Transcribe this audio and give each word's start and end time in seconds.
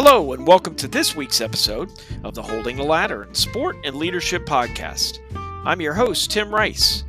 Hello, 0.00 0.32
and 0.32 0.46
welcome 0.46 0.76
to 0.76 0.86
this 0.86 1.16
week's 1.16 1.40
episode 1.40 1.90
of 2.22 2.32
the 2.32 2.40
Holding 2.40 2.76
the 2.76 2.84
Ladder 2.84 3.28
Sport 3.32 3.78
and 3.82 3.96
Leadership 3.96 4.46
Podcast. 4.46 5.18
I'm 5.66 5.80
your 5.80 5.92
host, 5.92 6.30
Tim 6.30 6.54
Rice. 6.54 7.02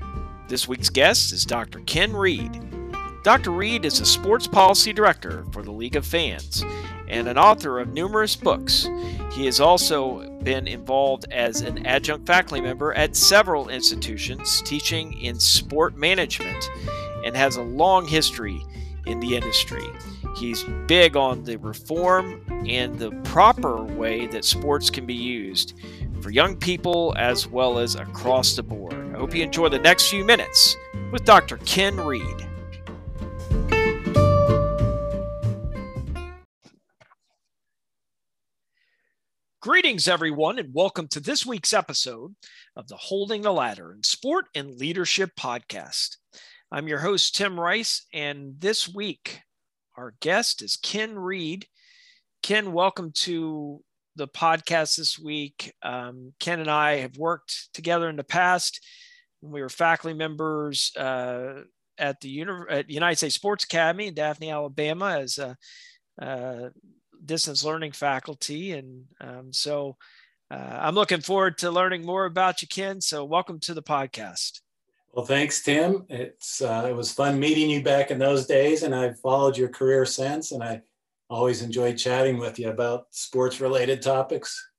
This 0.47 0.68
week's 0.68 0.89
guest 0.89 1.31
is 1.31 1.46
Dr. 1.46 1.81
Ken 1.81 2.12
Reed. 2.12 2.59
Dr. 3.23 3.52
Reed 3.52 3.86
is 3.86 3.99
a 3.99 4.07
sports 4.07 4.48
policy 4.48 4.91
director 4.91 5.45
for 5.52 5.62
the 5.62 5.71
League 5.71 5.98
of 5.98 6.04
Fans 6.04 6.63
and 7.07 7.27
an 7.27 7.38
author 7.38 7.77
of 7.77 7.94
numerous 7.94 8.36
books. 8.36 8.90
He 9.34 9.45
has 9.45 9.59
also 9.59 10.27
been 10.41 10.67
involved 10.67 11.27
as 11.30 11.62
an 11.62 11.85
adjunct 11.85 12.26
faculty 12.26 12.59
member 12.59 12.91
at 12.95 13.16
several 13.16 13.70
institutions 13.70 14.63
teaching 14.63 15.13
in 15.21 15.40
sport 15.40 15.95
management 15.95 16.71
and 17.23 17.38
has 17.38 17.55
a 17.55 17.62
long 17.62 18.08
history 18.08 18.66
in 19.05 19.20
the 19.20 19.35
industry. 19.35 19.85
He's 20.35 20.63
big 20.88 21.17
on 21.17 21.43
the 21.43 21.57
reform 21.57 22.43
and 22.67 22.97
the 22.97 23.11
proper 23.23 23.83
way 23.83 24.27
that 24.27 24.45
sports 24.45 24.89
can 24.89 25.05
be 25.05 25.13
used 25.13 25.73
for 26.21 26.29
young 26.29 26.55
people 26.55 27.13
as 27.17 27.47
well 27.47 27.79
as 27.79 27.95
across 27.95 28.55
the 28.55 28.63
board. 28.63 28.93
I 28.93 29.17
hope 29.17 29.35
you 29.35 29.43
enjoy 29.43 29.69
the 29.69 29.79
next 29.79 30.09
few 30.09 30.23
minutes 30.23 30.75
with 31.11 31.25
Dr. 31.25 31.57
Ken 31.57 31.97
Reed. 31.97 32.47
Greetings, 39.61 40.07
everyone, 40.07 40.57
and 40.57 40.73
welcome 40.73 41.07
to 41.09 41.19
this 41.19 41.45
week's 41.45 41.73
episode 41.73 42.33
of 42.77 42.88
the 42.88 42.95
Holding 42.95 43.41
the 43.41 43.52
Ladder 43.52 43.91
in 43.93 44.03
Sport 44.03 44.45
and 44.55 44.75
Leadership 44.75 45.31
Podcast. 45.38 46.16
I'm 46.71 46.88
your 46.88 46.99
host, 46.99 47.35
Tim 47.35 47.59
Rice, 47.59 48.05
and 48.13 48.55
this 48.59 48.88
week 48.88 49.41
our 50.00 50.14
guest 50.22 50.61
is 50.61 50.78
Ken 50.78 51.19
Reed. 51.19 51.67
Ken, 52.42 52.72
welcome 52.72 53.11
to 53.16 53.83
the 54.16 54.30
podcast 54.30 54.95
this 54.95 55.19
week. 55.19 55.73
Um, 55.83 56.31
Ken 56.39 56.61
and 56.61 56.72
I 56.72 56.97
have 56.97 57.17
worked 57.17 57.67
together 57.73 58.08
in 58.08 58.16
the 58.16 58.23
past. 58.23 58.80
We 59.42 59.61
were 59.61 59.67
faculty 59.67 60.16
members 60.16 60.94
uh, 60.95 61.64
at 61.97 62.22
the 62.22 62.45
at 62.70 62.89
United 62.89 63.17
States 63.17 63.36
Sports 63.36 63.66
Academy 63.66 64.08
in 64.08 64.14
Daphne, 64.14 64.52
Alabama, 64.52 65.20
as 65.20 65.38
a, 65.38 65.58
a 66.17 66.70
distance 67.25 67.66
learning 67.66 67.92
faculty, 67.92 68.72
and 68.72 69.03
um, 69.20 69.52
so 69.52 69.97
uh, 70.50 70.77
I'm 70.80 70.95
looking 70.95 71.20
forward 71.20 71.58
to 71.58 71.72
learning 71.72 72.05
more 72.05 72.23
about 72.23 72.61
you, 72.61 72.70
Ken. 72.70 73.02
So, 73.02 73.25
welcome 73.25 73.59
to 73.61 73.73
the 73.73 73.83
podcast. 73.83 74.61
Well, 75.13 75.25
thanks, 75.25 75.63
Tim. 75.63 76.05
It's 76.09 76.61
uh, 76.61 76.85
it 76.89 76.95
was 76.95 77.11
fun 77.11 77.39
meeting 77.39 77.69
you 77.69 77.81
back 77.81 78.11
in 78.11 78.19
those 78.19 78.45
days, 78.45 78.83
and 78.83 78.93
I've 78.93 79.19
followed 79.19 79.57
your 79.57 79.69
career 79.69 80.05
since, 80.05 80.52
and 80.52 80.63
I 80.63 80.81
always 81.29 81.61
enjoy 81.61 81.93
chatting 81.93 82.38
with 82.38 82.59
you 82.59 82.69
about 82.69 83.07
sports 83.11 83.59
related 83.59 84.02
topics. 84.02 84.69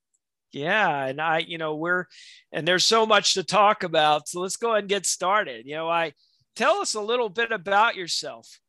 Yeah, 0.53 1.05
and 1.05 1.21
I, 1.21 1.39
you 1.39 1.57
know, 1.57 1.75
we're 1.75 2.05
and 2.51 2.67
there's 2.67 2.85
so 2.85 3.05
much 3.05 3.33
to 3.35 3.43
talk 3.43 3.83
about, 3.83 4.27
so 4.27 4.39
let's 4.39 4.57
go 4.57 4.71
ahead 4.71 4.83
and 4.83 4.89
get 4.89 5.05
started. 5.05 5.65
You 5.65 5.75
know, 5.75 5.89
I 5.89 6.13
tell 6.55 6.77
us 6.77 6.93
a 6.93 7.01
little 7.01 7.29
bit 7.29 7.51
about 7.51 7.95
yourself. 7.95 8.59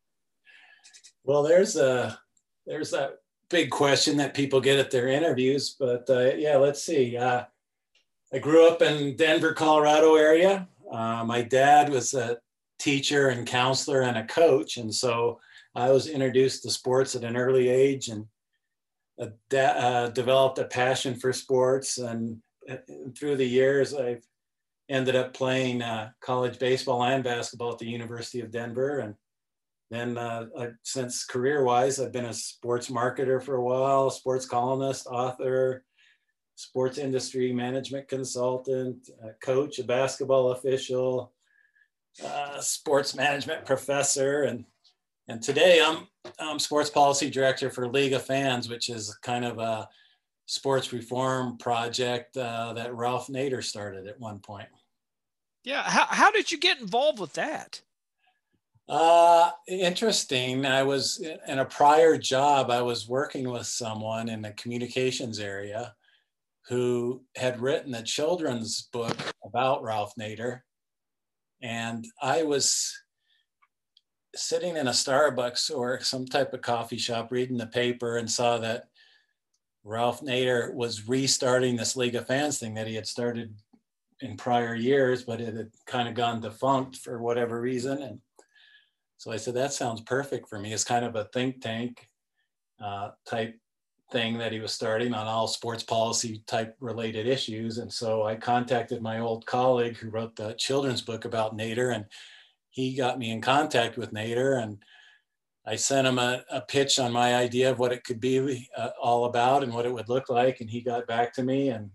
Well, 1.24 1.42
there's 1.42 1.76
a 1.76 2.18
there's 2.66 2.90
that 2.90 3.18
big 3.50 3.70
question 3.70 4.16
that 4.16 4.34
people 4.34 4.60
get 4.60 4.78
at 4.78 4.90
their 4.90 5.08
interviews, 5.08 5.76
but 5.78 6.08
uh, 6.10 6.34
yeah, 6.36 6.56
let's 6.56 6.82
see. 6.82 7.16
Uh, 7.16 7.44
I 8.32 8.38
grew 8.38 8.66
up 8.66 8.80
in 8.80 9.16
Denver, 9.16 9.52
Colorado 9.52 10.14
area. 10.16 10.68
Uh, 10.92 11.24
my 11.24 11.42
dad 11.42 11.88
was 11.88 12.14
a 12.14 12.38
teacher 12.78 13.28
and 13.28 13.46
counselor 13.46 14.02
and 14.02 14.18
a 14.18 14.26
coach, 14.26 14.76
and 14.76 14.94
so 14.94 15.40
I 15.74 15.90
was 15.90 16.06
introduced 16.06 16.62
to 16.62 16.70
sports 16.70 17.14
at 17.14 17.24
an 17.24 17.36
early 17.36 17.68
age 17.68 18.08
and 18.08 18.26
uh, 19.18 20.08
developed 20.10 20.58
a 20.58 20.64
passion 20.64 21.14
for 21.14 21.32
sports. 21.32 21.98
And, 21.98 22.42
uh, 22.68 22.76
through 23.16 23.36
the 23.36 23.48
years, 23.48 23.94
I've 23.94 24.24
ended 24.88 25.16
up 25.16 25.32
playing 25.32 25.82
uh, 25.82 26.10
college 26.20 26.58
baseball 26.58 27.02
and 27.04 27.24
basketball 27.24 27.72
at 27.72 27.78
the 27.78 27.88
University 27.88 28.40
of 28.40 28.50
Denver. 28.50 28.98
And 28.98 29.14
then, 29.90 30.18
uh, 30.18 30.46
I, 30.58 30.68
since 30.82 31.24
career-wise, 31.24 32.00
I've 32.00 32.12
been 32.12 32.26
a 32.26 32.34
sports 32.34 32.90
marketer 32.90 33.42
for 33.42 33.56
a 33.56 33.62
while, 33.62 34.10
sports 34.10 34.46
columnist, 34.46 35.06
author, 35.06 35.84
sports 36.54 36.98
industry 36.98 37.52
management 37.52 38.08
consultant, 38.08 39.10
a 39.22 39.32
coach, 39.44 39.78
a 39.78 39.84
basketball 39.84 40.52
official, 40.52 41.32
uh, 42.24 42.60
sports 42.60 43.14
management 43.14 43.64
professor, 43.64 44.42
and 44.42 44.64
and 45.28 45.40
today 45.42 45.80
I'm, 45.82 46.08
I'm 46.38 46.58
sports 46.58 46.90
policy 46.90 47.30
director 47.30 47.70
for 47.70 47.88
League 47.88 48.12
of 48.12 48.24
Fans, 48.24 48.68
which 48.68 48.90
is 48.90 49.14
kind 49.22 49.44
of 49.44 49.58
a 49.58 49.88
sports 50.46 50.92
reform 50.92 51.56
project 51.58 52.36
uh, 52.36 52.72
that 52.74 52.94
Ralph 52.94 53.28
Nader 53.28 53.62
started 53.62 54.06
at 54.06 54.20
one 54.20 54.40
point. 54.40 54.68
Yeah, 55.64 55.82
how 55.82 56.06
how 56.06 56.30
did 56.30 56.50
you 56.50 56.58
get 56.58 56.80
involved 56.80 57.20
with 57.20 57.32
that? 57.34 57.80
Uh, 58.88 59.52
interesting. 59.68 60.66
I 60.66 60.82
was 60.82 61.24
in 61.46 61.60
a 61.60 61.64
prior 61.64 62.18
job. 62.18 62.70
I 62.70 62.82
was 62.82 63.08
working 63.08 63.48
with 63.48 63.66
someone 63.66 64.28
in 64.28 64.42
the 64.42 64.50
communications 64.52 65.38
area 65.38 65.94
who 66.68 67.22
had 67.36 67.60
written 67.60 67.94
a 67.94 68.02
children's 68.02 68.88
book 68.92 69.16
about 69.44 69.82
Ralph 69.82 70.14
Nader. 70.18 70.60
And 71.60 72.04
I 72.20 72.42
was 72.42 72.92
sitting 74.34 74.76
in 74.76 74.86
a 74.86 74.92
Starbucks 74.92 75.74
or 75.74 76.00
some 76.00 76.26
type 76.26 76.52
of 76.52 76.62
coffee 76.62 76.98
shop 76.98 77.30
reading 77.30 77.58
the 77.58 77.66
paper 77.66 78.16
and 78.16 78.30
saw 78.30 78.58
that 78.58 78.84
Ralph 79.84 80.20
Nader 80.22 80.72
was 80.74 81.08
restarting 81.08 81.76
this 81.76 81.96
League 81.96 82.14
of 82.14 82.26
Fans 82.26 82.58
thing 82.58 82.74
that 82.74 82.86
he 82.86 82.94
had 82.94 83.06
started 83.06 83.54
in 84.20 84.36
prior 84.36 84.74
years, 84.74 85.24
but 85.24 85.40
it 85.40 85.54
had 85.54 85.70
kind 85.86 86.08
of 86.08 86.14
gone 86.14 86.40
defunct 86.40 86.96
for 86.96 87.20
whatever 87.20 87.60
reason. 87.60 88.02
And 88.02 88.20
so 89.18 89.32
I 89.32 89.36
said, 89.36 89.54
that 89.54 89.72
sounds 89.72 90.00
perfect 90.02 90.48
for 90.48 90.58
me. 90.58 90.72
It's 90.72 90.84
kind 90.84 91.04
of 91.04 91.16
a 91.16 91.24
think 91.24 91.60
tank 91.60 92.08
uh, 92.82 93.10
type 93.26 93.58
thing 94.12 94.38
that 94.38 94.52
he 94.52 94.60
was 94.60 94.72
starting 94.72 95.14
on 95.14 95.26
all 95.26 95.48
sports 95.48 95.82
policy 95.82 96.42
type 96.46 96.76
related 96.78 97.26
issues. 97.26 97.78
And 97.78 97.92
so 97.92 98.24
I 98.24 98.36
contacted 98.36 99.02
my 99.02 99.18
old 99.18 99.46
colleague 99.46 99.96
who 99.96 100.10
wrote 100.10 100.36
the 100.36 100.52
children's 100.54 101.02
book 101.02 101.24
about 101.24 101.56
Nader, 101.56 101.94
and 101.94 102.04
he 102.70 102.94
got 102.94 103.18
me 103.18 103.30
in 103.30 103.40
contact 103.40 103.96
with 103.96 104.12
Nader. 104.12 104.62
And 104.62 104.78
I 105.66 105.76
sent 105.76 106.06
him 106.06 106.18
a, 106.18 106.44
a 106.50 106.60
pitch 106.60 106.98
on 106.98 107.12
my 107.12 107.34
idea 107.34 107.70
of 107.70 107.78
what 107.78 107.92
it 107.92 108.04
could 108.04 108.20
be 108.20 108.68
uh, 108.76 108.90
all 109.00 109.24
about 109.24 109.64
and 109.64 109.72
what 109.72 109.86
it 109.86 109.92
would 109.92 110.08
look 110.08 110.28
like. 110.28 110.60
And 110.60 110.70
he 110.70 110.80
got 110.80 111.06
back 111.06 111.32
to 111.34 111.42
me 111.42 111.70
and 111.70 111.90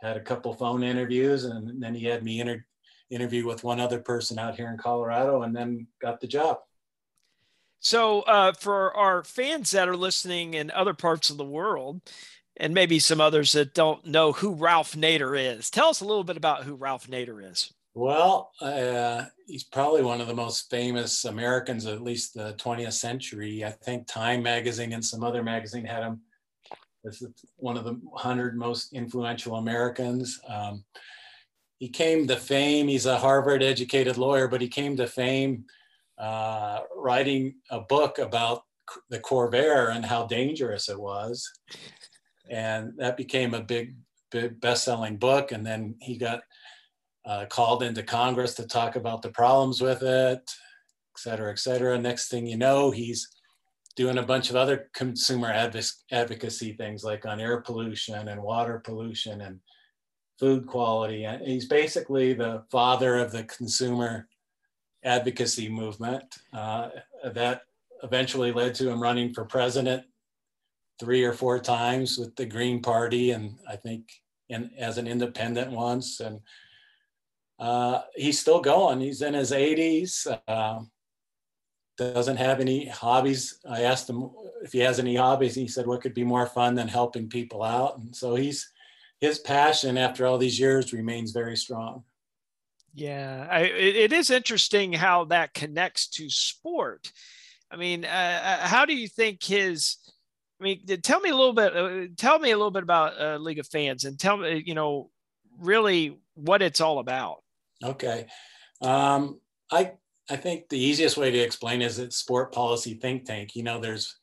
had 0.00 0.16
a 0.16 0.20
couple 0.20 0.54
phone 0.54 0.82
interviews. 0.82 1.44
And 1.44 1.82
then 1.82 1.94
he 1.94 2.06
had 2.06 2.22
me 2.22 2.40
inter- 2.40 2.64
interview 3.10 3.46
with 3.46 3.64
one 3.64 3.80
other 3.80 3.98
person 3.98 4.38
out 4.38 4.56
here 4.56 4.68
in 4.68 4.78
Colorado 4.78 5.42
and 5.42 5.54
then 5.54 5.86
got 6.00 6.20
the 6.20 6.26
job. 6.26 6.58
So, 7.82 8.20
uh, 8.22 8.52
for 8.52 8.96
our 8.96 9.24
fans 9.24 9.72
that 9.72 9.88
are 9.88 9.96
listening 9.96 10.54
in 10.54 10.70
other 10.70 10.94
parts 10.94 11.30
of 11.30 11.36
the 11.36 11.44
world, 11.44 12.00
and 12.56 12.72
maybe 12.72 13.00
some 13.00 13.20
others 13.20 13.50
that 13.52 13.74
don't 13.74 14.06
know 14.06 14.30
who 14.30 14.54
Ralph 14.54 14.94
Nader 14.94 15.36
is, 15.36 15.68
tell 15.68 15.88
us 15.88 16.00
a 16.00 16.04
little 16.04 16.22
bit 16.22 16.36
about 16.36 16.62
who 16.62 16.76
Ralph 16.76 17.08
Nader 17.08 17.50
is. 17.50 17.74
Well, 17.94 18.52
uh, 18.60 19.24
he's 19.48 19.64
probably 19.64 20.02
one 20.02 20.20
of 20.20 20.28
the 20.28 20.34
most 20.34 20.70
famous 20.70 21.24
Americans, 21.24 21.84
at 21.86 22.02
least 22.02 22.34
the 22.34 22.54
20th 22.54 22.92
century. 22.92 23.64
I 23.64 23.70
think 23.70 24.06
Time 24.06 24.44
magazine 24.44 24.92
and 24.92 25.04
some 25.04 25.24
other 25.24 25.42
magazine 25.42 25.84
had 25.84 26.04
him 26.04 26.20
as 27.04 27.20
one 27.56 27.76
of 27.76 27.82
the 27.82 27.94
100 27.94 28.56
most 28.56 28.92
influential 28.92 29.56
Americans. 29.56 30.38
Um, 30.48 30.84
he 31.80 31.88
came 31.88 32.28
to 32.28 32.36
fame. 32.36 32.86
He's 32.86 33.06
a 33.06 33.18
Harvard 33.18 33.60
educated 33.60 34.18
lawyer, 34.18 34.46
but 34.46 34.60
he 34.60 34.68
came 34.68 34.96
to 34.98 35.08
fame 35.08 35.64
uh, 36.22 36.80
writing 36.96 37.54
a 37.70 37.80
book 37.80 38.18
about 38.18 38.62
the 39.10 39.18
Corvair 39.18 39.94
and 39.94 40.04
how 40.04 40.26
dangerous 40.26 40.88
it 40.88 41.00
was. 41.00 41.50
And 42.48 42.92
that 42.98 43.16
became 43.16 43.54
a 43.54 43.62
big, 43.62 43.96
big 44.30 44.60
best-selling 44.60 45.16
book. 45.16 45.52
And 45.52 45.66
then 45.66 45.96
he 46.00 46.16
got 46.16 46.40
uh, 47.24 47.46
called 47.46 47.82
into 47.82 48.02
Congress 48.02 48.54
to 48.54 48.66
talk 48.66 48.94
about 48.96 49.22
the 49.22 49.30
problems 49.30 49.80
with 49.80 50.02
it, 50.02 50.38
et 50.38 51.18
cetera, 51.18 51.50
et 51.50 51.58
cetera. 51.58 51.98
Next 51.98 52.28
thing 52.28 52.46
you 52.46 52.56
know, 52.56 52.92
he's 52.92 53.28
doing 53.96 54.18
a 54.18 54.22
bunch 54.22 54.48
of 54.50 54.56
other 54.56 54.90
consumer 54.94 55.52
advocacy 56.10 56.72
things 56.74 57.04
like 57.04 57.26
on 57.26 57.40
air 57.40 57.60
pollution 57.60 58.28
and 58.28 58.42
water 58.42 58.80
pollution 58.84 59.40
and 59.42 59.60
food 60.38 60.66
quality. 60.66 61.24
And 61.24 61.42
he's 61.46 61.66
basically 61.66 62.32
the 62.32 62.64
father 62.70 63.18
of 63.18 63.32
the 63.32 63.44
consumer 63.44 64.28
advocacy 65.04 65.68
movement 65.68 66.24
uh, 66.52 66.90
that 67.24 67.62
eventually 68.02 68.52
led 68.52 68.74
to 68.74 68.88
him 68.90 69.02
running 69.02 69.32
for 69.32 69.44
president 69.44 70.04
three 71.00 71.24
or 71.24 71.32
four 71.32 71.58
times 71.58 72.18
with 72.18 72.34
the 72.36 72.46
Green 72.46 72.80
Party, 72.80 73.32
and 73.32 73.58
I 73.68 73.76
think 73.76 74.10
in, 74.48 74.70
as 74.78 74.98
an 74.98 75.06
independent 75.06 75.70
once. 75.70 76.20
And 76.20 76.40
uh, 77.58 78.02
he's 78.14 78.38
still 78.38 78.60
going. 78.60 79.00
He's 79.00 79.22
in 79.22 79.34
his 79.34 79.50
80s. 79.50 80.38
Uh, 80.46 80.80
doesn't 81.96 82.36
have 82.36 82.60
any 82.60 82.86
hobbies. 82.86 83.58
I 83.68 83.82
asked 83.82 84.08
him 84.08 84.30
if 84.62 84.72
he 84.72 84.78
has 84.80 84.98
any 84.98 85.16
hobbies. 85.16 85.54
He 85.54 85.68
said, 85.68 85.86
"What 85.86 86.00
could 86.00 86.14
be 86.14 86.24
more 86.24 86.46
fun 86.46 86.74
than 86.74 86.88
helping 86.88 87.28
people 87.28 87.62
out?" 87.62 87.98
And 87.98 88.14
so 88.16 88.34
he's 88.34 88.70
his 89.20 89.38
passion 89.38 89.98
after 89.98 90.26
all 90.26 90.38
these 90.38 90.58
years 90.58 90.92
remains 90.92 91.32
very 91.32 91.56
strong. 91.56 92.04
Yeah, 92.94 93.46
I, 93.50 93.60
it, 93.60 93.96
it 93.96 94.12
is 94.12 94.30
interesting 94.30 94.92
how 94.92 95.24
that 95.26 95.54
connects 95.54 96.08
to 96.10 96.28
sport. 96.28 97.10
I 97.70 97.76
mean, 97.76 98.04
uh, 98.04 98.08
uh 98.08 98.66
how 98.66 98.84
do 98.84 98.94
you 98.94 99.08
think 99.08 99.42
his? 99.42 99.96
I 100.60 100.64
mean, 100.64 100.86
tell 101.02 101.20
me 101.20 101.30
a 101.30 101.36
little 101.36 101.54
bit. 101.54 101.76
Uh, 101.76 102.06
tell 102.16 102.38
me 102.38 102.50
a 102.50 102.56
little 102.56 102.70
bit 102.70 102.82
about 102.82 103.20
uh, 103.20 103.36
League 103.38 103.58
of 103.58 103.66
Fans, 103.66 104.04
and 104.04 104.18
tell 104.18 104.36
me, 104.36 104.62
you 104.64 104.74
know, 104.74 105.10
really 105.58 106.18
what 106.34 106.62
it's 106.62 106.80
all 106.80 106.98
about. 106.98 107.42
Okay, 107.82 108.26
um, 108.82 109.40
I 109.70 109.92
I 110.30 110.36
think 110.36 110.68
the 110.68 110.78
easiest 110.78 111.16
way 111.16 111.30
to 111.30 111.38
explain 111.38 111.82
is 111.82 111.98
it's 111.98 112.16
sport 112.16 112.52
policy 112.52 112.94
think 112.94 113.24
tank. 113.24 113.56
You 113.56 113.62
know, 113.62 113.80
there's 113.80 114.16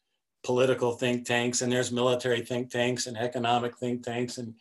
political 0.44 0.94
think 0.94 1.26
tanks 1.26 1.62
and 1.62 1.72
there's 1.72 1.92
military 1.92 2.42
think 2.42 2.70
tanks 2.70 3.08
and 3.08 3.18
economic 3.18 3.78
think 3.78 4.04
tanks 4.04 4.38
and 4.38 4.54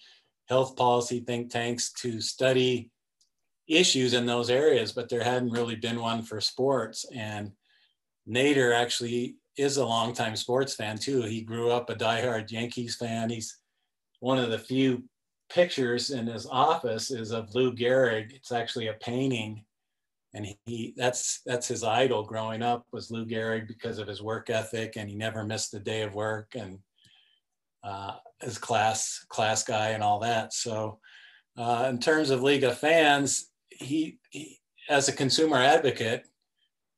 health 0.49 0.77
policy 0.77 1.21
think 1.21 1.51
tanks 1.51 1.93
to 1.93 2.21
study 2.21 2.91
issues 3.69 4.15
in 4.15 4.27
those 4.27 4.51
areas, 4.51 4.93
but 4.93 5.09
there 5.09 5.23
hadn't 5.23 5.51
really 5.51 5.77
been 5.77 6.01
one 6.01 6.23
for 6.23 6.41
sports. 6.41 7.05
And 7.15 7.53
Nader 8.29 8.75
actually 8.75 9.37
is 9.57 9.77
a 9.77 9.87
longtime 9.87 10.37
sports 10.37 10.75
fan 10.75 10.99
too. 10.99 11.23
He 11.23 11.43
grew 11.43 11.71
up 11.71 11.91
a 11.91 11.95
diehard 11.95 12.51
Yankees 12.51 12.97
fan. 12.97 13.31
He's 13.31 13.59
one 14.21 14.39
of 14.39 14.51
the 14.51 14.59
few 14.59 15.05
pictures 15.51 16.11
in 16.11 16.27
his 16.27 16.47
office 16.47 17.11
is 17.11 17.31
of 17.31 17.55
Lou 17.55 17.73
Gehrig. 17.73 18.33
It's 18.33 18.53
actually 18.53 18.89
a 18.89 18.95
painting 18.95 19.65
and 20.35 20.47
he 20.67 20.93
that's 20.97 21.41
that's 21.47 21.69
his 21.69 21.83
idol 21.83 22.23
growing 22.23 22.63
up 22.63 22.87
was 22.93 23.11
Lou 23.11 23.25
Gehrig 23.25 23.67
because 23.67 23.99
of 23.99 24.07
his 24.07 24.23
work 24.23 24.51
ethic 24.51 24.97
and 24.97 25.09
he 25.09 25.17
never 25.17 25.43
missed 25.43 25.73
a 25.75 25.79
day 25.79 26.03
of 26.03 26.15
work 26.15 26.55
and 26.55 26.79
uh, 27.83 28.13
his 28.41 28.59
class 28.59 29.25
class 29.29 29.63
guy 29.65 29.91
and 29.91 30.03
all 30.03 30.19
that. 30.21 30.53
So 30.53 30.99
uh, 31.57 31.87
in 31.89 31.99
terms 31.99 32.31
of 32.31 32.43
League 32.43 32.65
of 32.65 32.79
Fans, 32.79 33.51
he, 33.79 34.19
he 34.31 34.59
as 34.89 35.09
a 35.09 35.13
consumer 35.13 35.57
advocate, 35.57 36.25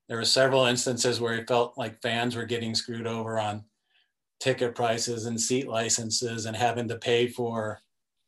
there 0.08 0.18
were 0.18 0.24
several 0.24 0.64
instances 0.66 1.20
where 1.20 1.36
he 1.36 1.44
felt 1.44 1.78
like 1.78 2.02
fans 2.02 2.34
were 2.34 2.44
getting 2.44 2.74
screwed 2.74 3.06
over 3.06 3.38
on 3.38 3.64
ticket 4.40 4.74
prices 4.74 5.26
and 5.26 5.40
seat 5.40 5.68
licenses 5.68 6.46
and 6.46 6.56
having 6.56 6.88
to 6.88 6.96
pay 6.96 7.28
for 7.28 7.80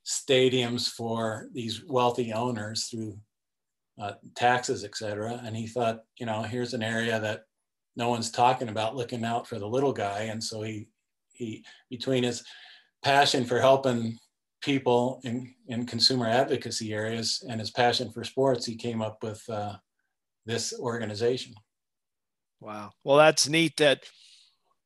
stadiums 0.07 0.89
for 0.89 1.49
these 1.53 1.83
wealthy 1.89 2.33
owners 2.33 2.87
through 2.87 3.19
uh, 4.01 4.13
taxes, 4.35 4.85
et 4.85 4.97
cetera. 4.97 5.41
And 5.45 5.57
he 5.57 5.67
thought, 5.67 6.05
you 6.19 6.27
know, 6.27 6.43
here's 6.43 6.75
an 6.75 6.83
area 6.83 7.19
that 7.21 7.45
no 7.97 8.09
one's 8.09 8.31
talking 8.31 8.69
about 8.69 8.97
looking 8.97 9.25
out 9.25 9.47
for 9.47 9.59
the 9.59 9.69
little 9.69 9.93
guy. 9.93 10.23
And 10.25 10.43
so 10.43 10.63
he, 10.63 10.89
he 11.33 11.65
between 11.91 12.23
his 12.23 12.45
passion 13.03 13.45
for 13.45 13.61
helping 13.61 14.19
people 14.63 15.21
in, 15.25 15.55
in 15.69 15.87
consumer 15.87 16.27
advocacy 16.27 16.93
areas 16.95 17.45
and 17.49 17.61
his 17.61 17.71
passion 17.71 18.11
for 18.11 18.25
sports, 18.25 18.65
he 18.65 18.77
came 18.77 19.03
up 19.03 19.23
with 19.23 19.43
uh, 19.49 19.75
this 20.47 20.73
organization. 20.79 21.55
Wow. 22.61 22.93
Well, 23.05 23.17
that's 23.17 23.49
neat 23.49 23.77
that, 23.79 24.05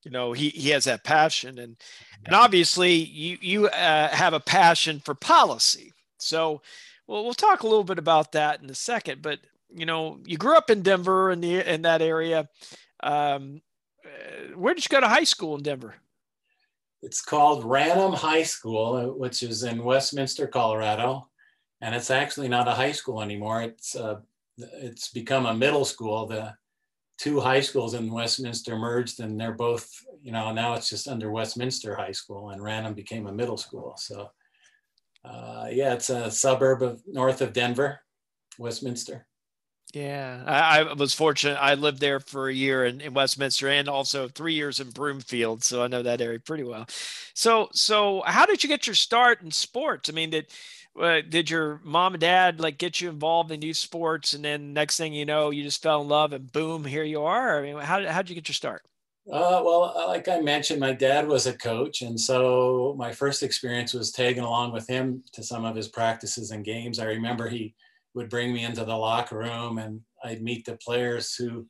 you 0.05 0.11
know, 0.11 0.33
he, 0.33 0.49
he 0.49 0.71
has 0.71 0.85
that 0.85 1.05
passion 1.05 1.59
and, 1.59 1.77
and 2.25 2.35
obviously 2.35 2.95
you, 2.95 3.39
you 3.41 3.67
uh, 3.69 4.09
have 4.09 4.33
a 4.33 4.41
passion 4.41 5.01
for 5.01 5.15
policy. 5.15 5.93
So, 6.19 6.63
well, 7.07 7.25
we'll 7.25 7.35
talk 7.35 7.63
a 7.63 7.67
little 7.67 7.85
bit 7.85 7.99
about 7.99 8.33
that 8.33 8.63
in 8.63 8.71
a 8.71 8.75
second. 8.75 9.23
But 9.23 9.41
you 9.75 9.87
know, 9.87 10.19
you 10.25 10.37
grew 10.37 10.57
up 10.57 10.71
in 10.71 10.83
Denver 10.83 11.31
in 11.31 11.41
the 11.41 11.73
in 11.73 11.83
that 11.83 12.03
area. 12.03 12.49
Um, 13.03 13.61
uh, 14.05 14.57
where 14.57 14.75
did 14.75 14.85
you 14.85 14.89
go 14.89 15.01
to 15.01 15.09
high 15.09 15.25
school 15.25 15.57
in 15.57 15.63
Denver? 15.63 15.95
It's 17.03 17.23
called 17.23 17.65
Ranum 17.65 18.15
High 18.15 18.43
School, 18.43 19.19
which 19.19 19.43
is 19.43 19.63
in 19.63 19.85
Westminster, 19.85 20.47
Colorado, 20.47 21.29
and 21.81 21.95
it's 21.95 22.11
actually 22.11 22.49
not 22.49 22.69
a 22.69 22.73
high 22.73 22.93
school 22.93 23.23
anymore. 23.23 23.63
It's 23.63 23.95
uh, 23.95 24.21
it's 24.59 25.11
become 25.11 25.47
a 25.47 25.55
middle 25.55 25.85
school. 25.85 26.27
The 26.27 26.55
two 27.19 27.41
high 27.41 27.61
schools 27.61 27.95
in 27.95 28.11
Westminster 28.11 28.77
merged, 28.77 29.21
and 29.21 29.39
they're 29.39 29.53
both 29.53 29.89
you 30.23 30.33
know 30.33 30.53
now 30.53 30.75
it's 30.75 30.89
just 30.89 31.09
under 31.09 31.31
Westminster 31.31 31.95
High 31.95 32.13
School, 32.13 32.51
and 32.51 32.63
Ranum 32.63 32.95
became 32.95 33.27
a 33.27 33.33
middle 33.33 33.59
school. 33.59 33.95
So 33.99 34.31
uh, 35.25 35.69
yeah, 35.71 35.93
it's 35.93 36.11
a 36.11 36.31
suburb 36.31 36.83
of 36.83 37.03
north 37.07 37.41
of 37.43 37.53
Denver, 37.53 38.01
Westminster. 38.59 39.27
Yeah, 39.97 40.43
I, 40.45 40.81
I, 40.81 40.93
was 40.93 41.15
fortunate. 41.15 41.55
I 41.55 41.73
lived 41.73 42.01
there 42.01 42.21
for 42.21 42.51
a 42.51 42.53
year 42.53 42.85
in, 42.85 43.01
in, 43.01 43.15
Westminster 43.15 43.71
and 43.71 43.89
also 43.89 44.29
three 44.29 44.53
years 44.53 44.79
in 44.79 44.91
Broomfield, 44.91 45.65
so 45.65 45.83
I 45.83 45.87
know 45.87 46.03
that 46.03 46.21
area 46.21 46.39
pretty 46.39 46.65
well. 46.65 46.85
So, 47.33 47.71
so 47.73 48.23
how 48.27 48.45
did 48.45 48.63
you 48.63 48.69
get 48.69 48.87
your 48.87 48.93
start 48.93 49.41
in 49.41 49.51
sports? 49.51 50.11
I 50.11 50.13
mean, 50.13 50.29
did 50.29 50.49
uh, 51.01 51.23
did 51.27 51.49
your 51.49 51.81
mom 51.83 52.13
and 52.13 52.21
dad 52.21 52.61
like 52.61 52.77
get 52.77 53.01
you 53.01 53.09
involved 53.09 53.51
in 53.51 53.63
youth 53.63 53.79
sports, 53.79 54.35
and 54.35 54.45
then 54.45 54.75
next 54.75 54.99
thing 54.99 55.15
you 55.15 55.25
know, 55.25 55.49
you 55.49 55.63
just 55.63 55.83
fell 55.83 56.03
in 56.03 56.09
love, 56.09 56.35
and 56.35 56.53
boom, 56.53 56.85
here 56.85 57.05
you 57.05 57.23
are? 57.23 57.59
I 57.59 57.63
mean, 57.63 57.79
how 57.79 58.07
how 58.07 58.21
did 58.21 58.29
you 58.29 58.35
get 58.35 58.51
your 58.51 58.55
start? 58.55 58.83
Uh, 59.33 59.63
well, 59.65 59.95
uh, 59.97 60.09
like 60.09 60.29
I 60.29 60.41
mentioned, 60.41 60.79
my 60.79 60.93
dad 60.93 61.27
was 61.27 61.47
a 61.47 61.57
coach. 61.57 62.03
And 62.03 62.21
so 62.21 62.95
my 62.99 63.13
first 63.13 63.43
experience 63.43 63.95
was 63.95 64.13
tagging 64.13 64.45
along 64.45 64.73
with 64.73 64.87
him 64.87 65.25
to 65.33 65.43
some 65.43 65.65
of 65.65 65.75
his 65.75 65.89
practices 65.89 66.51
and 66.51 66.65
games. 66.65 66.99
I 66.99 67.07
remember 67.07 67.49
he 67.49 67.75
would 68.17 68.31
bring 68.31 68.53
me 68.53 68.65
into 68.65 68.85
the 68.85 68.97
locker 68.97 69.39
room 69.39 69.79
and 69.79 70.01
I'd 70.25 70.43
meet 70.43 70.65
the 70.65 70.79
players 70.79 71.35
who, 71.35 71.67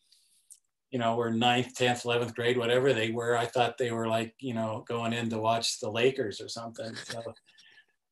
you 0.90 0.98
know, 0.98 1.16
were 1.16 1.31
ninth, 1.31 1.75
10th, 1.75 2.04
11th 2.04 2.34
grade, 2.37 2.56
whatever 2.56 2.94
they 2.94 3.10
were. 3.10 3.37
I 3.37 3.46
thought 3.46 3.76
they 3.76 3.90
were 3.90 4.06
like, 4.06 4.32
you 4.38 4.54
know, 4.54 4.84
going 4.88 5.12
in 5.12 5.28
to 5.31 5.38
watch 5.38 5.81
the 5.81 5.90
Lakers 5.90 6.40
or 6.40 6.48
something. 6.48 6.94
So 6.94 7.20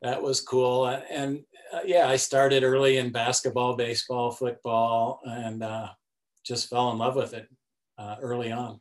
that 0.03 0.21
was 0.21 0.41
cool. 0.41 0.87
And 0.87 1.45
uh, 1.73 1.81
yeah, 1.87 2.09
I 2.09 2.17
started 2.17 2.65
early 2.65 2.99
in 2.99 3.13
basketball, 3.13 3.77
baseball, 3.77 4.33
football, 4.33 5.21
and 5.25 5.63
uh, 5.63 5.91
just 6.45 6.69
fell 6.69 6.91
in 6.91 6.99
love 6.99 7.15
with 7.15 7.35
it 7.35 7.49
uh, 7.99 8.17
early 8.21 8.51
on. 8.51 8.81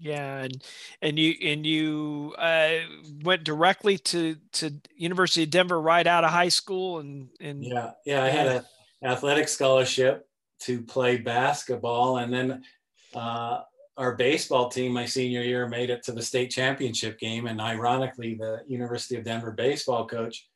Yeah, 0.00 0.38
and 0.38 0.64
and 1.02 1.18
you 1.18 1.34
and 1.42 1.66
you 1.66 2.34
uh, 2.38 2.76
went 3.22 3.44
directly 3.44 3.98
to 3.98 4.36
to 4.52 4.72
University 4.96 5.42
of 5.42 5.50
Denver 5.50 5.80
right 5.80 6.06
out 6.06 6.24
of 6.24 6.30
high 6.30 6.48
school, 6.48 7.00
and 7.00 7.28
and 7.38 7.62
yeah, 7.62 7.90
yeah, 8.06 8.24
I 8.24 8.28
had 8.28 8.46
an 8.46 8.62
athletic 9.04 9.48
scholarship 9.48 10.26
to 10.60 10.80
play 10.82 11.18
basketball, 11.18 12.16
and 12.16 12.32
then 12.32 12.64
uh, 13.14 13.60
our 13.98 14.16
baseball 14.16 14.70
team 14.70 14.92
my 14.92 15.04
senior 15.04 15.42
year 15.42 15.68
made 15.68 15.90
it 15.90 16.02
to 16.04 16.12
the 16.12 16.22
state 16.22 16.50
championship 16.50 17.18
game, 17.18 17.46
and 17.46 17.60
ironically, 17.60 18.34
the 18.34 18.62
University 18.66 19.16
of 19.16 19.24
Denver 19.24 19.52
baseball 19.52 20.06
coach 20.06 20.48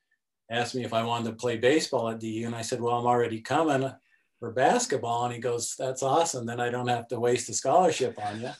asked 0.50 0.74
me 0.74 0.84
if 0.84 0.94
I 0.94 1.04
wanted 1.04 1.28
to 1.28 1.36
play 1.36 1.58
baseball 1.58 2.08
at 2.08 2.18
DU, 2.18 2.44
and 2.46 2.56
I 2.56 2.62
said, 2.62 2.80
"Well, 2.80 2.96
I'm 2.96 3.06
already 3.06 3.40
coming." 3.40 3.92
For 4.40 4.50
basketball, 4.50 5.24
and 5.24 5.32
he 5.32 5.40
goes, 5.40 5.74
"That's 5.78 6.02
awesome. 6.02 6.44
Then 6.44 6.60
I 6.60 6.68
don't 6.68 6.88
have 6.88 7.08
to 7.08 7.20
waste 7.20 7.48
a 7.48 7.54
scholarship 7.54 8.18
on 8.18 8.40
you." 8.42 8.50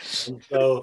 So 0.00 0.82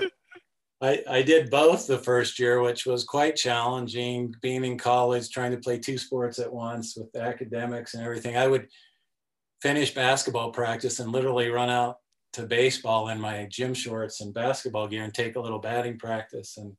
I, 0.81 1.03
I 1.07 1.21
did 1.21 1.51
both 1.51 1.85
the 1.85 1.99
first 1.99 2.39
year, 2.39 2.61
which 2.61 2.85
was 2.85 3.03
quite 3.03 3.35
challenging 3.35 4.33
being 4.41 4.65
in 4.65 4.77
college, 4.77 5.29
trying 5.29 5.51
to 5.51 5.57
play 5.57 5.77
two 5.77 5.97
sports 5.97 6.39
at 6.39 6.51
once 6.51 6.97
with 6.97 7.15
academics 7.15 7.93
and 7.93 8.03
everything. 8.03 8.35
I 8.35 8.47
would 8.47 8.67
finish 9.61 9.93
basketball 9.93 10.51
practice 10.51 10.99
and 10.99 11.11
literally 11.11 11.49
run 11.49 11.69
out 11.69 11.97
to 12.33 12.47
baseball 12.47 13.09
in 13.09 13.21
my 13.21 13.45
gym 13.51 13.73
shorts 13.73 14.21
and 14.21 14.33
basketball 14.33 14.87
gear 14.87 15.03
and 15.03 15.13
take 15.13 15.35
a 15.35 15.39
little 15.39 15.59
batting 15.59 15.99
practice. 15.99 16.57
And 16.57 16.75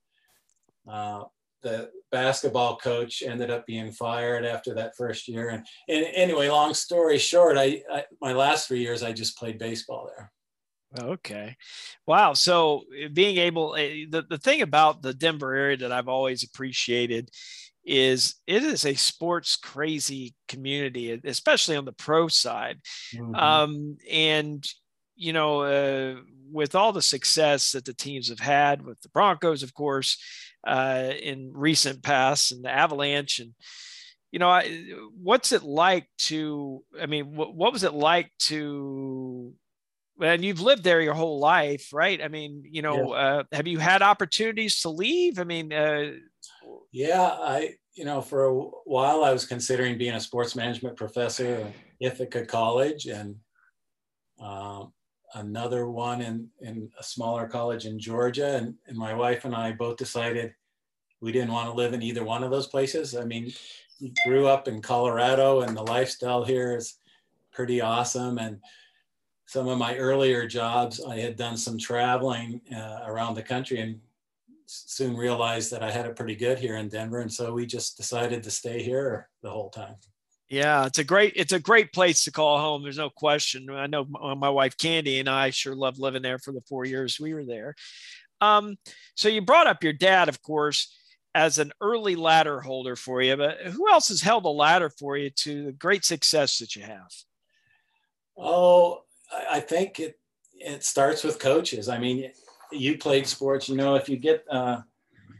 uh, 0.90 1.24
the 1.62 1.90
basketball 2.10 2.76
coach 2.78 3.22
ended 3.24 3.50
up 3.50 3.66
being 3.66 3.92
fired 3.92 4.44
after 4.44 4.74
that 4.74 4.96
first 4.96 5.28
year. 5.28 5.50
And, 5.50 5.64
and 5.88 6.06
anyway, 6.14 6.48
long 6.48 6.74
story 6.74 7.18
short, 7.18 7.56
I, 7.56 7.82
I 7.92 8.04
my 8.20 8.32
last 8.32 8.66
three 8.66 8.80
years, 8.80 9.04
I 9.04 9.12
just 9.12 9.38
played 9.38 9.58
baseball 9.58 10.10
there. 10.16 10.32
Okay. 10.98 11.56
Wow. 12.06 12.34
So 12.34 12.84
eh, 12.98 13.08
being 13.12 13.38
able, 13.38 13.74
eh, 13.76 14.06
the, 14.08 14.22
the 14.28 14.38
thing 14.38 14.62
about 14.62 15.02
the 15.02 15.14
Denver 15.14 15.54
area 15.54 15.76
that 15.78 15.92
I've 15.92 16.08
always 16.08 16.42
appreciated 16.42 17.30
is 17.84 18.36
it 18.46 18.62
is 18.62 18.86
a 18.86 18.94
sports 18.94 19.56
crazy 19.56 20.34
community, 20.48 21.20
especially 21.24 21.76
on 21.76 21.84
the 21.84 21.92
pro 21.92 22.28
side. 22.28 22.78
Mm-hmm. 23.14 23.34
Um, 23.34 23.96
and, 24.10 24.66
you 25.16 25.32
know, 25.32 25.62
uh, 25.62 26.16
with 26.50 26.74
all 26.74 26.92
the 26.92 27.02
success 27.02 27.72
that 27.72 27.84
the 27.84 27.94
teams 27.94 28.28
have 28.28 28.38
had 28.38 28.84
with 28.84 29.00
the 29.00 29.08
Broncos, 29.08 29.62
of 29.62 29.74
course, 29.74 30.18
uh, 30.66 31.10
in 31.20 31.50
recent 31.52 32.02
past 32.02 32.52
and 32.52 32.64
the 32.64 32.70
Avalanche 32.70 33.40
and, 33.40 33.54
you 34.30 34.38
know, 34.38 34.48
I, 34.48 34.84
what's 35.20 35.52
it 35.52 35.62
like 35.62 36.08
to, 36.18 36.82
I 36.98 37.04
mean, 37.06 37.36
what, 37.36 37.54
what 37.54 37.72
was 37.72 37.84
it 37.84 37.92
like 37.92 38.30
to 38.40 39.52
and 40.22 40.44
you've 40.44 40.60
lived 40.60 40.84
there 40.84 41.00
your 41.00 41.14
whole 41.14 41.38
life, 41.38 41.90
right? 41.92 42.22
I 42.22 42.28
mean, 42.28 42.62
you 42.64 42.82
know, 42.82 43.14
yeah. 43.14 43.20
uh, 43.20 43.42
have 43.52 43.66
you 43.66 43.78
had 43.78 44.02
opportunities 44.02 44.80
to 44.80 44.88
leave? 44.88 45.38
I 45.38 45.44
mean, 45.44 45.72
uh, 45.72 46.12
yeah, 46.92 47.22
I, 47.22 47.74
you 47.94 48.04
know, 48.04 48.20
for 48.20 48.44
a 48.44 48.54
while 48.84 49.24
I 49.24 49.32
was 49.32 49.46
considering 49.46 49.98
being 49.98 50.14
a 50.14 50.20
sports 50.20 50.54
management 50.56 50.96
professor 50.96 51.54
at 51.56 51.72
Ithaca 52.00 52.46
College, 52.46 53.06
and 53.06 53.36
um, 54.40 54.92
another 55.34 55.88
one 55.88 56.20
in, 56.20 56.48
in 56.60 56.90
a 56.98 57.02
smaller 57.02 57.46
college 57.46 57.86
in 57.86 57.98
Georgia. 57.98 58.56
And, 58.56 58.74
and 58.86 58.96
my 58.96 59.14
wife 59.14 59.44
and 59.44 59.54
I 59.54 59.72
both 59.72 59.96
decided 59.96 60.52
we 61.20 61.32
didn't 61.32 61.52
want 61.52 61.68
to 61.68 61.74
live 61.74 61.94
in 61.94 62.02
either 62.02 62.24
one 62.24 62.42
of 62.42 62.50
those 62.50 62.66
places. 62.66 63.14
I 63.16 63.24
mean, 63.24 63.52
we 64.00 64.12
grew 64.26 64.46
up 64.46 64.68
in 64.68 64.82
Colorado 64.82 65.60
and 65.60 65.76
the 65.76 65.82
lifestyle 65.82 66.44
here 66.44 66.76
is 66.76 66.98
pretty 67.52 67.80
awesome. 67.80 68.38
And 68.38 68.58
some 69.52 69.68
of 69.68 69.76
my 69.76 69.94
earlier 69.98 70.46
jobs, 70.46 70.98
I 71.04 71.18
had 71.18 71.36
done 71.36 71.58
some 71.58 71.76
traveling 71.76 72.62
uh, 72.74 73.00
around 73.04 73.34
the 73.34 73.42
country 73.42 73.80
and 73.80 74.00
soon 74.64 75.14
realized 75.14 75.70
that 75.72 75.82
I 75.82 75.90
had 75.90 76.06
it 76.06 76.16
pretty 76.16 76.36
good 76.36 76.58
here 76.58 76.76
in 76.76 76.88
Denver. 76.88 77.20
And 77.20 77.30
so 77.30 77.52
we 77.52 77.66
just 77.66 77.98
decided 77.98 78.42
to 78.44 78.50
stay 78.50 78.82
here 78.82 79.28
the 79.42 79.50
whole 79.50 79.68
time. 79.68 79.96
Yeah, 80.48 80.86
it's 80.86 80.98
a 80.98 81.04
great 81.04 81.34
it's 81.36 81.52
a 81.52 81.60
great 81.60 81.92
place 81.92 82.24
to 82.24 82.32
call 82.32 82.60
home. 82.60 82.82
There's 82.82 82.96
no 82.96 83.10
question. 83.10 83.68
I 83.68 83.86
know 83.88 84.06
my 84.06 84.48
wife 84.48 84.78
Candy 84.78 85.20
and 85.20 85.28
I 85.28 85.50
sure 85.50 85.74
loved 85.74 85.98
living 85.98 86.22
there 86.22 86.38
for 86.38 86.52
the 86.52 86.62
four 86.62 86.86
years 86.86 87.20
we 87.20 87.34
were 87.34 87.44
there. 87.44 87.74
Um, 88.40 88.76
so 89.14 89.28
you 89.28 89.42
brought 89.42 89.66
up 89.66 89.84
your 89.84 89.92
dad, 89.92 90.30
of 90.30 90.40
course, 90.40 90.98
as 91.34 91.58
an 91.58 91.72
early 91.82 92.16
ladder 92.16 92.62
holder 92.62 92.96
for 92.96 93.20
you, 93.20 93.36
but 93.36 93.58
who 93.58 93.90
else 93.90 94.08
has 94.08 94.22
held 94.22 94.46
a 94.46 94.48
ladder 94.48 94.88
for 94.88 95.18
you 95.18 95.28
to 95.28 95.66
the 95.66 95.72
great 95.72 96.06
success 96.06 96.58
that 96.58 96.74
you 96.74 96.82
have? 96.82 97.12
Oh, 98.36 99.02
I 99.50 99.60
think 99.60 100.00
it 100.00 100.18
it 100.54 100.84
starts 100.84 101.24
with 101.24 101.38
coaches. 101.38 101.88
I 101.88 101.98
mean, 101.98 102.30
you 102.70 102.98
played 102.98 103.26
sports. 103.26 103.68
You 103.68 103.76
know, 103.76 103.94
if 103.94 104.08
you 104.08 104.16
get 104.16 104.44
uh, 104.50 104.82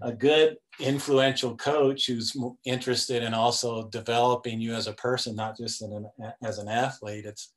a 0.02 0.12
good 0.12 0.56
influential 0.80 1.56
coach 1.56 2.06
who's 2.06 2.36
interested 2.64 3.22
in 3.22 3.34
also 3.34 3.88
developing 3.88 4.60
you 4.60 4.74
as 4.74 4.86
a 4.86 4.94
person, 4.94 5.36
not 5.36 5.56
just 5.56 5.82
an, 5.82 6.08
as 6.42 6.58
an 6.58 6.68
athlete. 6.68 7.24
It's 7.24 7.52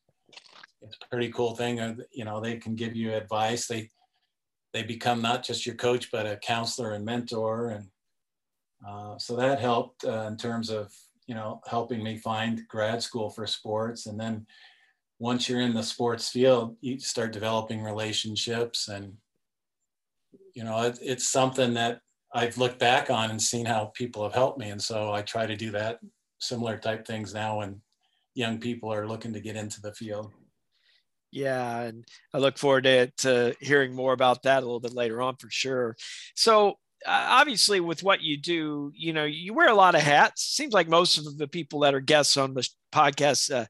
it's 0.82 0.98
a 1.02 1.10
pretty 1.10 1.32
cool 1.32 1.56
thing. 1.56 1.80
Uh, 1.80 1.96
you 2.12 2.26
know, 2.26 2.40
they 2.40 2.58
can 2.58 2.76
give 2.76 2.96
you 2.96 3.14
advice. 3.14 3.68
They 3.68 3.90
they 4.74 4.84
become 4.84 5.22
not 5.22 5.44
just 5.44 5.66
your 5.66 5.76
coach, 5.76 6.12
but 6.12 6.28
a 6.28 6.38
counselor 6.38 6.94
and 6.94 7.06
mentor, 7.06 7.70
and 7.70 7.88
uh, 8.88 9.18
so 9.18 9.36
that 9.38 9.60
helped 9.60 10.04
uh, 10.06 10.26
in 10.28 10.38
terms 10.38 10.70
of 10.70 10.94
you 11.28 11.34
know 11.34 11.62
helping 11.68 12.04
me 12.04 12.18
find 12.18 12.68
grad 12.68 13.02
school 13.02 13.30
for 13.30 13.48
sports, 13.48 14.06
and 14.06 14.20
then 14.20 14.46
once 15.20 15.48
you're 15.48 15.62
in 15.62 15.74
the 15.74 15.84
sports 15.84 16.30
field, 16.30 16.76
you 16.82 17.00
start 17.00 17.32
developing 17.32 17.82
relationships 17.82 18.88
and 18.88 19.14
you 20.54 20.64
know 20.64 20.82
it, 20.84 21.00
it's 21.02 21.28
something 21.28 21.74
that 21.74 22.00
I've 22.34 22.58
looked 22.58 22.80
back 22.80 23.10
on 23.10 23.30
and 23.30 23.42
seen 23.42 23.66
how 23.66 23.92
people 23.96 24.24
have 24.24 24.34
helped 24.34 24.60
me. 24.60 24.70
And 24.70 24.82
so 24.82 25.14
I 25.14 25.22
try 25.22 25.46
to 25.46 25.56
do 25.56 25.72
that 25.72 26.00
similar 26.40 26.78
type 26.78 27.08
things 27.08 27.34
now 27.34 27.60
when 27.60 27.82
young 28.34 28.60
people 28.60 28.94
are 28.94 29.08
looking 29.08 29.32
to 29.34 29.40
get 29.40 29.56
into 29.56 29.80
the 29.82 29.94
field. 29.94 30.34
Yeah, 31.32 31.82
and 31.82 32.06
I 32.34 32.38
look 32.38 32.58
forward 32.58 32.84
to, 32.84 33.08
to 33.20 33.56
hearing 33.60 33.94
more 33.94 34.14
about 34.14 34.44
that 34.44 34.64
a 34.64 34.66
little 34.66 34.80
bit 34.80 34.94
later 34.94 35.22
on 35.22 35.38
for 35.38 35.50
sure. 35.50 35.96
So, 36.36 36.72
uh, 37.06 37.28
obviously, 37.30 37.80
with 37.80 38.04
what 38.04 38.22
you 38.22 38.38
do, 38.38 38.92
you 38.96 39.14
know, 39.14 39.26
you 39.26 39.54
wear 39.54 39.70
a 39.70 39.76
lot 39.76 39.96
of 39.96 40.02
hats. 40.02 40.44
Seems 40.44 40.74
like 40.74 40.88
most 40.88 41.18
of 41.18 41.38
the 41.38 41.48
people 41.48 41.82
that 41.82 41.94
are 41.94 42.00
guests 42.00 42.38
on 42.38 42.54
the 42.54 42.68
podcast 42.92 43.54
uh, 43.54 43.66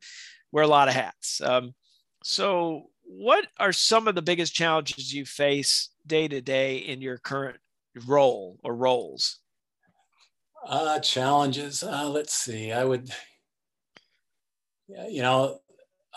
wear 0.56 0.64
a 0.64 0.68
lot 0.68 0.88
of 0.88 0.94
hats. 0.94 1.42
Um, 1.42 1.76
so, 2.24 2.84
what 3.04 3.46
are 3.60 3.74
some 3.74 4.08
of 4.08 4.16
the 4.16 4.22
biggest 4.22 4.56
challenges 4.56 5.14
you 5.14 5.26
face 5.26 5.90
day 6.08 6.30
to 6.30 6.40
day 6.40 6.78
in 6.78 7.02
your 7.02 7.18
current 7.18 7.58
role 8.08 8.58
or 8.64 8.74
roles? 8.74 9.40
Uh, 10.66 11.00
challenges. 11.00 11.84
Uh, 11.84 12.08
let's 12.08 12.34
see. 12.34 12.72
I 12.72 12.86
would, 12.86 13.12
you 14.88 15.22
know, 15.22 15.60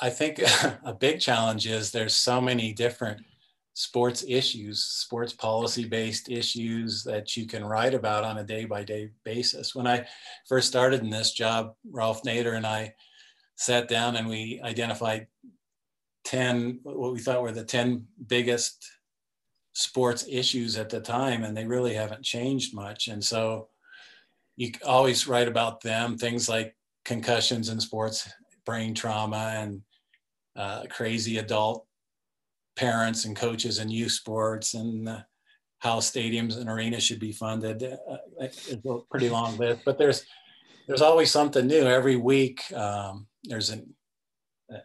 I 0.00 0.08
think 0.08 0.38
a 0.84 0.94
big 0.94 1.18
challenge 1.18 1.66
is 1.66 1.90
there's 1.90 2.14
so 2.14 2.40
many 2.40 2.72
different 2.72 3.20
sports 3.74 4.24
issues, 4.26 4.84
sports 4.84 5.32
policy 5.32 5.84
based 5.84 6.30
issues 6.30 7.02
that 7.02 7.36
you 7.36 7.44
can 7.44 7.64
write 7.64 7.92
about 7.92 8.22
on 8.22 8.38
a 8.38 8.44
day 8.44 8.66
by 8.66 8.84
day 8.84 9.10
basis. 9.24 9.74
When 9.74 9.88
I 9.88 10.06
first 10.48 10.68
started 10.68 11.00
in 11.00 11.10
this 11.10 11.32
job, 11.32 11.74
Ralph 11.90 12.22
Nader 12.22 12.56
and 12.56 12.66
I 12.66 12.94
sat 13.58 13.88
down 13.88 14.16
and 14.16 14.28
we 14.28 14.60
identified 14.62 15.26
10, 16.24 16.80
what 16.84 17.12
we 17.12 17.18
thought 17.18 17.42
were 17.42 17.52
the 17.52 17.64
10 17.64 18.06
biggest 18.28 18.88
sports 19.72 20.24
issues 20.28 20.76
at 20.76 20.88
the 20.88 21.00
time, 21.00 21.42
and 21.42 21.56
they 21.56 21.66
really 21.66 21.94
haven't 21.94 22.22
changed 22.22 22.74
much. 22.74 23.08
And 23.08 23.22
so 23.22 23.68
you 24.56 24.70
always 24.86 25.26
write 25.26 25.48
about 25.48 25.80
them, 25.80 26.16
things 26.16 26.48
like 26.48 26.76
concussions 27.04 27.68
in 27.68 27.80
sports, 27.80 28.30
brain 28.64 28.94
trauma, 28.94 29.54
and 29.56 29.82
uh, 30.54 30.84
crazy 30.88 31.38
adult 31.38 31.84
parents 32.76 33.24
and 33.24 33.34
coaches 33.34 33.80
in 33.80 33.88
youth 33.88 34.12
sports, 34.12 34.74
and 34.74 35.08
uh, 35.08 35.20
how 35.80 35.98
stadiums 35.98 36.58
and 36.58 36.68
arenas 36.68 37.02
should 37.02 37.20
be 37.20 37.32
funded. 37.32 37.82
Uh, 37.82 38.16
it's 38.40 38.72
a 38.72 38.98
pretty 39.10 39.28
long 39.28 39.56
list, 39.56 39.82
but 39.84 39.98
there's 39.98 40.24
there's 40.86 41.02
always 41.02 41.30
something 41.30 41.66
new 41.66 41.84
every 41.84 42.16
week. 42.16 42.72
Um, 42.72 43.26
there's 43.48 43.70
an 43.70 43.94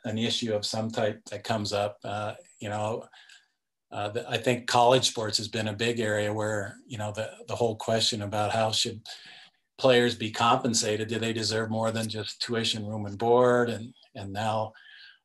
an 0.06 0.18
issue 0.18 0.54
of 0.54 0.66
some 0.66 0.90
type 0.90 1.22
that 1.30 1.44
comes 1.44 1.74
up. 1.74 1.98
Uh, 2.04 2.34
you 2.60 2.70
know, 2.70 3.04
uh, 3.92 4.10
the, 4.10 4.30
I 4.30 4.38
think 4.38 4.66
college 4.66 5.10
sports 5.10 5.38
has 5.38 5.48
been 5.48 5.68
a 5.68 5.74
big 5.74 6.00
area 6.00 6.34
where 6.34 6.78
you 6.88 6.98
know 6.98 7.12
the 7.12 7.30
the 7.48 7.56
whole 7.56 7.76
question 7.76 8.24
about 8.24 8.52
how 8.52 8.72
should 8.72 9.02
players 9.78 10.16
be 10.16 10.32
compensated? 10.32 11.08
Do 11.08 11.20
they 11.20 11.34
deserve 11.34 11.70
more 11.70 11.92
than 11.92 12.08
just 12.08 12.42
tuition, 12.42 12.86
room, 12.86 13.06
and 13.06 13.18
board? 13.18 13.70
And 13.70 13.94
and 14.16 14.32
now 14.32 14.74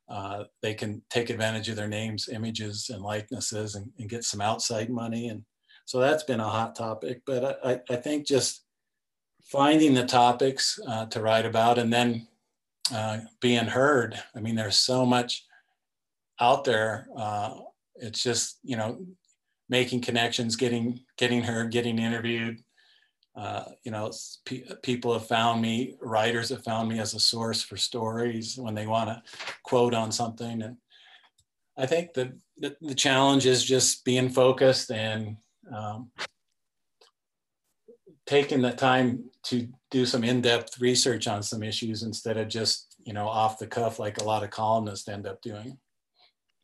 uh, 0.09 0.45
they 0.63 0.75
can 0.75 1.03
take 1.11 1.31
advantage 1.31 1.69
of 1.69 1.77
their 1.77 1.89
names, 1.89 2.29
images, 2.29 2.91
and 2.93 3.03
likenesses, 3.03 3.75
and, 3.75 3.91
and, 3.99 4.09
get 4.09 4.25
some 4.25 4.41
outside 4.41 4.89
money. 4.89 5.29
And 5.29 5.45
so 5.85 6.01
that's 6.01 6.23
been 6.23 6.41
a 6.41 6.49
hot 6.49 6.75
topic. 6.75 7.21
But 7.27 7.61
I, 7.63 7.81
I 7.91 7.97
think 7.97 8.27
just 8.27 8.65
finding 9.43 9.95
the 9.95 10.07
topics 10.07 10.79
uh, 10.87 11.07
to 11.07 11.21
write 11.21 11.45
about 11.47 11.79
and 11.79 11.93
then 11.93 12.28
uh, 12.93 13.21
being 13.41 13.67
heard. 13.67 14.21
I 14.35 14.41
mean, 14.41 14.55
there's 14.55 14.77
so 14.77 15.05
much 15.07 15.45
out 16.41 16.65
there 16.65 17.09
uh, 17.17 17.55
it's 17.97 18.23
just 18.23 18.59
you 18.63 18.77
know 18.77 19.05
making 19.69 20.01
connections 20.01 20.57
getting 20.57 21.01
getting 21.17 21.43
her 21.43 21.65
getting 21.65 21.99
interviewed 21.99 22.63
uh, 23.37 23.65
you 23.85 23.91
know 23.91 24.11
pe- 24.45 24.65
people 24.83 25.13
have 25.13 25.27
found 25.27 25.61
me 25.61 25.97
writers 26.01 26.49
have 26.49 26.65
found 26.65 26.89
me 26.89 26.99
as 26.99 27.15
a 27.15 27.21
source 27.21 27.63
for 27.63 27.77
stories 27.77 28.57
when 28.57 28.75
they 28.75 28.87
want 28.87 29.09
to 29.09 29.23
quote 29.63 29.95
on 29.95 30.13
something 30.13 30.63
and 30.63 30.77
i 31.77 31.87
think 31.87 32.13
the, 32.15 32.33
the, 32.59 32.77
the 32.81 32.95
challenge 32.95 33.47
is 33.47 33.65
just 33.65 34.05
being 34.05 34.29
focused 34.29 34.91
and 34.91 35.37
um, 35.75 36.11
taking 38.27 38.63
the 38.63 38.73
time 38.73 39.25
to 39.43 39.69
do 39.91 40.05
some 40.05 40.25
in-depth 40.25 40.81
research 40.81 41.27
on 41.27 41.43
some 41.43 41.63
issues 41.63 42.03
instead 42.03 42.37
of 42.37 42.49
just 42.49 42.97
you 43.05 43.13
know 43.13 43.27
off 43.27 43.59
the 43.59 43.67
cuff 43.67 43.99
like 43.99 44.21
a 44.21 44.25
lot 44.25 44.45
of 44.45 44.51
columnists 44.51 45.09
end 45.09 45.27
up 45.27 45.41
doing 45.41 45.79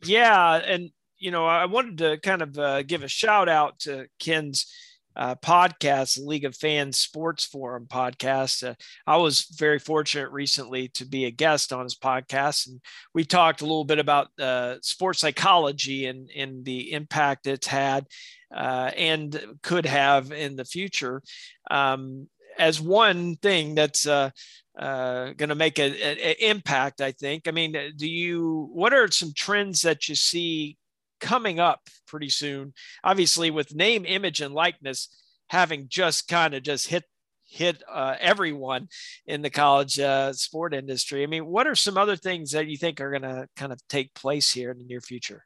yeah 0.02 0.56
and 0.56 0.90
you 1.24 1.30
know, 1.30 1.46
I 1.46 1.64
wanted 1.64 1.98
to 1.98 2.18
kind 2.18 2.42
of 2.42 2.58
uh, 2.58 2.82
give 2.82 3.02
a 3.02 3.08
shout 3.08 3.48
out 3.48 3.78
to 3.80 4.06
Ken's 4.18 4.70
uh, 5.16 5.36
podcast, 5.36 6.18
League 6.22 6.44
of 6.44 6.54
Fans 6.54 6.98
Sports 6.98 7.46
Forum 7.46 7.86
podcast. 7.88 8.68
Uh, 8.68 8.74
I 9.06 9.16
was 9.16 9.46
very 9.56 9.78
fortunate 9.78 10.30
recently 10.32 10.88
to 10.88 11.06
be 11.06 11.24
a 11.24 11.30
guest 11.30 11.72
on 11.72 11.84
his 11.84 11.96
podcast, 11.96 12.66
and 12.66 12.78
we 13.14 13.24
talked 13.24 13.62
a 13.62 13.64
little 13.64 13.86
bit 13.86 13.98
about 13.98 14.28
uh, 14.38 14.76
sports 14.82 15.20
psychology 15.20 16.06
and, 16.06 16.30
and 16.36 16.62
the 16.62 16.92
impact 16.92 17.46
it's 17.46 17.68
had 17.68 18.06
uh, 18.54 18.90
and 18.96 19.40
could 19.62 19.86
have 19.86 20.30
in 20.30 20.56
the 20.56 20.64
future. 20.66 21.22
Um, 21.70 22.28
as 22.58 22.80
one 22.80 23.36
thing 23.36 23.74
that's 23.74 24.06
uh, 24.06 24.30
uh, 24.78 25.32
going 25.32 25.48
to 25.48 25.54
make 25.54 25.78
an 25.78 25.94
impact, 26.40 27.00
I 27.00 27.12
think. 27.12 27.46
I 27.46 27.50
mean, 27.50 27.76
do 27.96 28.08
you? 28.08 28.68
What 28.72 28.92
are 28.92 29.10
some 29.10 29.32
trends 29.34 29.82
that 29.82 30.08
you 30.08 30.14
see 30.14 30.76
coming 31.24 31.58
up 31.58 31.80
pretty 32.06 32.28
soon. 32.28 32.72
Obviously, 33.02 33.50
with 33.50 33.74
name, 33.74 34.04
image, 34.06 34.40
and 34.40 34.54
likeness 34.54 35.08
having 35.48 35.86
just 35.88 36.28
kind 36.28 36.54
of 36.54 36.62
just 36.62 36.88
hit 36.88 37.04
hit 37.46 37.82
uh, 37.90 38.16
everyone 38.20 38.88
in 39.26 39.42
the 39.42 39.50
college 39.50 39.98
uh, 40.00 40.32
sport 40.32 40.74
industry. 40.74 41.22
I 41.22 41.26
mean, 41.26 41.46
what 41.46 41.66
are 41.66 41.74
some 41.74 41.96
other 41.96 42.16
things 42.16 42.50
that 42.52 42.66
you 42.66 42.76
think 42.76 43.00
are 43.00 43.10
going 43.10 43.22
to 43.22 43.46
kind 43.54 43.72
of 43.72 43.80
take 43.88 44.12
place 44.14 44.50
here 44.50 44.70
in 44.70 44.78
the 44.78 44.84
near 44.84 45.00
future? 45.00 45.44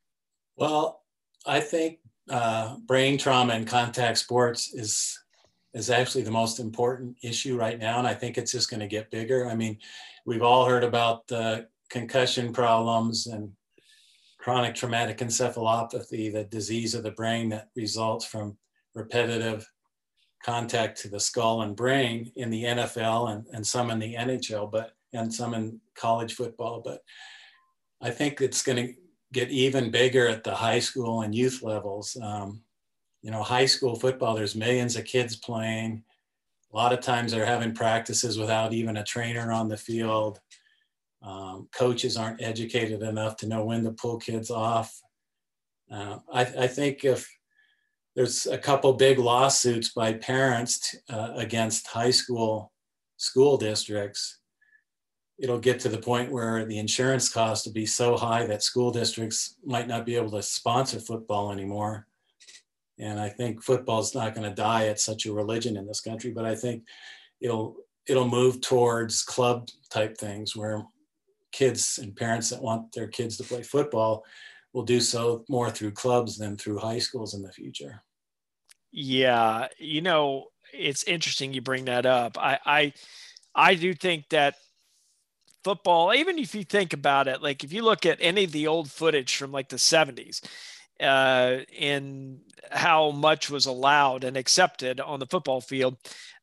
Well, 0.57 1.03
I 1.45 1.61
think 1.61 1.99
uh, 2.31 2.77
brain 2.87 3.19
trauma 3.19 3.55
and 3.55 3.67
contact 3.67 4.19
sports 4.19 4.73
is 4.73 5.19
is 5.75 5.91
actually 5.91 6.23
the 6.23 6.31
most 6.31 6.61
important 6.61 7.17
issue 7.23 7.59
right 7.59 7.79
now, 7.79 7.99
and 7.99 8.07
I 8.07 8.15
think 8.15 8.39
it's 8.39 8.53
just 8.53 8.71
going 8.71 8.81
to 8.81 8.87
get 8.87 9.11
bigger. 9.11 9.49
I 9.49 9.55
mean, 9.55 9.79
we've 10.25 10.43
all 10.43 10.65
heard 10.65 10.85
about 10.85 11.27
the 11.29 11.69
concussion 11.91 12.53
problems 12.53 13.27
and 13.27 13.53
chronic 14.39 14.75
traumatic 14.75 15.19
encephalopathy, 15.19 16.33
the 16.33 16.45
disease 16.45 16.95
of 16.95 17.03
the 17.03 17.11
brain 17.11 17.49
that 17.51 17.69
results 17.77 18.25
from 18.25 18.57
repetitive 18.95 19.67
contact 20.45 21.01
to 21.03 21.09
the 21.09 21.21
skull 21.21 21.63
and 21.63 21.77
brain 21.77 22.33
in 22.37 22.51
the 22.51 22.65
NFL 22.65 23.33
and, 23.33 23.47
and 23.53 23.67
some 23.67 23.91
in 23.91 23.99
the 23.99 24.15
NHL, 24.15 24.71
but 24.71 24.93
and 25.13 25.33
some 25.33 25.55
in 25.55 25.81
college 25.95 26.35
football. 26.35 26.81
But 26.85 27.03
I 28.01 28.11
think 28.11 28.41
it's 28.41 28.63
going 28.63 28.87
to 28.87 28.95
get 29.33 29.51
even 29.51 29.91
bigger 29.91 30.29
at 30.29 30.45
the 30.45 30.55
high 30.55 30.79
school 30.79 31.23
and 31.23 31.35
youth 31.35 31.63
levels. 31.63 32.17
Um, 32.23 32.63
you 33.23 33.31
know, 33.31 33.43
high 33.43 33.67
school 33.67 33.97
football, 33.97 34.35
there's 34.35 34.55
millions 34.55 34.97
of 34.97 35.05
kids 35.05 35.37
playing. 35.37 36.03
A 36.73 36.77
lot 36.77 36.93
of 36.93 37.01
times 37.01 37.33
they're 37.33 37.47
having 37.47 37.75
practices 37.75 38.39
without 38.39 38.73
even 38.73 38.99
a 38.99 39.05
trainer 39.05 39.51
on 39.53 39.69
the 39.69 39.77
field. 39.77 40.41
Um, 41.23 41.69
coaches 41.73 42.17
aren't 42.17 42.43
educated 42.43 43.03
enough 43.03 43.37
to 43.39 43.49
know 43.49 43.65
when 43.65 43.83
to 43.85 43.91
pull 43.91 44.19
kids 44.19 44.51
off. 44.51 45.01
Uh, 45.91 46.19
I, 46.33 46.43
I, 46.43 46.67
think 46.67 47.05
if 47.05 47.29
there's 48.15 48.47
a 48.47 48.59
couple 48.59 48.93
big 48.93 49.19
lawsuits 49.19 49.89
by 49.91 50.13
parents 50.13 50.95
uh, 51.09 51.33
against 51.35 51.87
high 51.87 52.11
school 52.11 52.73
school 53.17 53.57
districts, 53.57 54.39
it'll 55.39 55.59
get 55.59 55.81
to 55.81 55.89
the 55.89 55.99
point 55.99 56.33
where 56.33 56.65
the 56.65 56.79
insurance 56.79 57.29
costs 57.29 57.67
will 57.67 57.73
be 57.73 57.87
so 57.87 58.17
high 58.17 58.45
that 58.47 58.63
school 58.63 58.91
districts 58.91 59.57
might 59.65 59.87
not 59.87 60.05
be 60.05 60.17
able 60.17 60.31
to 60.33 60.43
sponsor 60.43 60.99
football 60.99 61.53
anymore. 61.53 62.08
And 62.99 63.21
I 63.21 63.29
think 63.29 63.63
football 63.63 64.01
is 64.01 64.15
not 64.15 64.35
going 64.35 64.49
to 64.49 64.55
die. 64.55 64.87
at 64.87 65.01
such 65.01 65.27
a 65.27 65.33
religion 65.33 65.77
in 65.77 65.87
this 65.87 66.01
country, 66.01 66.31
but 66.31 66.45
I 66.45 66.55
think 66.55 66.85
it'll 67.41 67.77
it'll 68.09 68.29
move 68.29 68.61
towards 68.61 69.23
club 69.23 69.69
type 69.91 70.17
things 70.17 70.57
where 70.57 70.83
kids 71.53 71.99
and 72.03 72.17
parents 72.17 72.51
that 72.51 72.63
want 72.63 72.93
their 72.93 73.07
kids 73.07 73.37
to 73.37 73.45
play 73.45 73.63
football 73.63 74.25
will 74.73 74.83
do 74.83 75.01
so 75.01 75.45
more 75.49 75.71
through 75.71 75.93
clubs 75.93 76.39
than 76.39 76.57
through 76.57 76.79
high 76.79 76.99
schools 76.99 77.35
in 77.35 77.43
the 77.43 77.53
future. 77.53 78.03
Yeah, 78.93 79.69
you 79.79 80.01
know, 80.01 80.47
it's 80.73 81.05
interesting 81.05 81.53
you 81.53 81.61
bring 81.61 81.85
that 81.87 82.07
up. 82.07 82.39
I 82.39 82.59
I 82.65 82.93
I 83.55 83.75
do 83.75 83.95
think 83.95 84.29
that 84.31 84.57
football, 85.65 86.15
even 86.15 86.39
if 86.39 86.55
you 86.55 86.65
think 86.65 86.93
about 86.93 87.29
it, 87.29 87.43
like 87.43 87.65
if 87.65 87.73
you 87.73 87.83
look 87.83 88.07
at 88.07 88.19
any 88.21 88.45
of 88.45 88.53
the 88.53 88.67
old 88.67 88.91
footage 88.91 89.37
from 89.37 89.53
like 89.53 89.69
the 89.69 89.77
70s, 89.77 90.41
uh, 91.01 91.59
in 91.77 92.41
how 92.71 93.11
much 93.11 93.51
was 93.51 93.67
allowed 93.67 94.25
and 94.25 94.37
accepted 94.37 95.01
on 95.01 95.21
the 95.21 95.27
football 95.27 95.61
field. 95.61 95.97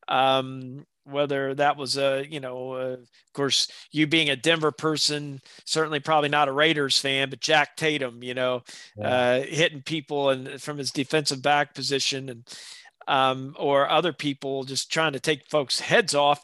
Um, 0.07 0.85
whether 1.05 1.53
that 1.53 1.77
was 1.77 1.97
a, 1.97 2.25
you 2.27 2.39
know, 2.39 2.73
uh, 2.73 2.93
of 2.93 3.33
course, 3.33 3.67
you 3.91 4.07
being 4.07 4.29
a 4.29 4.35
Denver 4.35 4.71
person, 4.71 5.39
certainly 5.63 5.99
probably 5.99 6.29
not 6.29 6.47
a 6.47 6.51
Raiders 6.51 6.97
fan, 6.97 7.29
but 7.29 7.39
Jack 7.39 7.77
Tatum, 7.77 8.23
you 8.23 8.33
know, 8.33 8.63
yeah. 8.97 9.07
uh, 9.07 9.41
hitting 9.43 9.83
people 9.83 10.31
and 10.31 10.59
from 10.61 10.77
his 10.79 10.91
defensive 10.91 11.43
back 11.43 11.75
position 11.75 12.29
and, 12.29 12.57
um, 13.07 13.55
or 13.59 13.87
other 13.87 14.13
people 14.13 14.63
just 14.63 14.91
trying 14.91 15.13
to 15.13 15.19
take 15.19 15.47
folks' 15.47 15.79
heads 15.79 16.15
off. 16.15 16.41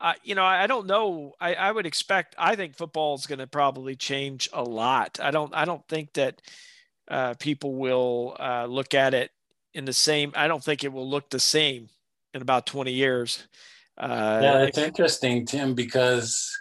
Uh, 0.00 0.14
you 0.22 0.36
know, 0.36 0.44
I, 0.44 0.62
I 0.62 0.66
don't 0.68 0.86
know. 0.86 1.32
I, 1.40 1.54
I 1.54 1.72
would 1.72 1.86
expect. 1.86 2.36
I 2.38 2.54
think 2.54 2.76
football 2.76 3.16
is 3.16 3.26
going 3.26 3.40
to 3.40 3.48
probably 3.48 3.96
change 3.96 4.48
a 4.52 4.62
lot. 4.62 5.18
I 5.20 5.32
don't. 5.32 5.52
I 5.52 5.64
don't 5.64 5.86
think 5.88 6.12
that 6.12 6.40
uh, 7.10 7.34
people 7.34 7.74
will 7.74 8.36
uh, 8.38 8.66
look 8.66 8.94
at 8.94 9.14
it 9.14 9.30
in 9.74 9.84
the 9.84 9.92
same. 9.92 10.32
I 10.36 10.48
don't 10.48 10.62
think 10.62 10.84
it 10.84 10.92
will 10.92 11.08
look 11.08 11.30
the 11.30 11.40
same 11.40 11.88
in 12.34 12.42
about 12.42 12.66
20 12.66 12.92
years. 12.92 13.46
Uh, 13.96 14.40
yeah, 14.42 14.62
it's 14.62 14.78
interesting, 14.78 15.44
Tim, 15.44 15.74
because 15.74 16.56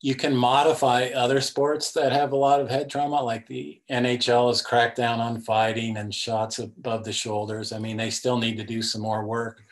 you 0.00 0.14
can 0.14 0.34
modify 0.34 1.10
other 1.14 1.40
sports 1.40 1.92
that 1.92 2.12
have 2.12 2.32
a 2.32 2.36
lot 2.36 2.60
of 2.60 2.70
head 2.70 2.88
trauma, 2.88 3.22
like 3.22 3.46
the 3.46 3.82
NHL 3.90 4.48
has 4.48 4.62
cracked 4.62 4.96
down 4.96 5.20
on 5.20 5.42
fighting 5.42 5.98
and 5.98 6.14
shots 6.14 6.58
above 6.58 7.04
the 7.04 7.12
shoulders. 7.12 7.72
I 7.72 7.78
mean, 7.78 7.98
they 7.98 8.10
still 8.10 8.38
need 8.38 8.56
to 8.56 8.64
do 8.64 8.80
some 8.80 9.02
more 9.02 9.26
work 9.26 9.62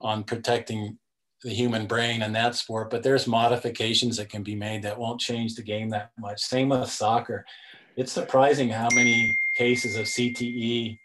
on 0.00 0.22
protecting 0.22 0.96
the 1.42 1.50
human 1.50 1.86
brain 1.86 2.22
in 2.22 2.32
that 2.32 2.54
sport, 2.54 2.90
but 2.90 3.02
there's 3.02 3.26
modifications 3.26 4.16
that 4.16 4.28
can 4.28 4.42
be 4.42 4.54
made 4.54 4.82
that 4.82 4.98
won't 4.98 5.20
change 5.20 5.54
the 5.54 5.62
game 5.62 5.90
that 5.90 6.12
much. 6.18 6.40
Same 6.40 6.68
with 6.68 6.88
soccer 6.90 7.44
it's 7.96 8.12
surprising 8.12 8.68
how 8.68 8.88
many 8.94 9.36
cases 9.54 9.96
of 9.96 10.04
CTE 10.04 10.98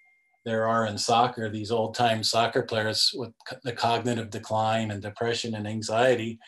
there 0.44 0.68
are 0.68 0.86
in 0.88 0.98
soccer. 0.98 1.50
These 1.50 1.72
old 1.72 1.96
time 1.96 2.24
soccer 2.24 2.64
players 2.64 3.12
with 3.16 3.32
the 3.64 3.72
cognitive 3.72 4.30
decline 4.30 4.92
and 4.92 5.02
depression 5.02 5.56
and 5.56 5.68
anxiety 5.68 6.40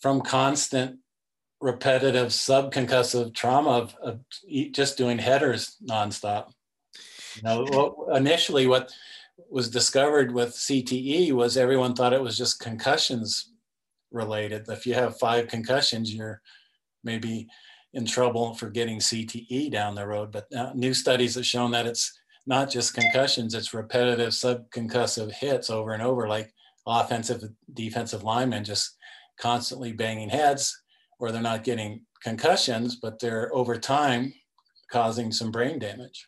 from 0.00 0.22
constant 0.22 0.98
repetitive 1.60 2.28
subconcussive 2.28 3.34
trauma 3.34 3.70
of, 3.70 3.94
of 4.02 4.20
just 4.72 4.96
doing 4.96 5.18
headers 5.18 5.76
nonstop. 5.86 6.52
You 7.36 7.42
know, 7.42 8.08
initially 8.14 8.66
what 8.66 8.90
was 9.50 9.68
discovered 9.68 10.32
with 10.32 10.50
CTE 10.50 11.32
was 11.32 11.56
everyone 11.56 11.94
thought 11.94 12.14
it 12.14 12.22
was 12.22 12.38
just 12.38 12.60
concussions 12.60 13.52
related. 14.10 14.68
If 14.68 14.86
you 14.86 14.94
have 14.94 15.18
five 15.18 15.48
concussions, 15.48 16.14
you're 16.14 16.40
maybe 17.04 17.46
in 17.94 18.06
trouble 18.06 18.54
for 18.54 18.70
getting 18.70 18.98
CTE 18.98 19.70
down 19.70 19.94
the 19.94 20.06
road. 20.06 20.30
But 20.30 20.46
uh, 20.54 20.72
new 20.74 20.94
studies 20.94 21.34
have 21.34 21.46
shown 21.46 21.70
that 21.72 21.86
it's 21.86 22.18
not 22.46 22.70
just 22.70 22.94
concussions, 22.94 23.54
it's 23.54 23.74
repetitive 23.74 24.30
subconcussive 24.30 25.32
hits 25.32 25.70
over 25.70 25.92
and 25.92 26.02
over, 26.02 26.28
like 26.28 26.52
offensive, 26.86 27.42
defensive 27.74 28.22
linemen 28.22 28.64
just 28.64 28.96
constantly 29.38 29.92
banging 29.92 30.28
heads, 30.28 30.76
where 31.18 31.32
they're 31.32 31.42
not 31.42 31.64
getting 31.64 32.04
concussions, 32.22 32.96
but 32.96 33.18
they're 33.18 33.54
over 33.54 33.76
time 33.76 34.32
causing 34.90 35.32
some 35.32 35.50
brain 35.50 35.78
damage. 35.78 36.26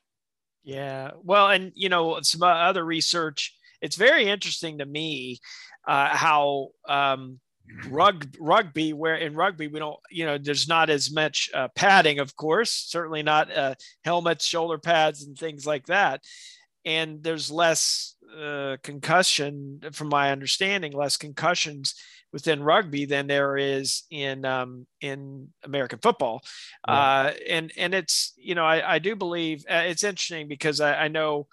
Yeah. 0.62 1.12
Well, 1.22 1.48
and, 1.48 1.72
you 1.74 1.88
know, 1.88 2.18
some 2.22 2.42
other 2.42 2.84
research, 2.84 3.54
it's 3.80 3.96
very 3.96 4.26
interesting 4.26 4.78
to 4.78 4.86
me 4.86 5.40
uh, 5.88 6.14
how, 6.14 6.68
um, 6.88 7.40
rug, 7.88 8.26
rugby 8.40 8.92
where 8.92 9.16
in 9.16 9.34
rugby 9.34 9.68
we 9.68 9.78
don't 9.78 9.98
you 10.10 10.24
know 10.26 10.38
there's 10.38 10.68
not 10.68 10.90
as 10.90 11.12
much 11.12 11.50
uh, 11.54 11.68
padding 11.74 12.18
of 12.18 12.34
course 12.36 12.70
certainly 12.70 13.22
not 13.22 13.54
uh, 13.56 13.74
helmets 14.04 14.44
shoulder 14.44 14.78
pads 14.78 15.24
and 15.24 15.38
things 15.38 15.66
like 15.66 15.86
that 15.86 16.22
and 16.84 17.22
there's 17.22 17.50
less 17.50 18.16
uh, 18.40 18.76
concussion 18.82 19.80
from 19.92 20.08
my 20.08 20.32
understanding 20.32 20.92
less 20.92 21.16
concussions 21.16 21.94
within 22.32 22.62
rugby 22.62 23.04
than 23.04 23.26
there 23.26 23.56
is 23.56 24.04
in 24.10 24.44
um, 24.44 24.86
in 25.00 25.48
American 25.64 25.98
football 25.98 26.42
yeah. 26.88 26.94
Uh, 26.94 27.32
and 27.48 27.72
and 27.76 27.94
it's 27.94 28.32
you 28.36 28.54
know 28.54 28.64
I, 28.64 28.94
I 28.94 28.98
do 28.98 29.16
believe 29.16 29.64
uh, 29.70 29.84
it's 29.86 30.04
interesting 30.04 30.48
because 30.48 30.80
I, 30.80 31.04
I 31.04 31.08
know 31.08 31.46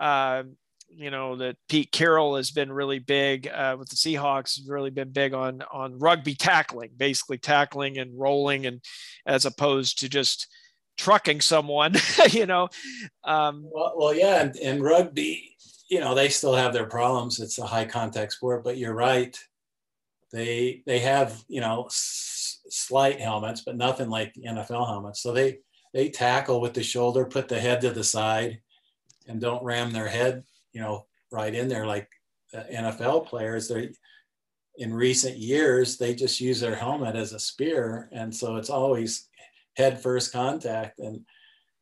uh, 0.00 0.42
you 0.88 1.10
know 1.10 1.36
that 1.36 1.56
Pete 1.68 1.92
Carroll 1.92 2.36
has 2.36 2.50
been 2.50 2.72
really 2.72 2.98
big 2.98 3.48
uh, 3.48 3.76
with 3.78 3.88
the 3.88 3.96
Seahawks. 3.96 4.60
Really 4.66 4.90
been 4.90 5.10
big 5.10 5.34
on 5.34 5.62
on 5.72 5.98
rugby 5.98 6.34
tackling, 6.34 6.90
basically 6.96 7.38
tackling 7.38 7.98
and 7.98 8.18
rolling, 8.18 8.66
and 8.66 8.80
as 9.26 9.44
opposed 9.44 10.00
to 10.00 10.08
just 10.08 10.46
trucking 10.96 11.40
someone. 11.40 11.94
you 12.30 12.46
know. 12.46 12.68
Um, 13.24 13.68
well, 13.70 13.94
well, 13.96 14.14
yeah, 14.14 14.42
and, 14.42 14.56
and 14.56 14.82
rugby, 14.82 15.56
you 15.88 16.00
know, 16.00 16.14
they 16.14 16.28
still 16.28 16.54
have 16.54 16.72
their 16.72 16.86
problems. 16.86 17.40
It's 17.40 17.58
a 17.58 17.66
high 17.66 17.86
contact 17.86 18.32
sport, 18.32 18.64
but 18.64 18.78
you're 18.78 18.94
right. 18.94 19.36
They 20.32 20.82
they 20.86 21.00
have 21.00 21.42
you 21.48 21.60
know 21.60 21.86
s- 21.86 22.60
slight 22.68 23.20
helmets, 23.20 23.62
but 23.62 23.76
nothing 23.76 24.08
like 24.08 24.34
NFL 24.34 24.86
helmets. 24.86 25.20
So 25.20 25.32
they 25.32 25.58
they 25.92 26.08
tackle 26.08 26.60
with 26.60 26.74
the 26.74 26.82
shoulder, 26.82 27.24
put 27.24 27.48
the 27.48 27.60
head 27.60 27.80
to 27.82 27.90
the 27.90 28.04
side, 28.04 28.60
and 29.26 29.40
don't 29.40 29.62
ram 29.62 29.92
their 29.92 30.08
head 30.08 30.44
you 30.74 30.82
know, 30.82 31.06
right 31.32 31.54
in 31.54 31.68
there 31.68 31.86
like 31.86 32.08
NFL 32.54 33.26
players. 33.26 33.68
They 33.68 33.90
in 34.76 34.92
recent 34.92 35.36
years 35.36 35.96
they 35.96 36.14
just 36.14 36.40
use 36.40 36.60
their 36.60 36.74
helmet 36.74 37.16
as 37.16 37.32
a 37.32 37.38
spear, 37.38 38.08
and 38.12 38.34
so 38.34 38.56
it's 38.56 38.70
always 38.70 39.28
head 39.76 40.02
first 40.02 40.32
contact, 40.32 40.98
and 40.98 41.20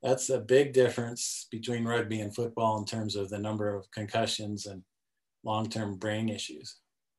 that's 0.03 0.31
a 0.31 0.39
big 0.39 0.73
difference 0.73 1.47
between 1.51 1.85
rugby 1.85 2.21
and 2.21 2.35
football 2.35 2.79
in 2.79 2.85
terms 2.85 3.17
of 3.17 3.31
the 3.31 3.39
number 3.39 3.75
of 3.75 3.91
concussions 3.91 4.67
and 4.67 4.83
long 5.45 5.69
term 5.69 5.97
brain 5.97 6.29
issues. 6.29 6.77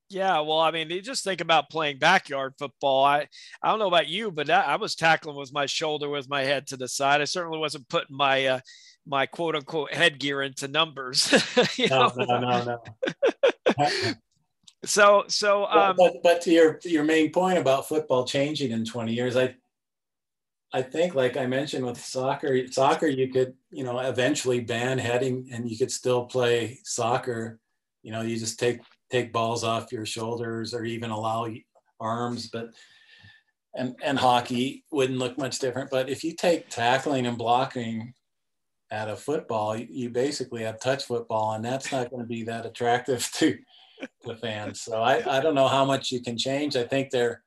Yeah, 0.09 0.41
well, 0.41 0.59
I 0.59 0.69
mean, 0.69 0.91
you 0.91 1.01
just 1.01 1.23
think 1.23 1.41
about 1.41 1.71
playing 1.71 1.97
backyard 1.97 2.53
football. 2.59 3.03
I, 3.03 3.27
I 3.63 3.69
don't 3.69 3.79
know 3.79 3.87
about 3.87 4.07
you, 4.07 4.29
but 4.31 4.49
I, 4.49 4.61
I 4.61 4.75
was 4.75 4.95
tackling 4.95 5.35
with 5.35 5.53
my 5.53 5.65
shoulder 5.65 6.07
with 6.07 6.29
my 6.29 6.43
head 6.43 6.67
to 6.67 6.77
the 6.77 6.87
side. 6.87 7.19
I 7.19 7.25
certainly 7.25 7.57
wasn't 7.57 7.89
putting 7.89 8.15
my 8.15 8.45
uh, 8.45 8.59
my 9.05 9.25
quote 9.25 9.55
unquote 9.55 9.93
headgear 9.93 10.41
into 10.41 10.67
numbers. 10.67 11.31
no, 11.79 12.11
no, 12.17 12.39
no, 12.39 12.79
no, 13.77 13.93
so, 14.85 15.23
so, 15.27 15.65
um, 15.65 15.95
but, 15.97 16.15
but 16.23 16.41
to 16.41 16.51
your 16.51 16.79
your 16.83 17.03
main 17.03 17.31
point 17.31 17.57
about 17.57 17.87
football 17.87 18.25
changing 18.25 18.71
in 18.71 18.85
20 18.85 19.13
years, 19.13 19.35
I 19.35 19.55
I 20.75 20.81
think, 20.81 21.13
like 21.13 21.37
I 21.37 21.45
mentioned 21.45 21.85
with 21.85 22.03
soccer, 22.03 22.67
soccer 22.67 23.05
you 23.05 23.31
could, 23.31 23.53
you 23.69 23.83
know, 23.83 23.99
eventually 23.99 24.59
ban 24.59 24.97
heading, 24.97 25.47
and 25.51 25.69
you 25.69 25.77
could 25.77 25.91
still 25.91 26.25
play 26.25 26.79
soccer. 26.83 27.59
You 28.01 28.11
know, 28.11 28.21
you 28.21 28.37
just 28.37 28.59
take 28.59 28.81
take 29.11 29.31
balls 29.31 29.63
off 29.63 29.91
your 29.91 30.05
shoulders, 30.07 30.73
or 30.73 30.83
even 30.83 31.11
allow 31.11 31.47
arms, 31.99 32.49
but 32.51 32.71
and 33.75 33.95
and 34.03 34.17
hockey 34.17 34.83
wouldn't 34.91 35.19
look 35.19 35.37
much 35.37 35.59
different. 35.59 35.91
But 35.91 36.09
if 36.09 36.23
you 36.23 36.33
take 36.33 36.69
tackling 36.69 37.27
and 37.27 37.37
blocking 37.37 38.15
at 38.93 39.09
a 39.09 39.15
football, 39.15 39.75
you 39.75 40.11
basically 40.11 40.61
have 40.61 40.79
touch 40.79 41.05
football, 41.05 41.53
and 41.53 41.65
that's 41.65 41.91
not 41.91 42.11
going 42.11 42.21
to 42.21 42.27
be 42.27 42.43
that 42.43 42.67
attractive 42.67 43.27
to 43.33 43.57
the 44.23 44.35
fans. 44.35 44.81
So 44.81 45.01
I, 45.01 45.37
I 45.37 45.39
don't 45.39 45.55
know 45.55 45.67
how 45.67 45.83
much 45.83 46.11
you 46.11 46.21
can 46.21 46.37
change. 46.37 46.75
I 46.75 46.83
think 46.83 47.09
they're 47.09 47.41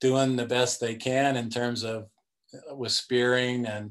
doing 0.00 0.34
the 0.34 0.46
best 0.46 0.80
they 0.80 0.94
can 0.94 1.36
in 1.36 1.50
terms 1.50 1.84
of 1.84 2.06
with 2.70 2.92
spearing 2.92 3.66
and 3.66 3.90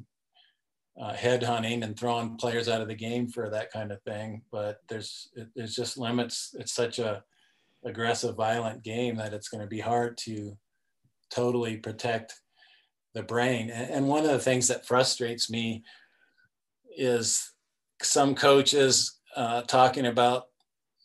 uh, 1.00 1.14
head 1.14 1.44
hunting 1.44 1.84
and 1.84 1.98
throwing 1.98 2.36
players 2.36 2.68
out 2.68 2.82
of 2.82 2.88
the 2.88 2.96
game 2.96 3.28
for 3.28 3.48
that 3.52 3.72
kind 3.72 3.92
of 3.92 4.02
thing. 4.02 4.42
But 4.52 4.80
there's 4.90 5.30
it, 5.36 5.50
there's 5.56 5.76
just 5.76 6.00
limits. 6.00 6.56
It's 6.58 6.74
such 6.74 6.98
a 6.98 7.24
aggressive, 7.86 8.36
violent 8.36 8.84
game 8.84 9.18
that 9.18 9.34
it's 9.34 9.50
going 9.50 9.62
to 9.62 9.68
be 9.68 9.80
hard 9.80 10.18
to 10.18 10.58
totally 11.30 11.78
protect 11.78 12.34
the 13.14 13.22
brain. 13.22 13.70
And, 13.70 13.92
and 13.92 14.08
one 14.08 14.26
of 14.26 14.32
the 14.32 14.40
things 14.40 14.68
that 14.70 14.88
frustrates 14.88 15.48
me 15.48 15.84
is 16.98 17.54
some 18.02 18.36
coaches 18.36 19.20
uh, 19.36 19.62
talking 19.64 20.08
about 20.08 20.46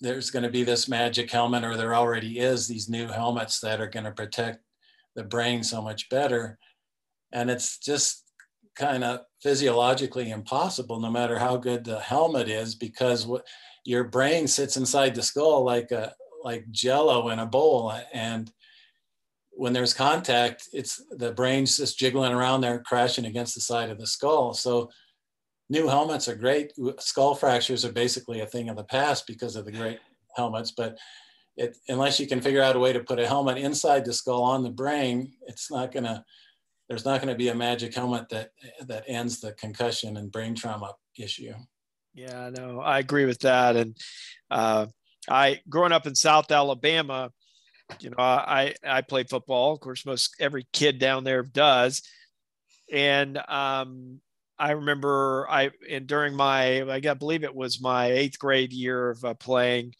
there's 0.00 0.30
going 0.30 0.42
to 0.42 0.50
be 0.50 0.64
this 0.64 0.88
magic 0.88 1.30
helmet, 1.30 1.64
or 1.64 1.76
there 1.76 1.94
already 1.94 2.38
is 2.38 2.66
these 2.66 2.88
new 2.88 3.08
helmets 3.08 3.60
that 3.60 3.80
are 3.80 3.88
going 3.88 4.04
to 4.04 4.12
protect 4.12 4.58
the 5.14 5.24
brain 5.24 5.62
so 5.62 5.80
much 5.80 6.08
better. 6.10 6.58
And 7.32 7.50
it's 7.50 7.78
just 7.78 8.24
kind 8.74 9.02
of 9.02 9.20
physiologically 9.42 10.30
impossible, 10.30 11.00
no 11.00 11.10
matter 11.10 11.38
how 11.38 11.56
good 11.56 11.84
the 11.84 12.00
helmet 12.00 12.48
is, 12.48 12.74
because 12.74 13.26
what, 13.26 13.46
your 13.84 14.04
brain 14.04 14.46
sits 14.46 14.76
inside 14.76 15.14
the 15.14 15.22
skull 15.22 15.64
like 15.64 15.92
a 15.92 16.12
like 16.44 16.70
jello 16.70 17.30
in 17.30 17.38
a 17.38 17.46
bowl, 17.46 17.92
and 18.12 18.52
when 19.50 19.72
there's 19.72 19.94
contact, 19.94 20.68
it's 20.72 21.02
the 21.10 21.32
brain's 21.32 21.78
just 21.78 21.98
jiggling 21.98 22.32
around 22.32 22.60
there, 22.60 22.80
crashing 22.80 23.24
against 23.24 23.54
the 23.54 23.60
side 23.60 23.88
of 23.88 23.98
the 23.98 24.06
skull. 24.06 24.52
So 24.52 24.90
new 25.68 25.88
helmets 25.88 26.28
are 26.28 26.36
great. 26.36 26.72
Skull 26.98 27.34
fractures 27.34 27.84
are 27.84 27.92
basically 27.92 28.40
a 28.40 28.46
thing 28.46 28.68
of 28.68 28.76
the 28.76 28.84
past 28.84 29.26
because 29.26 29.56
of 29.56 29.64
the 29.64 29.72
great 29.72 29.98
helmets, 30.36 30.70
but 30.70 30.98
it, 31.56 31.76
unless 31.88 32.20
you 32.20 32.26
can 32.26 32.40
figure 32.40 32.62
out 32.62 32.76
a 32.76 32.78
way 32.78 32.92
to 32.92 33.00
put 33.00 33.18
a 33.18 33.26
helmet 33.26 33.58
inside 33.58 34.04
the 34.04 34.12
skull 34.12 34.42
on 34.42 34.62
the 34.62 34.70
brain, 34.70 35.32
it's 35.46 35.70
not 35.70 35.92
gonna, 35.92 36.24
there's 36.88 37.04
not 37.04 37.20
gonna 37.20 37.34
be 37.34 37.48
a 37.48 37.54
magic 37.54 37.94
helmet 37.94 38.28
that, 38.28 38.50
that 38.86 39.04
ends 39.06 39.40
the 39.40 39.52
concussion 39.52 40.16
and 40.18 40.30
brain 40.30 40.54
trauma 40.54 40.92
issue. 41.18 41.54
Yeah, 42.14 42.50
no, 42.50 42.80
I 42.80 42.98
agree 42.98 43.24
with 43.24 43.40
that. 43.40 43.76
And 43.76 43.96
uh, 44.50 44.86
I, 45.28 45.60
growing 45.68 45.92
up 45.92 46.06
in 46.06 46.14
South 46.14 46.50
Alabama, 46.50 47.30
you 48.00 48.10
know, 48.10 48.16
I, 48.18 48.74
I 48.84 49.02
played 49.02 49.28
football. 49.30 49.72
Of 49.72 49.80
course, 49.80 50.04
most 50.04 50.34
every 50.40 50.66
kid 50.72 50.98
down 50.98 51.24
there 51.24 51.42
does. 51.42 52.02
And 52.92 53.38
um, 53.48 54.20
I 54.58 54.72
remember 54.72 55.46
I 55.50 55.70
and 55.88 56.06
during 56.06 56.34
my 56.34 56.82
I 56.90 57.14
believe 57.14 57.44
it 57.44 57.54
was 57.54 57.80
my 57.80 58.06
eighth 58.06 58.38
grade 58.38 58.72
year 58.72 59.10
of 59.10 59.24
uh, 59.24 59.34
playing, 59.34 59.94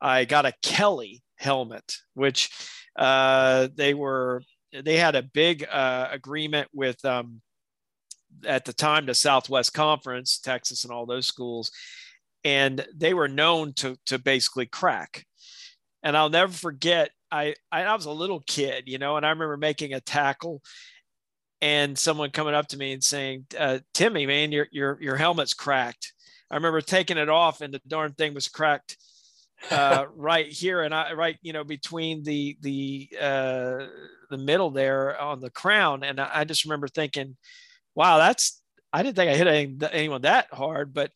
I 0.00 0.24
got 0.24 0.46
a 0.46 0.54
Kelly 0.62 1.22
helmet, 1.36 1.94
which 2.14 2.50
uh, 2.96 3.68
they 3.74 3.94
were 3.94 4.42
they 4.72 4.96
had 4.96 5.14
a 5.14 5.22
big 5.22 5.66
uh, 5.70 6.08
agreement 6.10 6.68
with 6.72 7.02
um, 7.04 7.40
at 8.46 8.64
the 8.64 8.72
time 8.72 9.06
the 9.06 9.14
Southwest 9.14 9.74
Conference, 9.74 10.38
Texas, 10.38 10.84
and 10.84 10.92
all 10.92 11.06
those 11.06 11.26
schools, 11.26 11.70
and 12.44 12.84
they 12.94 13.14
were 13.14 13.28
known 13.28 13.72
to 13.74 13.96
to 14.06 14.18
basically 14.18 14.66
crack. 14.66 15.24
And 16.02 16.16
I'll 16.16 16.30
never 16.30 16.52
forget. 16.52 17.10
I 17.30 17.54
I 17.70 17.94
was 17.94 18.06
a 18.06 18.10
little 18.10 18.42
kid, 18.46 18.84
you 18.86 18.98
know, 18.98 19.16
and 19.16 19.26
I 19.26 19.30
remember 19.30 19.56
making 19.56 19.92
a 19.92 20.00
tackle 20.00 20.62
and 21.60 21.98
someone 21.98 22.30
coming 22.30 22.54
up 22.54 22.68
to 22.68 22.76
me 22.76 22.92
and 22.92 23.02
saying, 23.02 23.46
uh, 23.58 23.78
"Timmy, 23.94 24.26
man, 24.26 24.52
your 24.52 24.68
your 24.70 24.98
your 25.00 25.16
helmet's 25.16 25.54
cracked." 25.54 26.12
I 26.50 26.56
remember 26.56 26.80
taking 26.80 27.18
it 27.18 27.28
off, 27.28 27.60
and 27.60 27.74
the 27.74 27.80
darn 27.86 28.12
thing 28.12 28.34
was 28.34 28.48
cracked 28.48 28.96
uh, 29.70 30.06
right 30.14 30.46
here, 30.46 30.82
and 30.82 30.94
I 30.94 31.12
right 31.12 31.36
you 31.42 31.52
know 31.52 31.64
between 31.64 32.22
the 32.22 32.56
the 32.60 33.08
uh, 33.20 33.86
the 34.30 34.38
middle 34.38 34.70
there 34.70 35.20
on 35.20 35.40
the 35.40 35.50
crown, 35.50 36.04
and 36.04 36.20
I, 36.20 36.30
I 36.34 36.44
just 36.44 36.64
remember 36.64 36.88
thinking, 36.88 37.36
"Wow, 37.94 38.18
that's 38.18 38.62
I 38.92 39.02
didn't 39.02 39.16
think 39.16 39.30
I 39.30 39.34
hit 39.36 39.92
anyone 39.92 40.22
that 40.22 40.52
hard, 40.52 40.94
but 40.94 41.10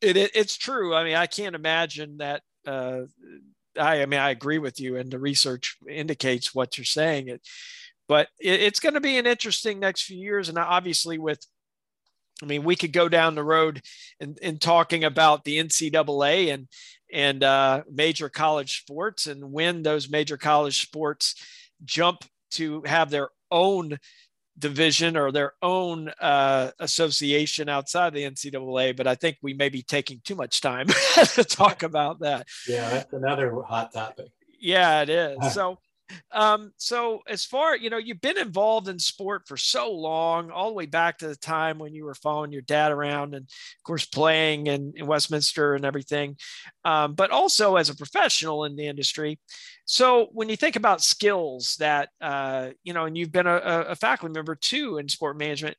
it, 0.00 0.16
it 0.16 0.30
it's 0.34 0.56
true. 0.56 0.94
I 0.94 1.04
mean, 1.04 1.16
I 1.16 1.26
can't 1.26 1.54
imagine 1.54 2.18
that." 2.18 2.42
Uh, 2.66 3.02
I, 3.78 4.02
I 4.02 4.06
mean, 4.06 4.20
I 4.20 4.30
agree 4.30 4.58
with 4.58 4.80
you, 4.80 4.96
and 4.96 5.10
the 5.10 5.18
research 5.18 5.76
indicates 5.88 6.54
what 6.54 6.78
you're 6.78 6.84
saying. 6.84 7.28
It, 7.28 7.42
but 8.08 8.28
it, 8.40 8.60
it's 8.60 8.80
going 8.80 8.94
to 8.94 9.00
be 9.00 9.18
an 9.18 9.26
interesting 9.26 9.80
next 9.80 10.02
few 10.02 10.18
years. 10.18 10.48
And 10.48 10.58
obviously, 10.58 11.18
with 11.18 11.44
I 12.42 12.46
mean, 12.46 12.64
we 12.64 12.76
could 12.76 12.92
go 12.92 13.08
down 13.08 13.34
the 13.34 13.44
road 13.44 13.82
in, 14.20 14.36
in 14.42 14.58
talking 14.58 15.04
about 15.04 15.44
the 15.44 15.58
NCAA 15.58 16.52
and 16.52 16.68
and 17.12 17.42
uh, 17.42 17.82
major 17.90 18.28
college 18.28 18.80
sports, 18.80 19.26
and 19.26 19.52
when 19.52 19.82
those 19.82 20.10
major 20.10 20.36
college 20.36 20.82
sports 20.82 21.34
jump 21.84 22.24
to 22.50 22.82
have 22.84 23.10
their 23.10 23.28
own 23.50 23.98
division 24.58 25.16
or 25.16 25.30
their 25.30 25.52
own 25.62 26.10
uh, 26.20 26.70
association 26.80 27.68
outside 27.68 28.12
the 28.12 28.24
NCAA. 28.24 28.96
But 28.96 29.06
I 29.06 29.14
think 29.14 29.36
we 29.42 29.54
may 29.54 29.68
be 29.68 29.82
taking 29.82 30.20
too 30.24 30.34
much 30.34 30.60
time 30.60 30.86
to 31.34 31.44
talk 31.44 31.82
about 31.82 32.20
that. 32.20 32.46
Yeah, 32.66 32.88
that's 32.90 33.12
another 33.12 33.54
hot 33.62 33.92
topic. 33.92 34.28
Yeah, 34.58 35.02
it 35.02 35.08
is. 35.08 35.38
So 35.52 35.78
um, 36.30 36.72
so 36.76 37.20
as 37.28 37.44
far 37.44 37.76
you 37.76 37.90
know, 37.90 37.96
you've 37.96 38.20
been 38.20 38.38
involved 38.38 38.88
in 38.88 38.98
sport 38.98 39.42
for 39.46 39.56
so 39.56 39.92
long, 39.92 40.50
all 40.50 40.68
the 40.68 40.74
way 40.74 40.86
back 40.86 41.18
to 41.18 41.28
the 41.28 41.36
time 41.36 41.78
when 41.78 41.94
you 41.94 42.04
were 42.04 42.14
following 42.14 42.52
your 42.52 42.62
dad 42.62 42.92
around, 42.92 43.34
and 43.34 43.44
of 43.44 43.82
course 43.84 44.04
playing 44.04 44.66
in, 44.66 44.92
in 44.96 45.06
Westminster 45.06 45.74
and 45.74 45.84
everything, 45.84 46.36
um, 46.84 47.14
but 47.14 47.30
also 47.30 47.76
as 47.76 47.90
a 47.90 47.96
professional 47.96 48.64
in 48.64 48.76
the 48.76 48.86
industry. 48.86 49.38
So 49.84 50.28
when 50.32 50.48
you 50.48 50.56
think 50.56 50.76
about 50.76 51.02
skills 51.02 51.76
that 51.78 52.08
uh, 52.20 52.70
you 52.82 52.92
know, 52.92 53.04
and 53.04 53.16
you've 53.16 53.32
been 53.32 53.46
a, 53.46 53.56
a 53.88 53.96
faculty 53.96 54.32
member 54.32 54.54
too 54.54 54.98
in 54.98 55.08
sport 55.08 55.38
management, 55.38 55.76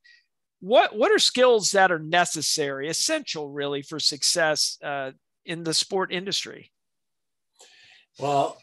what 0.59 0.95
what 0.95 1.11
are 1.11 1.19
skills 1.19 1.71
that 1.71 1.91
are 1.91 1.99
necessary, 1.99 2.89
essential, 2.89 3.49
really, 3.49 3.81
for 3.81 3.99
success 3.99 4.77
uh, 4.83 5.11
in 5.45 5.63
the 5.63 5.73
sport 5.73 6.11
industry? 6.11 6.71
Well, 8.19 8.57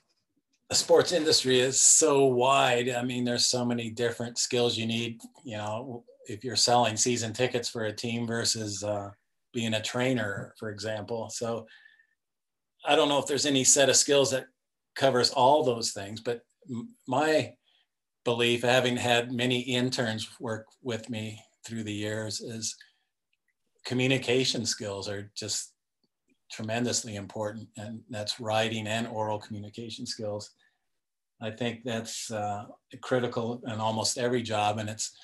the 0.74 0.78
sports 0.80 1.12
industry 1.12 1.60
is 1.60 1.80
so 1.80 2.24
wide. 2.24 2.88
I 2.88 3.04
mean, 3.04 3.24
there's 3.24 3.46
so 3.46 3.64
many 3.64 3.90
different 3.90 4.38
skills 4.38 4.76
you 4.76 4.87
need. 4.87 5.20
You 5.44 5.56
know, 5.56 6.04
if 6.26 6.42
you're 6.42 6.56
selling 6.56 6.96
season 6.96 7.32
tickets 7.32 7.68
for 7.68 7.84
a 7.84 7.92
team 7.92 8.26
versus 8.26 8.82
uh, 8.82 9.10
being 9.52 9.74
a 9.74 9.80
trainer, 9.80 10.52
for 10.58 10.70
example. 10.70 11.30
So 11.30 11.68
I 12.84 12.96
don't 12.96 13.08
know 13.08 13.20
if 13.20 13.26
there's 13.26 13.46
any 13.46 13.62
set 13.62 13.88
of 13.88 13.94
skills 13.94 14.32
that 14.32 14.46
covers 14.96 15.30
all 15.30 15.62
those 15.62 15.92
things, 15.92 16.20
but 16.20 16.40
my 17.06 17.52
belief, 18.24 18.62
having 18.62 18.96
had 18.96 19.30
many 19.30 19.60
interns 19.60 20.28
work 20.40 20.66
with 20.82 21.08
me 21.08 21.40
through 21.64 21.84
the 21.84 21.94
years, 21.94 22.40
is 22.40 22.74
communication 23.87 24.66
skills 24.66 25.08
are 25.08 25.30
just 25.37 25.72
tremendously 26.50 27.14
important, 27.14 27.68
and 27.76 28.00
that's 28.10 28.40
writing 28.40 28.88
and 28.88 29.06
oral 29.06 29.38
communication 29.38 30.04
skills. 30.04 30.50
I 31.40 31.51
think 31.51 31.85
that's 31.85 32.31
uh, 32.31 32.64
critical 33.03 33.62
in 33.66 33.81
almost 33.81 34.18
every 34.18 34.42
job, 34.42 34.79
and 34.79 34.88
it's 34.88 35.16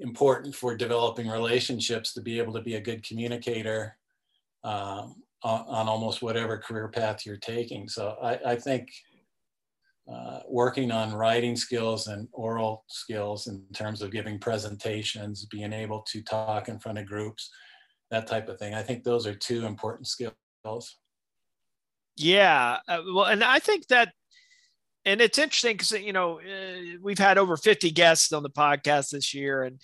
important 0.00 0.54
for 0.54 0.76
developing 0.76 1.28
relationships 1.28 2.12
to 2.14 2.20
be 2.20 2.38
able 2.38 2.52
to 2.54 2.62
be 2.62 2.74
a 2.74 2.80
good 2.80 3.06
communicator 3.06 3.96
um, 4.64 5.22
on, 5.42 5.64
on, 5.68 5.88
almost 5.88 6.22
whatever 6.22 6.58
career 6.58 6.88
path 6.88 7.24
you're 7.24 7.36
taking. 7.36 7.88
So 7.88 8.16
I, 8.22 8.52
I 8.52 8.56
think 8.56 8.90
uh, 10.12 10.40
working 10.48 10.90
on 10.90 11.14
writing 11.14 11.54
skills 11.54 12.08
and 12.08 12.26
oral 12.32 12.84
skills 12.88 13.46
in 13.46 13.62
terms 13.74 14.02
of 14.02 14.10
giving 14.10 14.38
presentations, 14.38 15.44
being 15.46 15.72
able 15.72 16.00
to 16.10 16.22
talk 16.22 16.68
in 16.68 16.78
front 16.80 16.98
of 16.98 17.06
groups, 17.06 17.50
that 18.10 18.26
type 18.26 18.48
of 18.48 18.58
thing. 18.58 18.74
I 18.74 18.82
think 18.82 19.04
those 19.04 19.26
are 19.26 19.34
two 19.34 19.64
important 19.66 20.08
skills 20.08 20.34
yeah, 22.16 22.78
uh, 22.88 23.00
well, 23.12 23.24
and 23.24 23.42
I 23.42 23.58
think 23.58 23.88
that, 23.88 24.12
and 25.04 25.20
it's 25.20 25.38
interesting 25.38 25.76
because 25.76 25.92
you 25.92 26.12
know 26.12 26.40
uh, 26.40 26.98
we've 27.00 27.18
had 27.18 27.38
over 27.38 27.56
50 27.56 27.90
guests 27.90 28.32
on 28.32 28.42
the 28.42 28.50
podcast 28.50 29.10
this 29.10 29.34
year, 29.34 29.64
and 29.64 29.80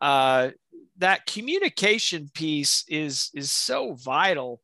uh, 0.00 0.50
that 0.98 1.26
communication 1.26 2.30
piece 2.34 2.84
is 2.88 3.30
is 3.34 3.50
so 3.50 3.94
vital. 3.94 4.60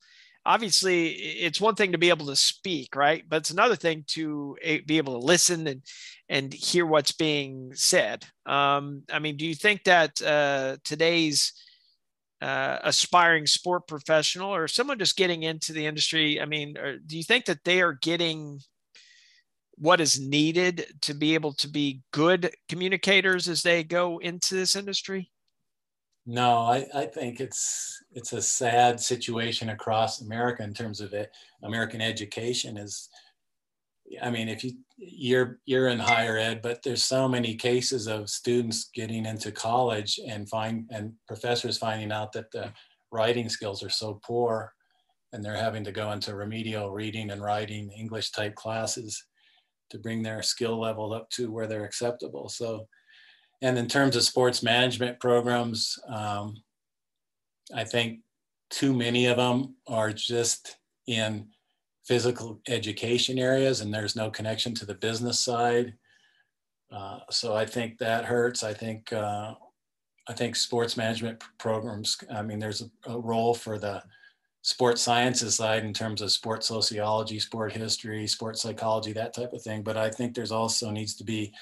Obviously, 0.46 1.08
it's 1.10 1.60
one 1.60 1.74
thing 1.74 1.92
to 1.92 1.98
be 1.98 2.08
able 2.08 2.26
to 2.26 2.36
speak, 2.36 2.96
right? 2.96 3.22
But 3.28 3.38
it's 3.38 3.50
another 3.50 3.76
thing 3.76 4.04
to 4.08 4.56
eh, 4.62 4.78
be 4.86 4.96
able 4.96 5.20
to 5.20 5.26
listen 5.26 5.66
and 5.66 5.82
and 6.28 6.52
hear 6.52 6.86
what's 6.86 7.12
being 7.12 7.72
said. 7.74 8.24
Um, 8.46 9.02
I 9.12 9.18
mean, 9.18 9.36
do 9.36 9.46
you 9.46 9.54
think 9.54 9.84
that 9.84 10.20
uh, 10.22 10.76
today's 10.84 11.52
uh, 12.40 12.78
aspiring 12.82 13.46
sport 13.46 13.86
professional 13.88 14.54
or 14.54 14.68
someone 14.68 14.98
just 14.98 15.16
getting 15.16 15.42
into 15.42 15.72
the 15.72 15.86
industry? 15.86 16.40
I 16.40 16.46
mean, 16.46 16.74
do 17.06 17.16
you 17.16 17.24
think 17.24 17.46
that 17.46 17.64
they 17.64 17.82
are 17.82 17.94
getting 17.94 18.60
what 19.80 20.00
is 20.00 20.20
needed 20.20 20.86
to 21.02 21.14
be 21.14 21.34
able 21.34 21.52
to 21.54 21.68
be 21.68 22.02
good 22.12 22.54
communicators 22.68 23.48
as 23.48 23.62
they 23.62 23.84
go 23.84 24.18
into 24.18 24.54
this 24.54 24.76
industry? 24.76 25.30
No, 26.26 26.58
I, 26.58 26.86
I 26.94 27.06
think 27.06 27.40
it's 27.40 28.02
it's 28.12 28.34
a 28.34 28.42
sad 28.42 29.00
situation 29.00 29.70
across 29.70 30.20
America 30.20 30.62
in 30.62 30.74
terms 30.74 31.00
of 31.00 31.14
it. 31.14 31.30
American 31.62 32.02
education 32.02 32.76
is, 32.76 33.08
I 34.20 34.30
mean, 34.30 34.48
if 34.48 34.62
you 34.62 34.72
you're 34.98 35.60
you're 35.64 35.88
in 35.88 35.98
higher 35.98 36.36
ed, 36.36 36.60
but 36.60 36.82
there's 36.82 37.02
so 37.02 37.28
many 37.28 37.54
cases 37.54 38.08
of 38.08 38.28
students 38.28 38.90
getting 38.94 39.24
into 39.24 39.50
college 39.50 40.20
and 40.28 40.48
find 40.50 40.86
and 40.90 41.14
professors 41.26 41.78
finding 41.78 42.12
out 42.12 42.32
that 42.32 42.50
the 42.50 42.72
writing 43.10 43.48
skills 43.48 43.82
are 43.82 43.88
so 43.88 44.20
poor 44.22 44.74
and 45.32 45.42
they're 45.42 45.56
having 45.56 45.84
to 45.84 45.92
go 45.92 46.12
into 46.12 46.34
remedial 46.34 46.90
reading 46.90 47.30
and 47.30 47.42
writing 47.42 47.90
English 47.92 48.32
type 48.32 48.54
classes 48.54 49.24
to 49.90 49.98
bring 49.98 50.22
their 50.22 50.42
skill 50.42 50.78
level 50.78 51.12
up 51.12 51.30
to 51.30 51.50
where 51.50 51.66
they're 51.66 51.84
acceptable. 51.84 52.48
So, 52.48 52.86
and 53.62 53.78
in 53.78 53.88
terms 53.88 54.16
of 54.16 54.22
sports 54.22 54.62
management 54.62 55.18
programs, 55.20 55.98
um, 56.08 56.56
I 57.74 57.84
think 57.84 58.20
too 58.70 58.92
many 58.92 59.26
of 59.26 59.36
them 59.36 59.76
are 59.86 60.12
just 60.12 60.76
in 61.06 61.48
physical 62.06 62.60
education 62.68 63.38
areas 63.38 63.80
and 63.80 63.92
there's 63.92 64.16
no 64.16 64.30
connection 64.30 64.74
to 64.74 64.86
the 64.86 64.94
business 64.94 65.38
side. 65.38 65.94
Uh, 66.90 67.18
so 67.30 67.54
I 67.54 67.66
think 67.66 67.98
that 67.98 68.24
hurts. 68.24 68.62
I 68.62 68.72
think 68.72 69.12
uh, 69.12 69.54
I 70.26 70.32
think 70.32 70.56
sports 70.56 70.96
management 70.96 71.42
programs. 71.58 72.16
I 72.32 72.42
mean, 72.42 72.58
there's 72.58 72.82
a, 72.82 73.12
a, 73.12 73.18
role 73.18 73.54
for 73.54 73.78
the 73.78 74.02
sports 74.68 75.00
sciences 75.00 75.54
side 75.54 75.82
in 75.82 75.94
terms 75.94 76.20
of 76.20 76.30
sports 76.30 76.66
sociology, 76.66 77.38
sport 77.38 77.72
history, 77.72 78.26
sports 78.26 78.60
psychology, 78.60 79.14
that 79.14 79.32
type 79.32 79.54
of 79.54 79.62
thing. 79.62 79.82
But 79.82 79.96
I 79.96 80.10
think 80.10 80.34
there's 80.34 80.52
also 80.52 80.90
needs 80.90 81.14
to 81.16 81.24
be 81.24 81.54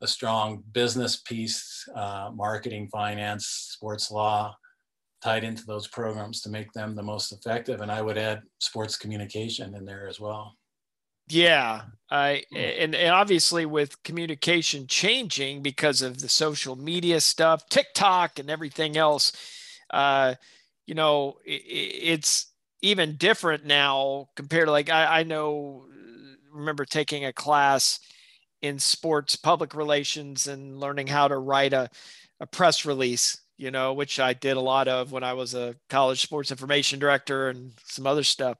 a 0.00 0.08
strong 0.08 0.64
business 0.72 1.14
piece, 1.14 1.88
uh, 1.94 2.32
marketing, 2.34 2.88
finance, 2.88 3.46
sports 3.46 4.10
law, 4.10 4.56
tied 5.22 5.44
into 5.44 5.64
those 5.64 5.86
programs 5.86 6.40
to 6.40 6.50
make 6.50 6.72
them 6.72 6.96
the 6.96 7.02
most 7.04 7.30
effective. 7.30 7.82
And 7.82 7.92
I 7.92 8.02
would 8.02 8.18
add 8.18 8.42
sports 8.58 8.96
communication 8.96 9.76
in 9.76 9.84
there 9.84 10.08
as 10.08 10.18
well. 10.18 10.56
Yeah, 11.28 11.82
I 12.10 12.42
and, 12.52 12.96
and 12.96 13.14
obviously 13.14 13.64
with 13.64 14.02
communication 14.02 14.88
changing 14.88 15.62
because 15.62 16.02
of 16.02 16.18
the 16.18 16.28
social 16.28 16.74
media 16.74 17.20
stuff, 17.20 17.68
TikTok 17.68 18.40
and 18.40 18.50
everything 18.50 18.96
else, 18.96 19.30
uh, 19.90 20.34
you 20.90 20.96
know, 20.96 21.36
it, 21.44 21.62
it's 21.62 22.46
even 22.82 23.14
different 23.14 23.64
now 23.64 24.28
compared 24.34 24.66
to 24.66 24.72
like 24.72 24.90
I, 24.90 25.20
I 25.20 25.22
know 25.22 25.86
remember 26.52 26.84
taking 26.84 27.24
a 27.24 27.32
class 27.32 28.00
in 28.60 28.80
sports 28.80 29.36
public 29.36 29.72
relations 29.72 30.48
and 30.48 30.80
learning 30.80 31.06
how 31.06 31.28
to 31.28 31.38
write 31.38 31.72
a, 31.72 31.88
a 32.40 32.46
press 32.46 32.84
release 32.84 33.38
you 33.56 33.70
know, 33.70 33.92
which 33.92 34.18
I 34.18 34.32
did 34.32 34.56
a 34.56 34.60
lot 34.60 34.88
of 34.88 35.12
when 35.12 35.22
I 35.22 35.34
was 35.34 35.54
a 35.54 35.76
college 35.90 36.22
sports 36.22 36.50
information 36.50 36.98
director 36.98 37.50
and 37.50 37.74
some 37.84 38.06
other 38.06 38.22
stuff. 38.22 38.56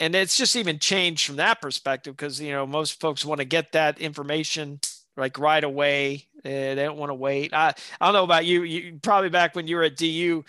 And 0.00 0.16
it's 0.16 0.36
just 0.36 0.56
even 0.56 0.80
changed 0.80 1.24
from 1.24 1.36
that 1.36 1.62
perspective 1.62 2.16
because, 2.16 2.40
you 2.40 2.50
know, 2.50 2.66
most 2.66 3.00
folks 3.00 3.24
want 3.24 3.38
to 3.38 3.44
get 3.44 3.70
that 3.72 4.00
information 4.00 4.80
like 5.16 5.38
right 5.38 5.62
away. 5.62 6.26
Uh, 6.38 6.74
they 6.74 6.74
don't 6.74 6.98
want 6.98 7.10
to 7.10 7.14
wait. 7.14 7.54
I, 7.54 7.72
I 8.00 8.06
don't 8.06 8.14
know 8.14 8.24
about 8.24 8.44
you, 8.44 8.64
you 8.64 8.98
probably 9.00 9.30
back 9.30 9.54
when 9.54 9.68
you 9.68 9.76
were 9.76 9.84
at 9.84 9.96
DU, 9.96 10.44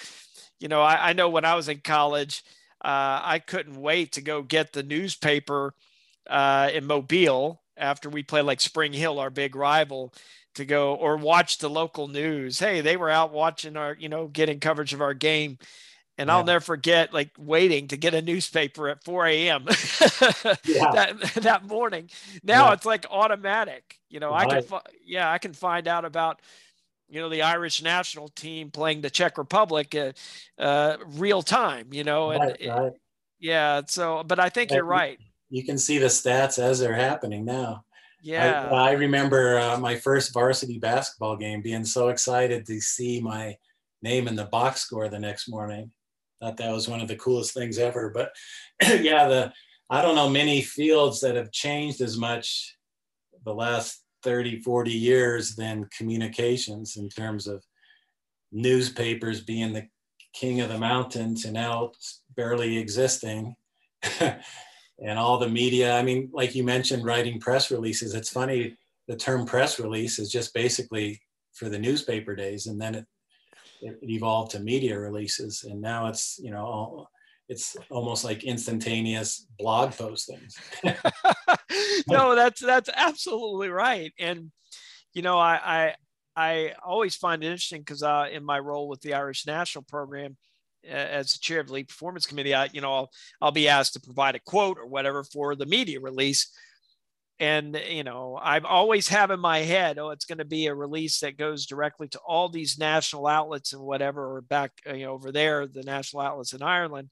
you 0.59 0.67
know, 0.67 0.81
I, 0.81 1.09
I 1.09 1.13
know 1.13 1.29
when 1.29 1.45
I 1.45 1.55
was 1.55 1.69
in 1.69 1.79
college, 1.79 2.43
uh, 2.83 3.21
I 3.23 3.39
couldn't 3.39 3.81
wait 3.81 4.13
to 4.13 4.21
go 4.21 4.41
get 4.41 4.73
the 4.73 4.83
newspaper 4.83 5.73
uh, 6.29 6.69
in 6.73 6.85
Mobile 6.85 7.61
after 7.75 8.09
we 8.09 8.23
played 8.23 8.43
like 8.43 8.61
Spring 8.61 8.93
Hill, 8.93 9.19
our 9.19 9.29
big 9.29 9.55
rival, 9.55 10.13
to 10.55 10.65
go 10.65 10.95
or 10.95 11.17
watch 11.17 11.59
the 11.59 11.69
local 11.69 12.07
news. 12.07 12.59
Hey, 12.59 12.81
they 12.81 12.97
were 12.97 13.09
out 13.09 13.31
watching 13.31 13.77
our, 13.77 13.95
you 13.97 14.09
know, 14.09 14.27
getting 14.27 14.59
coverage 14.59 14.93
of 14.93 15.01
our 15.01 15.13
game. 15.13 15.57
And 16.19 16.27
yeah. 16.27 16.35
I'll 16.35 16.43
never 16.43 16.63
forget 16.63 17.13
like 17.13 17.29
waiting 17.37 17.87
to 17.89 17.97
get 17.97 18.15
a 18.15 18.21
newspaper 18.21 18.89
at 18.89 19.03
4 19.03 19.27
a.m. 19.27 19.65
yeah. 20.65 20.91
that, 20.91 21.15
that 21.35 21.67
morning. 21.67 22.09
Now 22.43 22.67
yeah. 22.67 22.73
it's 22.73 22.85
like 22.85 23.05
automatic. 23.11 23.99
You 24.09 24.19
know, 24.19 24.31
right. 24.31 24.51
I 24.51 24.61
can, 24.61 24.79
yeah, 25.05 25.31
I 25.31 25.37
can 25.37 25.53
find 25.53 25.87
out 25.87 26.05
about, 26.05 26.41
you 27.09 27.21
know, 27.21 27.29
the 27.29 27.41
Irish 27.41 27.81
national 27.81 28.29
team 28.29 28.71
playing 28.71 29.01
the 29.01 29.09
Czech 29.09 29.37
Republic 29.37 29.95
uh, 29.95 30.11
uh, 30.61 30.97
real 31.05 31.41
time, 31.41 31.87
you 31.91 32.03
know, 32.03 32.31
and 32.31 32.41
right, 32.41 32.67
right. 32.67 32.93
yeah. 33.39 33.81
So, 33.87 34.23
but 34.23 34.39
I 34.39 34.49
think 34.49 34.71
you're 34.71 34.83
right. 34.83 35.19
You 35.49 35.63
can 35.63 35.77
see 35.77 35.97
the 35.97 36.07
stats 36.07 36.59
as 36.59 36.79
they're 36.79 36.93
happening 36.93 37.45
now. 37.45 37.85
Yeah. 38.21 38.69
I, 38.71 38.89
I 38.89 38.91
remember 38.93 39.57
uh, 39.57 39.79
my 39.79 39.95
first 39.95 40.33
varsity 40.33 40.79
basketball 40.79 41.37
game 41.37 41.61
being 41.61 41.85
so 41.85 42.09
excited 42.09 42.65
to 42.65 42.81
see 42.81 43.21
my 43.21 43.55
name 44.01 44.27
in 44.27 44.35
the 44.35 44.45
box 44.45 44.81
score 44.81 45.07
the 45.07 45.19
next 45.19 45.47
morning. 45.47 45.91
Thought 46.41 46.57
that 46.57 46.73
was 46.73 46.87
one 46.87 47.01
of 47.01 47.07
the 47.07 47.15
coolest 47.15 47.53
things 47.53 47.77
ever. 47.77 48.11
But 48.13 48.31
yeah, 49.01 49.27
the 49.27 49.53
I 49.89 50.01
don't 50.01 50.15
know 50.15 50.29
many 50.29 50.61
fields 50.61 51.21
that 51.21 51.35
have 51.35 51.51
changed 51.51 52.01
as 52.01 52.17
much 52.17 52.75
the 53.45 53.53
last 53.53 54.03
30, 54.23 54.61
40 54.61 54.91
years 54.91 55.55
than 55.55 55.89
communications 55.95 56.97
in 56.97 57.09
terms 57.09 57.47
of 57.47 57.63
newspapers 58.51 59.41
being 59.41 59.73
the 59.73 59.87
king 60.33 60.61
of 60.61 60.69
the 60.69 60.77
mountain 60.77 61.35
to 61.35 61.51
now 61.51 61.91
barely 62.35 62.77
existing. 62.77 63.55
and 64.99 65.19
all 65.19 65.37
the 65.37 65.49
media. 65.49 65.95
I 65.95 66.01
mean, 66.01 66.29
like 66.33 66.55
you 66.55 66.63
mentioned, 66.63 67.05
writing 67.05 67.39
press 67.39 67.71
releases. 67.71 68.13
It's 68.13 68.29
funny, 68.29 68.75
the 69.07 69.15
term 69.15 69.45
press 69.45 69.79
release 69.79 70.19
is 70.19 70.31
just 70.31 70.53
basically 70.53 71.21
for 71.53 71.69
the 71.69 71.79
newspaper 71.79 72.35
days, 72.35 72.67
and 72.67 72.79
then 72.79 72.95
it, 72.95 73.05
it 73.81 73.97
evolved 74.03 74.51
to 74.51 74.59
media 74.59 74.97
releases, 74.97 75.63
and 75.63 75.81
now 75.81 76.07
it's 76.07 76.39
you 76.41 76.51
know 76.51 77.07
it's 77.49 77.77
almost 77.89 78.23
like 78.23 78.43
instantaneous 78.43 79.47
blog 79.57 79.91
postings. 79.91 80.55
no, 82.07 82.35
that's 82.35 82.61
that's 82.61 82.89
absolutely 82.93 83.69
right, 83.69 84.13
and 84.19 84.51
you 85.13 85.21
know 85.21 85.37
I 85.37 85.55
I, 85.55 85.93
I 86.35 86.73
always 86.83 87.15
find 87.15 87.43
it 87.43 87.47
interesting 87.47 87.81
because 87.81 88.03
uh, 88.03 88.27
in 88.31 88.43
my 88.43 88.59
role 88.59 88.87
with 88.87 89.01
the 89.01 89.13
Irish 89.13 89.45
National 89.47 89.83
Program 89.83 90.37
as 90.87 91.33
the 91.33 91.39
chair 91.39 91.59
of 91.59 91.67
the 91.67 91.73
league 91.73 91.87
performance 91.87 92.25
committee, 92.25 92.53
I, 92.53 92.69
you 92.71 92.81
know, 92.81 92.93
I'll, 92.93 93.11
I'll 93.41 93.51
be 93.51 93.67
asked 93.67 93.93
to 93.93 93.99
provide 93.99 94.35
a 94.35 94.39
quote 94.39 94.77
or 94.77 94.87
whatever 94.87 95.23
for 95.23 95.55
the 95.55 95.65
media 95.65 95.99
release. 95.99 96.51
And, 97.39 97.79
you 97.87 98.03
know, 98.03 98.39
I've 98.41 98.65
always 98.65 99.07
have 99.09 99.29
in 99.29 99.39
my 99.39 99.59
head, 99.59 99.99
oh, 99.99 100.09
it's 100.09 100.25
going 100.25 100.39
to 100.39 100.45
be 100.45 100.65
a 100.65 100.73
release 100.73 101.19
that 101.19 101.37
goes 101.37 101.67
directly 101.67 102.07
to 102.09 102.19
all 102.27 102.49
these 102.49 102.79
national 102.79 103.27
outlets 103.27 103.73
and 103.73 103.81
whatever, 103.81 104.37
or 104.37 104.41
back, 104.41 104.71
you 104.87 105.05
know, 105.05 105.11
over 105.11 105.31
there, 105.31 105.67
the 105.67 105.83
national 105.83 106.23
outlets 106.23 106.53
in 106.53 106.63
Ireland. 106.63 107.09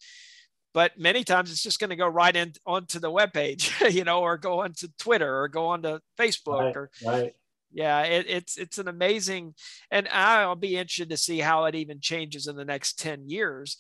But 0.74 1.00
many 1.00 1.24
times 1.24 1.52
it's 1.52 1.64
just 1.64 1.80
going 1.80 1.92
to 1.92 1.96
go 1.96 2.08
right 2.08 2.36
in 2.36 2.54
onto 2.66 3.00
the 3.00 3.12
webpage, 3.12 3.92
you 3.94 4.04
know, 4.04 4.22
or 4.22 4.38
go 4.38 4.62
onto 4.62 4.88
Twitter 4.98 5.42
or 5.42 5.48
go 5.48 5.68
onto 5.68 6.00
Facebook 6.20 6.60
right, 6.60 6.76
or, 6.76 6.90
right 7.06 7.36
yeah 7.76 8.04
it, 8.04 8.26
it's 8.28 8.58
it's 8.58 8.78
an 8.80 8.88
amazing 8.88 9.54
and 9.92 10.08
i'll 10.12 10.56
be 10.56 10.78
interested 10.78 11.10
to 11.10 11.18
see 11.18 11.40
how 11.40 11.66
it 11.66 11.76
even 11.76 12.00
changes 12.00 12.48
in 12.48 12.56
the 12.56 12.66
next 12.66 12.98
10 13.00 13.30
years 13.30 13.78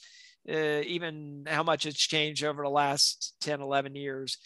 uh, 0.47 0.81
even 0.85 1.43
how 1.47 1.63
much 1.63 1.87
it's 1.87 1.99
changed 1.99 2.43
over 2.43 2.61
the 2.63 2.69
last 2.69 3.35
10 3.41 3.61
11 3.61 3.95
years 3.95 4.37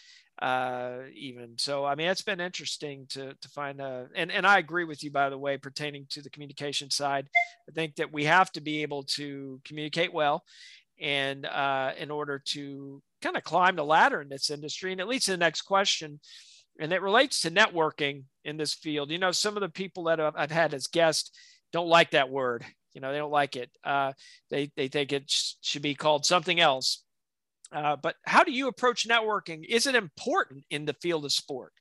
uh, 0.41 0.99
even 1.13 1.58
so 1.58 1.86
i 1.86 1.95
mean 1.95 2.08
it's 2.08 2.21
been 2.21 2.39
interesting 2.39 3.06
to 3.10 3.34
to 3.41 3.49
find 3.49 3.82
a 3.82 4.08
and, 4.15 4.32
and 4.32 4.45
i 4.45 4.58
agree 4.58 4.86
with 4.86 5.04
you 5.04 5.12
by 5.12 5.30
the 5.30 5.38
way 5.38 5.58
pertaining 5.58 6.06
to 6.10 6.21
the 6.21 6.30
communication 6.30 6.89
side 6.89 7.28
i 7.67 7.71
think 7.73 7.95
that 7.95 8.12
we 8.12 8.25
have 8.25 8.52
to 8.52 8.62
be 8.62 8.82
able 8.82 9.04
to 9.04 9.60
communicate 9.65 10.13
well 10.13 10.43
and 11.02 11.45
uh, 11.45 11.91
in 11.97 12.12
order 12.12 12.41
to 12.43 13.02
kind 13.21 13.38
of 13.38 13.43
climb 13.43 13.78
the 13.78 13.86
ladder 13.86 14.21
in 14.21 14.28
this 14.28 14.49
industry 14.49 14.91
and 14.91 14.99
it 14.99 15.08
leads 15.08 15.25
to 15.25 15.32
the 15.32 15.38
next 15.38 15.62
question 15.62 16.19
and 16.80 16.93
it 16.93 17.02
relates 17.02 17.41
to 17.41 17.52
networking 17.52 18.23
in 18.45 18.58
this 18.58 18.73
field. 18.73 19.12
You 19.12 19.19
know, 19.19 19.32
some 19.32 19.58
of 19.58 19.62
the 19.62 19.69
people 19.69 20.06
that 20.06 20.19
I've 20.19 20.52
had 20.52 20.73
as 20.73 20.88
guests 20.88 21.32
don't 21.73 21.88
like 21.88 22.12
that 22.12 22.30
word. 22.30 22.65
You 22.93 23.02
know, 23.02 23.12
they 23.12 23.19
don't 23.19 23.32
like 23.32 23.56
it. 23.56 23.69
Uh, 23.84 24.13
they 24.49 24.71
they 24.75 24.88
think 24.88 25.13
it 25.13 25.30
sh- 25.30 25.54
should 25.62 25.82
be 25.82 25.93
called 25.93 26.25
something 26.25 26.60
else. 26.60 27.04
Uh, 27.71 27.95
but 28.01 28.15
how 28.25 28.43
do 28.43 28.51
you 28.51 28.67
approach 28.67 29.08
networking? 29.08 29.63
Is 29.67 29.86
it 29.86 29.95
important 29.95 30.65
in 30.69 30.86
the 30.86 30.95
field 31.01 31.25
of 31.25 31.32
sport? 31.32 31.73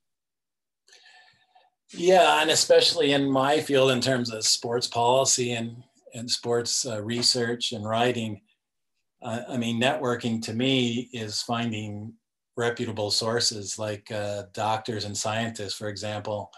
Yeah, 1.93 2.43
and 2.43 2.51
especially 2.51 3.13
in 3.13 3.31
my 3.31 3.61
field 3.61 3.91
in 3.91 4.01
terms 4.01 4.31
of 4.31 4.45
sports 4.45 4.87
policy 4.87 5.53
and 5.53 5.83
and 6.15 6.31
sports 6.31 6.87
uh, 6.87 7.03
research 7.03 7.73
and 7.73 7.87
writing. 7.87 8.41
Uh, 9.23 9.41
I 9.49 9.57
mean, 9.57 9.81
networking 9.81 10.41
to 10.43 10.55
me 10.55 11.11
is 11.13 11.43
finding 11.43 12.15
reputable 12.57 13.11
sources 13.11 13.79
like 13.79 14.11
uh, 14.11 14.45
doctors 14.53 15.05
and 15.05 15.17
scientists, 15.17 15.75
for 15.75 15.89
example, 15.89 16.51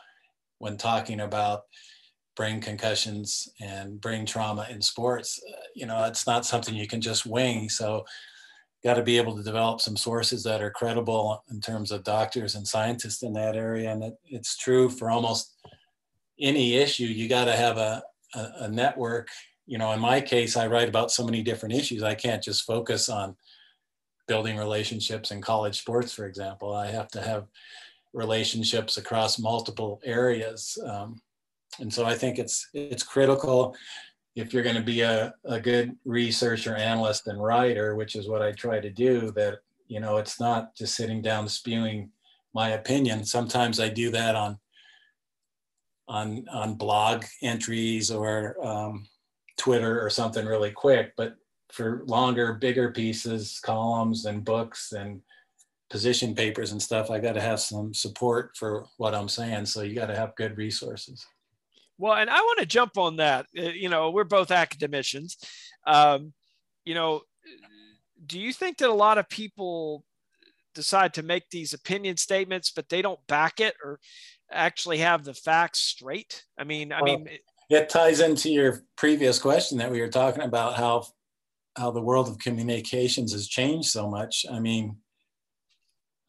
when 0.59 0.77
talking 0.77 1.21
about 1.21 1.62
brain 2.37 2.61
concussions 2.61 3.49
and 3.61 4.01
brain 4.01 4.25
trauma 4.25 4.66
in 4.71 4.81
sports, 4.81 5.40
uh, 5.49 5.62
you 5.75 5.87
know, 5.87 6.05
it's 6.05 6.27
not 6.27 6.47
something 6.47 6.75
you 6.75 6.87
can 6.87 7.01
just 7.01 7.27
wing. 7.27 7.69
So, 7.69 8.05
got 8.83 8.95
to 8.95 9.03
be 9.03 9.19
able 9.19 9.37
to 9.37 9.43
develop 9.43 9.81
some 9.81 9.97
sources 9.97 10.43
that 10.45 10.62
are 10.62 10.71
credible 10.71 11.45
in 11.51 11.61
terms 11.61 11.90
of 11.90 12.05
doctors 12.05 12.55
and 12.55 12.66
scientists 12.66 13.23
in 13.23 13.33
that 13.35 13.57
area. 13.57 13.90
And 13.90 14.03
it, 14.05 14.14
it's 14.27 14.57
true 14.57 14.88
for 14.88 15.11
almost 15.11 15.55
any 16.40 16.75
issue. 16.75 17.05
You 17.05 17.29
got 17.29 17.45
to 17.45 17.57
have 17.57 17.77
a, 17.77 18.03
a, 18.35 18.49
a 18.61 18.69
network. 18.69 19.29
You 19.66 19.79
know, 19.79 19.93
in 19.93 20.01
my 20.01 20.21
case, 20.21 20.57
I 20.57 20.66
write 20.66 20.88
about 20.88 21.11
so 21.11 21.25
many 21.25 21.43
different 21.43 21.75
issues. 21.75 22.03
I 22.03 22.14
can't 22.14 22.43
just 22.43 22.64
focus 22.64 23.09
on 23.09 23.37
building 24.27 24.57
relationships 24.57 25.31
in 25.31 25.43
college 25.43 25.79
sports, 25.79 26.12
for 26.12 26.27
example. 26.27 26.75
I 26.75 26.87
have 26.87 27.09
to 27.09 27.21
have 27.21 27.47
relationships 28.12 28.97
across 28.97 29.38
multiple 29.38 30.01
areas. 30.05 30.79
Um, 30.85 31.21
and 31.79 31.93
so 31.93 32.05
I 32.05 32.14
think 32.14 32.38
it's 32.38 32.69
it's 32.75 33.03
critical 33.03 33.77
if 34.40 34.53
you're 34.53 34.62
going 34.62 34.76
to 34.76 34.83
be 34.83 35.03
a, 35.03 35.35
a 35.44 35.61
good 35.61 35.96
researcher, 36.05 36.74
analyst, 36.74 37.26
and 37.26 37.42
writer, 37.42 37.94
which 37.94 38.16
is 38.16 38.29
what 38.29 38.42
I 38.42 38.53
try 38.53 38.81
to 38.81 38.90
do, 38.90 39.31
that 39.33 39.59
you 39.88 40.00
know 40.00 40.16
it's 40.16 40.40
not 40.40 40.74
just 40.74 40.94
sitting 40.94 41.22
down 41.22 41.48
spewing 41.48 42.11
my 42.55 42.70
opinion. 42.70 43.24
Sometimes 43.24 43.79
I 43.79 43.88
do 43.88 44.11
that 44.11 44.35
on 44.35 44.59
on 46.09 46.46
on 46.50 46.74
blog 46.74 47.24
entries 47.42 48.11
or 48.11 48.57
um, 48.64 49.07
Twitter 49.57 50.05
or 50.05 50.11
something 50.11 50.46
really 50.46 50.72
quick, 50.72 51.12
but 51.16 51.37
for 51.70 52.03
longer, 52.07 52.55
bigger 52.55 52.90
pieces, 52.90 53.61
columns 53.62 54.24
and 54.26 54.44
books 54.44 54.92
and 54.92 55.20
position 55.88 56.35
papers 56.35 56.72
and 56.72 56.83
stuff, 56.83 57.11
I 57.11 57.18
got 57.18 57.35
to 57.35 57.40
have 57.40 57.61
some 57.61 57.94
support 57.94 58.57
for 58.57 58.87
what 58.96 59.14
I'm 59.14 59.29
saying. 59.29 59.66
So 59.66 59.83
you 59.83 59.94
got 59.94 60.07
to 60.07 60.16
have 60.16 60.35
good 60.37 60.57
resources. 60.57 61.24
Well, 62.01 62.15
and 62.15 62.31
I 62.31 62.41
want 62.41 62.59
to 62.61 62.67
jump 62.67 62.97
on 62.97 63.17
that. 63.17 63.47
Uh, 63.57 63.65
you 63.65 63.91
know, 63.91 64.11
we're 64.11 64.25
both 64.25 64.51
academicians. 64.51 65.37
Um, 65.87 66.33
you 66.87 66.95
know, 66.95 67.21
do 68.27 68.41
you 68.41 68.55
think 68.55 68.79
that 68.79 68.89
a 68.89 68.95
lot 68.95 69.19
of 69.19 69.29
people 69.29 70.03
decide 70.75 71.13
to 71.15 71.23
make 71.23 71.51
these 71.51 71.75
opinion 71.75 72.17
statements, 72.17 72.71
but 72.71 72.89
they 72.89 73.03
don't 73.03 73.25
back 73.27 73.61
it 73.61 73.75
or 73.85 74.01
actually 74.51 74.99
have 74.99 75.25
the 75.25 75.35
facts 75.35 75.81
straight? 75.81 76.43
I 76.59 76.65
mean, 76.65 76.91
I 76.91 77.03
well, 77.03 77.19
mean, 77.19 77.29
it 77.69 77.91
ties 77.91 78.21
into 78.21 78.49
your 78.49 78.83
previous 78.97 79.39
question 79.39 79.77
that 79.79 79.91
we 79.91 80.01
were 80.01 80.09
talking 80.09 80.43
about 80.43 80.77
how 80.77 81.07
how 81.77 81.91
the 81.91 82.01
world 82.01 82.29
of 82.29 82.39
communications 82.39 83.33
has 83.33 83.47
changed 83.47 83.91
so 83.91 84.09
much. 84.09 84.47
I 84.51 84.59
mean, 84.59 84.97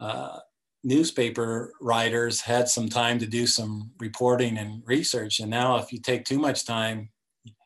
uh, 0.02 0.40
newspaper 0.84 1.74
writers 1.80 2.42
had 2.42 2.68
some 2.68 2.90
time 2.90 3.20
to 3.20 3.28
do 3.28 3.46
some 3.46 3.92
reporting 4.00 4.58
and 4.58 4.82
research, 4.86 5.40
and 5.40 5.50
now 5.50 5.78
if 5.78 5.92
you 5.92 6.00
take 6.00 6.26
too 6.26 6.40
much 6.40 6.66
time, 6.66 7.10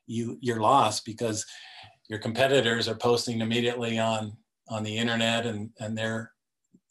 you 0.08 0.38
you're 0.42 0.62
lost 0.62 1.06
because 1.06 1.46
your 2.10 2.20
competitors 2.20 2.88
are 2.88 2.96
posting 2.96 3.42
immediately 3.42 3.98
on 4.00 4.36
on 4.70 4.84
the 4.84 4.98
internet 4.98 5.46
and 5.46 5.70
and 5.80 5.98
their 5.98 6.32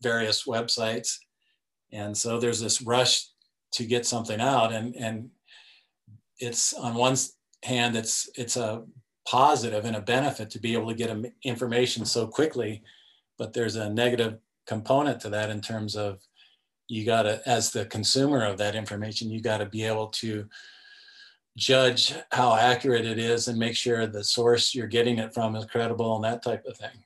various 0.02 0.44
websites, 0.44 1.16
and 1.92 2.16
so 2.16 2.38
there's 2.38 2.60
this 2.60 2.80
rush 2.82 3.28
to 3.72 3.84
get 3.84 4.06
something 4.06 4.40
out, 4.40 4.72
and 4.72 4.94
and 4.96 5.30
it's 6.38 6.72
on 6.72 6.94
one 6.94 7.16
hand 7.62 7.96
it's 7.96 8.28
it's 8.36 8.56
a 8.56 8.84
positive 9.26 9.84
and 9.86 9.96
a 9.96 10.00
benefit 10.00 10.50
to 10.50 10.58
be 10.58 10.74
able 10.74 10.88
to 10.88 10.94
get 10.94 11.16
information 11.44 12.04
so 12.04 12.26
quickly 12.26 12.82
but 13.38 13.52
there's 13.52 13.76
a 13.76 13.90
negative 13.90 14.38
component 14.66 15.20
to 15.20 15.30
that 15.30 15.50
in 15.50 15.60
terms 15.60 15.96
of 15.96 16.20
you 16.88 17.04
got 17.04 17.22
to 17.22 17.40
as 17.46 17.70
the 17.70 17.86
consumer 17.86 18.44
of 18.44 18.58
that 18.58 18.74
information 18.74 19.30
you 19.30 19.40
got 19.40 19.58
to 19.58 19.66
be 19.66 19.84
able 19.84 20.08
to 20.08 20.46
judge 21.56 22.14
how 22.32 22.54
accurate 22.54 23.06
it 23.06 23.18
is 23.18 23.48
and 23.48 23.58
make 23.58 23.76
sure 23.76 24.06
the 24.06 24.24
source 24.24 24.74
you're 24.74 24.86
getting 24.86 25.18
it 25.18 25.32
from 25.32 25.54
is 25.54 25.64
credible 25.66 26.16
and 26.16 26.24
that 26.24 26.42
type 26.42 26.64
of 26.66 26.76
thing. 26.76 27.04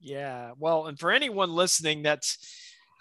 Yeah 0.00 0.52
well 0.58 0.86
and 0.86 0.98
for 0.98 1.10
anyone 1.10 1.50
listening 1.50 2.02
that's 2.02 2.38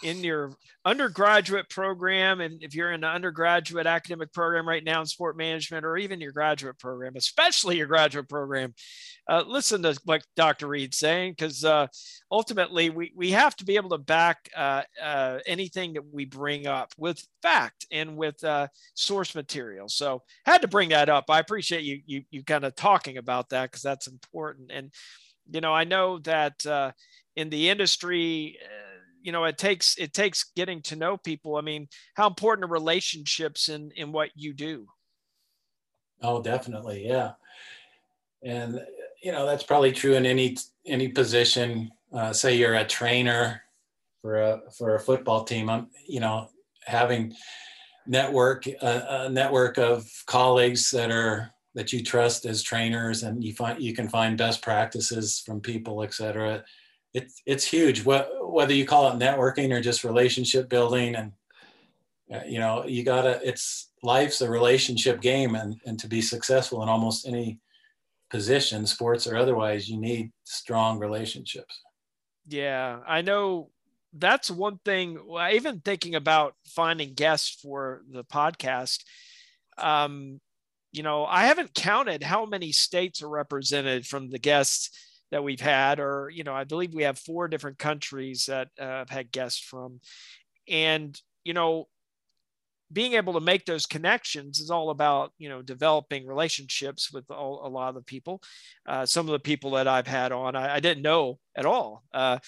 in 0.04 0.24
your 0.24 0.52
undergraduate 0.86 1.70
program 1.70 2.40
and 2.42 2.62
if 2.62 2.76
you're 2.76 2.92
in 2.92 3.04
an 3.04 3.10
undergraduate 3.10 3.88
academic 3.88 4.32
program 4.32 4.68
right 4.68 4.84
now 4.84 5.02
in 5.02 5.06
sport 5.08 5.38
management 5.38 5.86
or 5.86 5.98
even 5.98 6.22
your 6.22 6.32
graduate 6.32 6.78
program 6.80 7.14
especially 7.16 7.78
your 7.78 7.88
graduate 7.88 8.30
program 8.30 8.74
uh, 9.30 9.44
listen 9.48 9.82
to 9.82 9.98
what 10.06 10.24
dr 10.36 10.66
reed's 10.68 10.98
saying 10.98 11.32
because 11.32 11.64
uh, 11.66 11.88
ultimately 12.32 12.90
we, 12.90 13.12
we 13.16 13.32
have 13.32 13.56
to 13.56 13.66
be 13.66 13.76
able 13.76 13.90
to 13.90 13.98
back 13.98 14.50
uh, 14.56 14.84
uh 15.02 15.40
anything 15.46 15.94
that 15.94 16.06
we 16.14 16.26
bring 16.26 16.68
up 16.68 16.94
with 16.98 17.26
fact 17.42 17.86
and 17.92 18.18
with 18.18 18.44
uh, 18.44 18.68
source 18.94 19.36
material. 19.36 19.88
So 19.88 20.24
had 20.46 20.62
to 20.62 20.68
bring 20.68 20.90
that 20.90 21.10
up. 21.10 21.26
I 21.30 21.40
appreciate 21.40 21.84
you 21.84 22.02
you, 22.06 22.24
you 22.30 22.44
kind 22.44 22.66
of 22.66 22.76
talking 22.76 23.18
about 23.18 23.50
that 23.50 23.72
because 23.72 23.82
that's 23.82 24.08
important. 24.08 24.72
And 24.72 24.92
you 25.52 25.62
know 25.62 25.74
i 25.74 25.84
know 25.84 26.20
that 26.20 26.66
uh, 26.66 26.92
in 27.36 27.50
the 27.50 27.70
industry 27.70 28.58
you 29.28 29.34
know 29.34 29.44
it 29.44 29.58
takes 29.58 29.98
it 29.98 30.14
takes 30.14 30.46
getting 30.56 30.82
to 30.84 30.96
know 30.96 31.18
people. 31.18 31.58
I 31.58 31.62
mean 31.62 31.90
how 32.14 32.28
important 32.28 32.64
are 32.64 32.72
relationships 32.72 33.68
in 33.68 33.92
in 33.98 34.14
what 34.14 34.30
you 34.36 34.54
do? 34.54 34.88
Oh 36.22 36.42
definitely 36.42 37.06
yeah. 37.06 37.34
And 38.42 38.80
you 39.22 39.34
know 39.34 39.46
that's 39.46 39.64
probably 39.64 39.92
true 39.92 40.14
in 40.14 40.26
any 40.26 40.56
any 40.86 41.10
position. 41.10 41.92
Uh, 42.14 42.32
say 42.32 42.56
you're 42.56 42.76
a 42.76 42.88
trainer 42.88 43.64
for 44.22 44.42
a 44.42 44.62
for 44.78 44.96
a 44.96 45.00
football 45.00 45.44
team 45.44 45.70
i'm 45.70 45.88
you 46.08 46.22
know 46.22 46.48
having 46.86 47.34
network 48.08 48.66
a, 48.66 49.26
a 49.26 49.30
network 49.30 49.78
of 49.78 50.10
colleagues 50.26 50.90
that 50.90 51.12
are 51.12 51.52
that 51.76 51.92
you 51.92 52.02
trust 52.02 52.46
as 52.46 52.64
trainers 52.64 53.24
and 53.24 53.44
you 53.44 53.54
find 53.54 53.84
you 53.84 53.94
can 53.94 54.08
find 54.08 54.38
best 54.38 54.62
practices 54.62 55.44
from 55.46 55.60
people 55.60 56.02
et 56.02 56.14
cetera 56.14 56.64
it's 57.18 57.42
it's 57.46 57.66
huge. 57.66 58.04
Whether 58.06 58.74
you 58.74 58.86
call 58.86 59.12
it 59.12 59.20
networking 59.20 59.74
or 59.74 59.82
just 59.82 60.04
relationship 60.04 60.70
building, 60.70 61.16
and 61.16 61.32
uh, 62.32 62.42
you 62.48 62.60
know, 62.60 62.86
you 62.86 63.04
gotta. 63.04 63.42
It's 63.44 63.90
life's 64.04 64.42
a 64.42 64.50
relationship 64.50 65.20
game, 65.20 65.56
and 65.56 65.76
and 65.86 66.00
to 66.00 66.08
be 66.08 66.22
successful 66.22 66.84
in 66.84 66.90
almost 66.90 67.28
any 67.28 67.60
position, 68.30 68.86
sports 68.86 69.26
or 69.26 69.36
otherwise, 69.36 69.90
you 69.90 70.00
need 70.00 70.32
strong 70.44 71.00
relationships. 71.00 71.82
Yeah, 72.46 73.00
I 73.08 73.22
know 73.22 73.72
that's 74.14 74.52
one 74.52 74.80
thing. 74.86 75.18
Even 75.52 75.80
thinking 75.80 76.14
about 76.14 76.54
finding 76.68 77.14
guests 77.16 77.60
for 77.62 78.04
the 78.12 78.24
podcast, 78.24 79.04
um, 79.80 80.40
you 80.92 81.02
know, 81.02 81.26
I 81.26 81.48
haven't 81.48 81.74
counted 81.74 82.22
how 82.22 82.46
many 82.46 82.72
states 82.72 83.24
are 83.24 83.30
represented 83.30 84.06
from 84.06 84.30
the 84.30 84.40
guests 84.40 84.92
that 85.32 85.44
we've 85.44 85.62
had, 85.62 86.00
or 86.00 86.30
you 86.34 86.44
know, 86.44 86.54
I 86.54 86.64
believe 86.64 86.94
we 86.94 87.04
have 87.04 87.20
four 87.20 87.48
different 87.48 87.78
countries 87.78 88.46
that 88.48 88.70
uh, 88.80 88.84
have 88.84 89.10
had 89.10 89.32
guests 89.32 89.60
from, 89.60 90.00
and 90.68 91.20
you 91.44 91.54
know, 91.54 91.88
being 92.92 93.14
able 93.14 93.34
to 93.34 93.42
make 93.42 93.66
those 93.66 93.86
connections 93.86 94.60
is 94.60 94.70
all 94.70 94.90
about 94.90 95.34
you 95.38 95.50
know 95.50 95.62
developing 95.62 96.26
relationships 96.26 97.12
with 97.12 97.30
all, 97.30 97.66
a 97.66 97.70
lot 97.70 97.90
of 97.90 97.96
the 97.96 98.02
people. 98.02 98.42
Uh, 98.88 99.06
some 99.06 99.26
of 99.26 99.32
the 99.32 99.40
people 99.40 99.72
that 99.72 99.88
I've 99.88 100.08
had 100.08 100.32
on, 100.32 100.56
I, 100.56 100.76
I 100.76 100.80
didn't 100.80 101.04
know 101.04 101.40
at 101.56 101.66
all, 101.66 102.04
uh, 102.14 102.40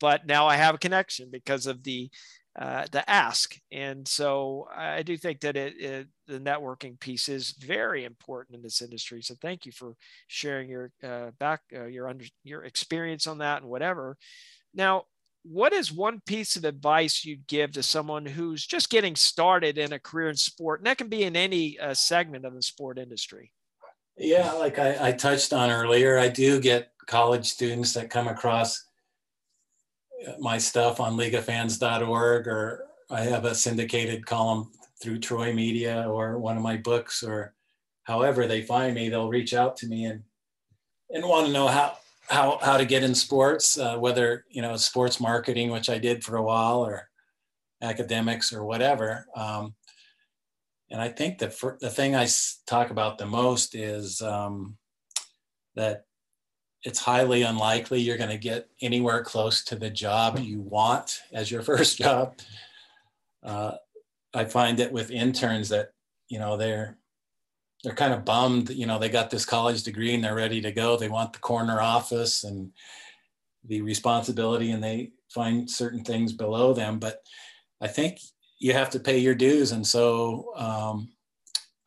but 0.00 0.26
now 0.26 0.46
I 0.46 0.56
have 0.56 0.76
a 0.76 0.78
connection 0.78 1.30
because 1.30 1.66
of 1.66 1.82
the 1.82 2.10
uh, 2.58 2.86
the 2.90 3.08
ask. 3.08 3.56
And 3.70 4.06
so 4.06 4.66
I 4.74 5.02
do 5.02 5.16
think 5.16 5.40
that 5.40 5.56
it, 5.56 5.80
it, 5.80 6.08
the 6.26 6.40
networking 6.40 6.98
piece 6.98 7.28
is 7.28 7.52
very 7.52 8.04
important 8.04 8.56
in 8.56 8.62
this 8.62 8.82
industry. 8.82 9.22
So 9.22 9.36
thank 9.40 9.64
you 9.64 9.70
for 9.70 9.94
sharing 10.26 10.68
your 10.68 10.90
uh, 11.02 11.30
back 11.38 11.60
uh, 11.74 11.86
your 11.86 12.08
under 12.08 12.24
your 12.42 12.64
experience 12.64 13.28
on 13.28 13.38
that 13.38 13.62
and 13.62 13.70
whatever. 13.70 14.16
Now, 14.74 15.04
what 15.44 15.72
is 15.72 15.92
one 15.92 16.20
piece 16.26 16.56
of 16.56 16.64
advice 16.64 17.24
you'd 17.24 17.46
give 17.46 17.72
to 17.72 17.82
someone 17.82 18.26
who's 18.26 18.66
just 18.66 18.90
getting 18.90 19.14
started 19.14 19.78
in 19.78 19.92
a 19.92 20.00
career 20.00 20.30
in 20.30 20.36
sport? 20.36 20.80
And 20.80 20.86
that 20.88 20.98
can 20.98 21.08
be 21.08 21.22
in 21.22 21.36
any 21.36 21.78
uh, 21.78 21.94
segment 21.94 22.44
of 22.44 22.54
the 22.54 22.62
sport 22.62 22.98
industry. 22.98 23.52
Yeah, 24.16 24.52
like 24.54 24.80
I, 24.80 25.10
I 25.10 25.12
touched 25.12 25.52
on 25.52 25.70
earlier, 25.70 26.18
I 26.18 26.28
do 26.28 26.60
get 26.60 26.90
college 27.06 27.46
students 27.46 27.92
that 27.94 28.10
come 28.10 28.26
across 28.26 28.87
my 30.38 30.58
stuff 30.58 31.00
on 31.00 31.16
leagueoffans.org 31.16 32.48
or 32.48 32.86
I 33.10 33.20
have 33.20 33.44
a 33.44 33.54
syndicated 33.54 34.26
column 34.26 34.70
through 35.02 35.20
Troy 35.20 35.52
Media 35.52 36.08
or 36.08 36.38
one 36.38 36.56
of 36.56 36.62
my 36.62 36.76
books 36.76 37.22
or 37.22 37.54
however 38.04 38.46
they 38.46 38.62
find 38.62 38.94
me, 38.94 39.08
they'll 39.08 39.28
reach 39.28 39.54
out 39.54 39.76
to 39.76 39.86
me 39.86 40.06
and 40.06 40.22
and 41.10 41.24
want 41.24 41.46
to 41.46 41.52
know 41.52 41.68
how 41.68 41.96
how 42.28 42.58
how 42.60 42.76
to 42.76 42.84
get 42.84 43.02
in 43.02 43.14
sports, 43.14 43.78
uh, 43.78 43.96
whether 43.96 44.44
you 44.50 44.62
know 44.62 44.76
sports 44.76 45.20
marketing, 45.20 45.70
which 45.70 45.88
I 45.88 45.98
did 45.98 46.24
for 46.24 46.36
a 46.36 46.42
while, 46.42 46.84
or 46.84 47.08
academics 47.82 48.52
or 48.52 48.64
whatever. 48.64 49.26
Um, 49.34 49.74
and 50.90 51.00
I 51.00 51.08
think 51.08 51.38
the 51.38 51.76
the 51.80 51.90
thing 51.90 52.14
I 52.16 52.28
talk 52.66 52.90
about 52.90 53.18
the 53.18 53.26
most 53.26 53.74
is 53.74 54.20
um, 54.20 54.76
that 55.76 56.04
it's 56.84 57.00
highly 57.00 57.42
unlikely 57.42 58.00
you're 58.00 58.16
going 58.16 58.30
to 58.30 58.38
get 58.38 58.68
anywhere 58.80 59.22
close 59.22 59.64
to 59.64 59.76
the 59.76 59.90
job 59.90 60.38
you 60.38 60.60
want 60.60 61.20
as 61.32 61.50
your 61.50 61.62
first 61.70 61.98
job. 61.98 62.38
Uh, 63.42 63.72
I 64.34 64.44
find 64.44 64.78
it 64.80 64.92
with 64.92 65.10
interns 65.10 65.68
that 65.70 65.90
you 66.28 66.38
know 66.38 66.56
they're 66.56 66.98
they're 67.82 67.94
kind 67.94 68.12
of 68.12 68.24
bummed. 68.24 68.70
You 68.70 68.86
know 68.86 68.98
they 68.98 69.08
got 69.08 69.30
this 69.30 69.44
college 69.44 69.82
degree 69.82 70.14
and 70.14 70.22
they're 70.22 70.34
ready 70.34 70.60
to 70.60 70.72
go. 70.72 70.96
They 70.96 71.08
want 71.08 71.32
the 71.32 71.38
corner 71.38 71.80
office 71.80 72.44
and 72.44 72.72
the 73.64 73.80
responsibility, 73.80 74.70
and 74.70 74.82
they 74.82 75.12
find 75.30 75.70
certain 75.70 76.04
things 76.04 76.32
below 76.32 76.74
them. 76.74 76.98
But 76.98 77.22
I 77.80 77.88
think 77.88 78.20
you 78.58 78.72
have 78.72 78.90
to 78.90 79.00
pay 79.00 79.18
your 79.18 79.34
dues, 79.34 79.72
and 79.72 79.86
so 79.86 80.52
um, 80.56 81.08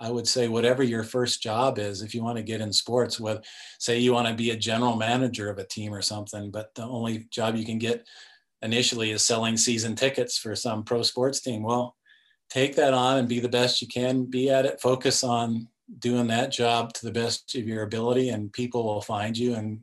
I 0.01 0.09
would 0.09 0.27
say 0.27 0.47
whatever 0.47 0.81
your 0.81 1.03
first 1.03 1.43
job 1.43 1.77
is, 1.77 2.01
if 2.01 2.15
you 2.15 2.23
want 2.23 2.37
to 2.37 2.43
get 2.43 2.59
in 2.59 2.73
sports, 2.73 3.19
with 3.19 3.45
say 3.77 3.99
you 3.99 4.13
want 4.13 4.27
to 4.27 4.33
be 4.33 4.49
a 4.49 4.55
general 4.57 4.95
manager 4.95 5.47
of 5.49 5.59
a 5.59 5.63
team 5.63 5.93
or 5.93 6.01
something, 6.01 6.49
but 6.49 6.73
the 6.73 6.83
only 6.83 7.27
job 7.29 7.55
you 7.55 7.63
can 7.63 7.77
get 7.77 8.07
initially 8.63 9.11
is 9.11 9.21
selling 9.21 9.57
season 9.57 9.95
tickets 9.95 10.39
for 10.39 10.55
some 10.55 10.83
pro 10.83 11.03
sports 11.03 11.39
team. 11.39 11.61
Well, 11.61 11.95
take 12.49 12.75
that 12.77 12.95
on 12.95 13.19
and 13.19 13.29
be 13.29 13.39
the 13.39 13.47
best 13.47 13.79
you 13.81 13.87
can 13.87 14.25
be 14.25 14.49
at 14.49 14.65
it. 14.65 14.81
Focus 14.81 15.23
on 15.23 15.67
doing 15.99 16.27
that 16.27 16.51
job 16.51 16.93
to 16.93 17.05
the 17.05 17.11
best 17.11 17.53
of 17.55 17.67
your 17.67 17.83
ability, 17.83 18.29
and 18.29 18.51
people 18.51 18.83
will 18.83 19.01
find 19.01 19.37
you, 19.37 19.53
and 19.53 19.81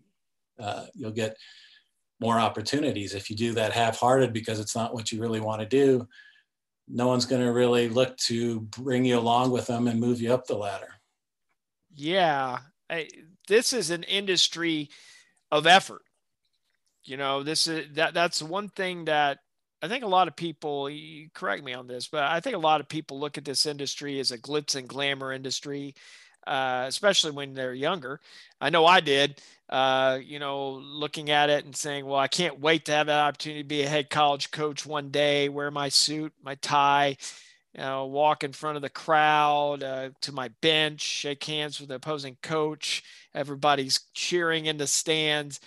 uh, 0.58 0.86
you'll 0.94 1.12
get 1.12 1.36
more 2.20 2.40
opportunities. 2.40 3.14
If 3.14 3.30
you 3.30 3.36
do 3.36 3.52
that 3.54 3.72
half-hearted 3.72 4.32
because 4.32 4.58
it's 4.58 4.74
not 4.74 4.94
what 4.94 5.12
you 5.12 5.20
really 5.20 5.40
want 5.40 5.60
to 5.60 5.66
do, 5.68 6.08
no 6.88 7.06
one's 7.06 7.26
going 7.26 7.42
to 7.42 7.52
really 7.52 7.88
look 7.88 8.16
to 8.16 8.60
bring 8.60 9.04
you 9.04 9.18
along 9.18 9.50
with 9.50 9.66
them 9.66 9.88
and 9.88 10.00
move 10.00 10.20
you 10.20 10.32
up 10.32 10.46
the 10.46 10.56
ladder. 10.56 10.94
Yeah, 11.94 12.58
I, 12.88 13.08
this 13.46 13.72
is 13.72 13.90
an 13.90 14.02
industry 14.04 14.88
of 15.50 15.66
effort. 15.66 16.02
You 17.04 17.16
know, 17.16 17.42
this 17.42 17.66
is 17.66 17.94
that 17.94 18.14
that's 18.14 18.42
one 18.42 18.68
thing 18.68 19.06
that 19.06 19.38
I 19.80 19.88
think 19.88 20.04
a 20.04 20.08
lot 20.08 20.28
of 20.28 20.36
people, 20.36 20.90
correct 21.34 21.62
me 21.62 21.72
on 21.72 21.86
this, 21.86 22.08
but 22.08 22.24
I 22.24 22.40
think 22.40 22.56
a 22.56 22.60
lot 22.60 22.80
of 22.80 22.88
people 22.88 23.20
look 23.20 23.38
at 23.38 23.44
this 23.44 23.64
industry 23.64 24.18
as 24.18 24.30
a 24.30 24.38
glitz 24.38 24.74
and 24.74 24.88
glamour 24.88 25.32
industry, 25.32 25.94
uh, 26.48 26.86
especially 26.88 27.30
when 27.30 27.52
they're 27.52 27.74
younger. 27.74 28.20
I 28.60 28.70
know 28.70 28.86
I 28.86 29.00
did, 29.00 29.40
uh, 29.68 30.18
you 30.24 30.38
know, 30.38 30.70
looking 30.82 31.30
at 31.30 31.50
it 31.50 31.64
and 31.66 31.76
saying, 31.76 32.06
well, 32.06 32.18
I 32.18 32.26
can't 32.26 32.58
wait 32.58 32.86
to 32.86 32.92
have 32.92 33.06
that 33.06 33.20
opportunity 33.20 33.62
to 33.62 33.68
be 33.68 33.82
a 33.82 33.88
head 33.88 34.08
college 34.08 34.50
coach 34.50 34.86
one 34.86 35.10
day, 35.10 35.48
wear 35.50 35.70
my 35.70 35.90
suit, 35.90 36.32
my 36.42 36.54
tie, 36.56 37.18
you 37.74 37.80
know, 37.80 38.06
walk 38.06 38.44
in 38.44 38.52
front 38.52 38.76
of 38.76 38.82
the 38.82 38.88
crowd 38.88 39.82
uh, 39.82 40.08
to 40.22 40.32
my 40.32 40.48
bench, 40.62 41.02
shake 41.02 41.44
hands 41.44 41.78
with 41.78 41.90
the 41.90 41.96
opposing 41.96 42.38
coach. 42.42 43.04
Everybody's 43.34 44.00
cheering 44.14 44.66
in 44.66 44.78
the 44.78 44.86
stands. 44.86 45.60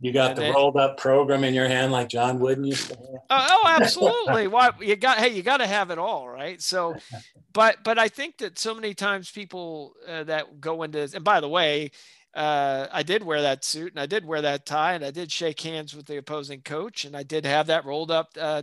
You 0.00 0.12
got 0.12 0.30
and 0.30 0.38
the 0.38 0.42
then, 0.42 0.54
rolled 0.54 0.76
up 0.76 0.96
program 0.96 1.44
in 1.44 1.52
your 1.52 1.68
hand 1.68 1.92
like 1.92 2.08
John 2.08 2.38
Wooden 2.38 2.64
used 2.64 2.88
to. 2.88 2.96
oh, 2.98 3.18
oh 3.30 3.64
absolutely. 3.68 4.46
Why 4.46 4.70
you 4.80 4.96
got? 4.96 5.18
Hey, 5.18 5.28
you 5.28 5.42
got 5.42 5.58
to 5.58 5.66
have 5.66 5.90
it 5.90 5.98
all, 5.98 6.28
right? 6.28 6.60
So, 6.60 6.96
but 7.52 7.84
but 7.84 7.98
I 7.98 8.08
think 8.08 8.38
that 8.38 8.58
so 8.58 8.74
many 8.74 8.94
times 8.94 9.30
people 9.30 9.92
uh, 10.08 10.24
that 10.24 10.60
go 10.60 10.82
into 10.84 11.08
and 11.14 11.22
by 11.22 11.40
the 11.40 11.48
way, 11.50 11.90
uh, 12.34 12.86
I 12.90 13.02
did 13.02 13.22
wear 13.22 13.42
that 13.42 13.62
suit 13.62 13.92
and 13.92 14.00
I 14.00 14.06
did 14.06 14.24
wear 14.24 14.40
that 14.40 14.64
tie 14.64 14.94
and 14.94 15.04
I 15.04 15.10
did 15.10 15.30
shake 15.30 15.60
hands 15.60 15.94
with 15.94 16.06
the 16.06 16.16
opposing 16.16 16.62
coach 16.62 17.04
and 17.04 17.14
I 17.14 17.22
did 17.22 17.44
have 17.44 17.66
that 17.66 17.84
rolled 17.84 18.10
up, 18.10 18.30
uh, 18.40 18.62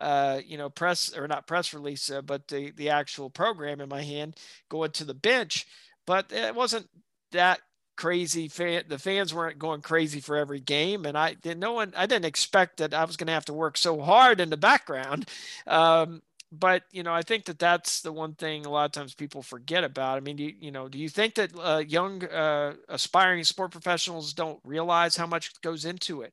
uh, 0.00 0.40
you 0.44 0.58
know, 0.58 0.68
press 0.68 1.16
or 1.16 1.28
not 1.28 1.46
press 1.46 1.72
release, 1.72 2.10
uh, 2.10 2.22
but 2.22 2.48
the 2.48 2.72
the 2.72 2.90
actual 2.90 3.30
program 3.30 3.80
in 3.80 3.88
my 3.88 4.02
hand 4.02 4.36
going 4.68 4.90
to 4.92 5.04
the 5.04 5.14
bench. 5.14 5.64
But 6.08 6.32
it 6.32 6.56
wasn't 6.56 6.88
that 7.30 7.60
crazy 8.02 8.48
fan 8.48 8.82
the 8.88 8.98
fans 8.98 9.32
weren't 9.32 9.60
going 9.60 9.80
crazy 9.80 10.18
for 10.18 10.36
every 10.36 10.58
game 10.58 11.06
and 11.06 11.16
i 11.16 11.34
didn't 11.34 11.60
no 11.60 11.72
one 11.74 11.92
i 11.96 12.04
didn't 12.04 12.24
expect 12.24 12.78
that 12.78 12.92
i 12.92 13.04
was 13.04 13.16
going 13.16 13.28
to 13.28 13.32
have 13.32 13.44
to 13.44 13.52
work 13.52 13.76
so 13.76 14.00
hard 14.00 14.40
in 14.40 14.50
the 14.50 14.56
background. 14.56 15.28
Um, 15.68 16.20
but 16.50 16.82
you 16.90 17.04
know 17.04 17.14
i 17.14 17.22
think 17.22 17.44
that 17.44 17.60
that's 17.60 18.00
the 18.00 18.10
one 18.12 18.34
thing 18.34 18.66
a 18.66 18.70
lot 18.70 18.86
of 18.86 18.90
times 18.90 19.14
people 19.14 19.40
forget 19.40 19.84
about. 19.84 20.16
I 20.16 20.20
mean 20.20 20.36
you, 20.36 20.52
you 20.58 20.72
know 20.72 20.88
do 20.88 20.98
you 20.98 21.08
think 21.08 21.36
that 21.36 21.52
uh, 21.56 21.84
young 21.86 22.24
uh, 22.24 22.74
aspiring 22.88 23.44
sport 23.44 23.70
professionals 23.70 24.32
don't 24.32 24.58
realize 24.64 25.14
how 25.14 25.28
much 25.28 25.52
goes 25.60 25.84
into 25.84 26.22
it? 26.22 26.32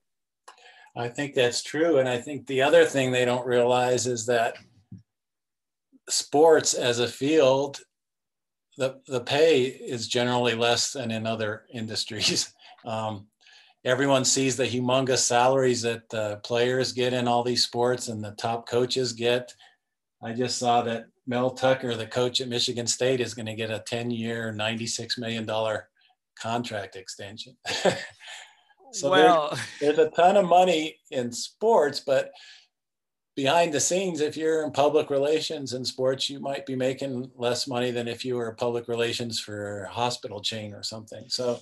I 0.95 1.07
think 1.07 1.35
that's 1.35 1.61
true 1.61 1.99
and 1.99 2.09
i 2.09 2.17
think 2.17 2.47
the 2.47 2.63
other 2.63 2.83
thing 2.83 3.11
they 3.11 3.25
don't 3.25 3.45
realize 3.45 4.07
is 4.07 4.25
that 4.25 4.55
sports 6.09 6.73
as 6.73 6.97
a 6.97 7.07
field 7.07 7.79
the, 8.79 9.01
the 9.07 9.19
pay 9.19 9.63
is 9.63 10.07
generally 10.07 10.55
less 10.55 10.93
than 10.93 11.11
in 11.11 11.27
other 11.27 11.63
industries. 11.73 12.51
Um, 12.85 13.27
everyone 13.83 14.25
sees 14.25 14.55
the 14.55 14.63
humongous 14.63 15.19
salaries 15.19 15.81
that 15.81 16.09
the 16.09 16.39
players 16.43 16.93
get 16.93 17.13
in 17.13 17.27
all 17.27 17.43
these 17.43 17.63
sports 17.63 18.07
and 18.07 18.23
the 18.23 18.31
top 18.31 18.67
coaches 18.67 19.13
get. 19.13 19.53
I 20.23 20.33
just 20.33 20.57
saw 20.57 20.81
that 20.83 21.07
Mel 21.27 21.51
Tucker, 21.51 21.93
the 21.93 22.07
coach 22.07 22.41
at 22.41 22.47
Michigan 22.47 22.87
State, 22.87 23.19
is 23.19 23.33
going 23.33 23.45
to 23.45 23.53
get 23.53 23.69
a 23.69 23.83
10 23.85 24.11
year, 24.11 24.53
$96 24.53 25.19
million 25.19 25.47
contract 26.41 26.95
extension. 26.95 27.55
so 28.93 29.11
well, 29.11 29.49
there's, 29.79 29.97
there's 29.97 30.07
a 30.07 30.11
ton 30.11 30.37
of 30.37 30.47
money 30.47 30.97
in 31.11 31.31
sports, 31.31 31.99
but 31.99 32.31
behind 33.39 33.73
the 33.73 33.79
scenes, 33.79 34.19
if 34.19 34.35
you're 34.35 34.65
in 34.65 34.71
public 34.71 35.09
relations 35.09 35.71
in 35.71 35.85
sports, 35.85 36.29
you 36.29 36.41
might 36.41 36.65
be 36.65 36.75
making 36.75 37.31
less 37.37 37.69
money 37.69 37.89
than 37.89 38.05
if 38.05 38.25
you 38.25 38.35
were 38.35 38.51
public 38.51 38.89
relations 38.89 39.39
for 39.39 39.83
a 39.83 39.89
hospital 39.89 40.41
chain 40.41 40.73
or 40.73 40.83
something. 40.83 41.23
So 41.29 41.57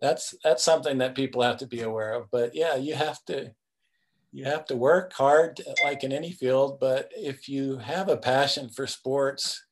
that's 0.00 0.34
that's 0.42 0.64
something 0.64 0.98
that 0.98 1.14
people 1.14 1.42
have 1.42 1.58
to 1.58 1.66
be 1.68 1.82
aware 1.82 2.14
of. 2.14 2.28
But 2.32 2.56
yeah, 2.56 2.74
you 2.74 2.96
have 2.96 3.24
to 3.26 3.52
you 4.32 4.46
have 4.46 4.64
to 4.64 4.74
work 4.74 5.12
hard 5.12 5.60
like 5.84 6.02
in 6.02 6.10
any 6.10 6.32
field. 6.32 6.80
But 6.80 7.12
if 7.14 7.48
you 7.48 7.78
have 7.78 8.08
a 8.08 8.16
passion 8.16 8.68
for 8.68 8.88
sports, 8.88 9.64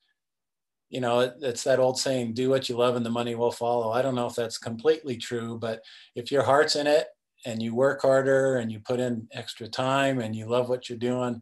you 0.89 1.01
know, 1.01 1.33
it's 1.41 1.65
that 1.65 1.79
old 1.79 1.99
saying, 1.99 2.33
do 2.33 2.49
what 2.49 2.69
you 2.69 2.77
love 2.77 2.95
and 2.95 3.05
the 3.05 3.09
money 3.09 3.35
will 3.35 3.51
follow. 3.51 3.91
I 3.91 4.01
don't 4.01 4.15
know 4.15 4.27
if 4.27 4.35
that's 4.35 4.57
completely 4.57 5.17
true, 5.17 5.59
but 5.59 5.81
if 6.15 6.31
your 6.31 6.43
heart's 6.43 6.77
in 6.77 6.87
it 6.87 7.07
and 7.45 7.61
you 7.61 7.75
work 7.75 8.01
harder 8.01 8.57
and 8.57 8.71
you 8.71 8.79
put 8.79 8.99
in 8.99 9.27
extra 9.31 9.67
time 9.67 10.19
and 10.19 10.35
you 10.35 10.47
love 10.47 10.67
what 10.67 10.89
you're 10.89 10.97
doing, 10.97 11.41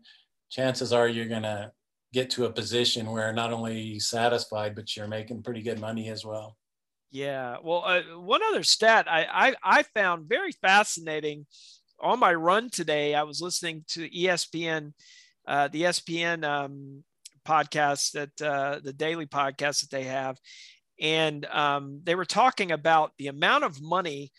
chances 0.50 0.92
are 0.94 1.08
you're 1.08 1.28
going 1.28 1.44
to 1.44 1.72
get 2.14 2.30
to 2.30 2.46
a 2.46 2.52
position 2.52 3.10
where 3.10 3.34
not 3.34 3.52
only 3.52 3.80
you're 3.80 4.00
satisfied, 4.00 4.76
but 4.76 4.96
you're 4.96 5.08
making 5.08 5.42
pretty 5.42 5.62
good 5.62 5.80
money 5.80 6.10
as 6.10 6.24
well. 6.24 6.58
Yeah. 7.10 7.58
Well, 7.64 7.84
uh, 7.86 8.02
one 8.20 8.42
other 8.44 8.64
stat 8.64 9.08
I, 9.10 9.26
I, 9.32 9.56
I 9.64 9.84
found 9.84 10.28
very 10.28 10.52
fascinating 10.52 11.46
on 12.00 12.20
my 12.20 12.34
run 12.34 12.70
today. 12.70 13.16
I 13.16 13.24
was 13.24 13.42
listening 13.42 13.86
to 13.90 14.10
ESPN, 14.10 14.94
uh, 15.48 15.70
the 15.70 15.84
ESPN 15.84 16.44
um, 16.44 17.04
podcast 17.48 18.12
that 18.12 18.42
uh, 18.42 18.80
the 18.84 18.94
daily 18.94 19.26
podcast 19.26 19.82
that 19.82 19.92
they 19.92 20.04
have, 20.04 20.38
and 21.00 21.46
um, 21.46 22.02
they 22.04 22.16
were 22.16 22.26
talking 22.26 22.72
about 22.72 23.12
the 23.18 23.28
amount 23.28 23.64
of 23.64 23.82
money 23.82 24.32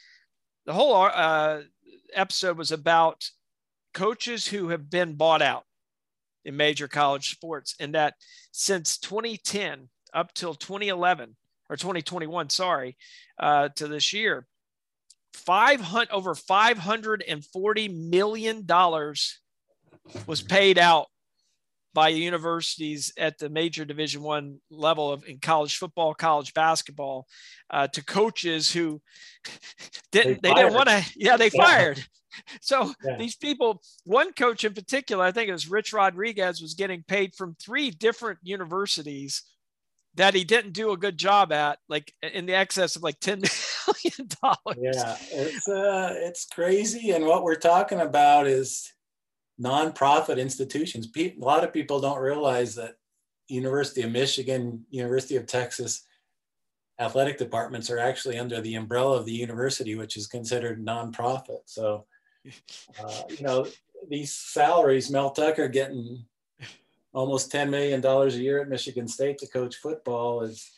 the 0.67 0.73
whole 0.73 0.95
uh, 0.95 1.61
episode 2.13 2.59
was 2.59 2.73
about 2.73 3.29
coaches 3.93 4.47
who 4.47 4.69
have 4.69 4.91
been 4.91 5.15
bought 5.15 5.43
out 5.43 5.65
in 6.45 6.57
major 6.57 6.89
college 6.89 7.31
sports, 7.31 7.75
and 7.81 7.95
that 7.95 8.15
since 8.53 8.99
2010 8.99 9.89
up 10.13 10.33
till 10.35 10.55
2011 10.55 11.37
or 11.71 11.77
2021, 11.77 12.51
sorry, 12.51 12.97
uh, 13.39 13.69
to 13.71 13.89
this 13.89 14.13
year, 14.13 14.47
500 15.33 16.11
over 16.11 16.35
540 16.35 17.89
million 17.89 18.67
dollars 18.67 19.41
was 20.27 20.43
paid 20.43 20.79
out 20.79 21.07
by 21.95 22.09
universities 22.09 23.13
at 23.17 23.39
the 23.39 23.49
major 23.49 23.85
division 23.85 24.23
one 24.23 24.59
level 24.71 25.13
of 25.13 25.25
in 25.27 25.39
college 25.39 25.77
football 25.77 26.13
college 26.13 26.53
basketball 26.53 27.27
uh, 27.71 27.87
to 27.89 28.05
coaches 28.05 28.71
who 28.71 29.01
didn't 30.13 30.43
they, 30.43 30.51
they 30.51 30.55
didn't 30.55 30.75
want 30.75 30.89
to 30.89 31.05
yeah 31.17 31.37
they 31.37 31.51
yeah. 31.55 31.65
fired 31.65 32.05
so 32.61 32.93
yeah. 33.05 33.17
these 33.17 33.37
people 33.37 33.81
one 34.05 34.33
coach 34.33 34.65
in 34.65 34.75
particular 34.75 35.25
i 35.25 35.33
think 35.33 35.49
it 35.49 35.53
was 35.53 35.71
rich 35.71 35.93
rodriguez 35.93 36.61
was 36.61 36.75
getting 36.75 37.03
paid 37.07 37.35
from 37.35 37.57
three 37.65 37.91
different 37.91 38.39
universities 38.43 39.45
that 40.17 40.35
he 40.35 40.45
didn't 40.45 40.73
do 40.73 40.93
a 40.93 40.97
good 40.97 41.19
job 41.19 41.53
at 41.53 41.79
like 41.89 42.13
in 42.23 42.47
the 42.47 42.55
excess 42.55 42.97
of 42.97 43.03
like 43.03 43.19
10 43.21 43.43
million 43.87 44.29
dollars 44.43 44.79
yeah 44.81 45.17
it's 45.31 45.69
uh 45.69 46.13
it's 46.17 46.47
crazy 46.47 47.13
and 47.13 47.25
what 47.25 47.45
we're 47.45 47.55
talking 47.55 48.01
about 48.01 48.47
is 48.47 48.93
nonprofit 49.61 50.39
institutions. 50.39 51.09
a 51.17 51.35
lot 51.39 51.65
of 51.65 51.73
people 51.73 52.01
don't 52.01 52.19
realize 52.19 52.75
that 52.75 52.97
University 53.49 54.03
of 54.03 54.11
Michigan, 54.11 54.85
University 54.91 55.37
of 55.37 55.47
Texas 55.47 56.03
athletic 57.01 57.39
departments 57.39 57.91
are 57.91 57.99
actually 57.99 58.39
under 58.39 58.61
the 58.61 58.77
umbrella 58.77 59.17
of 59.17 59.27
the 59.27 59.33
university, 59.33 59.95
which 59.95 60.17
is 60.17 60.27
considered 60.27 60.85
nonprofit. 60.85 61.61
So, 61.67 62.07
uh, 63.03 63.23
you 63.29 63.45
know, 63.45 63.67
these 64.09 64.35
salaries, 64.35 65.11
Mel 65.11 65.31
Tucker 65.31 65.69
getting 65.69 66.25
almost 67.13 67.53
$10 67.53 67.71
million 67.71 68.05
a 68.05 68.29
year 68.31 68.61
at 68.61 68.69
Michigan 68.69 69.09
State 69.09 69.39
to 69.39 69.47
coach 69.47 69.77
football 69.77 70.43
is 70.43 70.71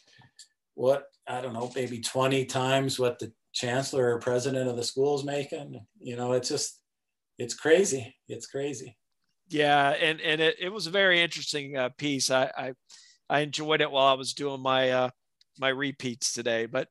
what, 0.75 1.07
I 1.27 1.41
don't 1.41 1.55
know, 1.55 1.71
maybe 1.75 2.01
20 2.01 2.45
times 2.45 2.99
what 2.99 3.19
the 3.19 3.33
chancellor 3.53 4.15
or 4.15 4.19
president 4.19 4.69
of 4.69 4.77
the 4.77 4.85
school 4.85 5.19
is 5.19 5.25
making. 5.25 5.81
You 5.99 6.17
know, 6.17 6.33
it's 6.33 6.49
just, 6.49 6.81
it's 7.39 7.55
crazy. 7.55 8.17
It's 8.29 8.47
crazy. 8.47 8.97
Yeah, 9.49 9.91
and 9.91 10.21
and 10.21 10.41
it, 10.41 10.57
it 10.59 10.69
was 10.71 10.87
a 10.87 10.91
very 10.91 11.21
interesting 11.21 11.77
uh, 11.77 11.91
piece. 11.97 12.31
I, 12.31 12.51
I, 12.57 12.73
I 13.29 13.41
enjoyed 13.41 13.81
it 13.81 13.91
while 13.91 14.07
I 14.07 14.15
was 14.15 14.35
doing 14.35 14.61
my 14.61 14.91
uh, 14.91 15.11
my 15.59 15.69
repeats 15.69 16.33
today. 16.33 16.67
But 16.67 16.89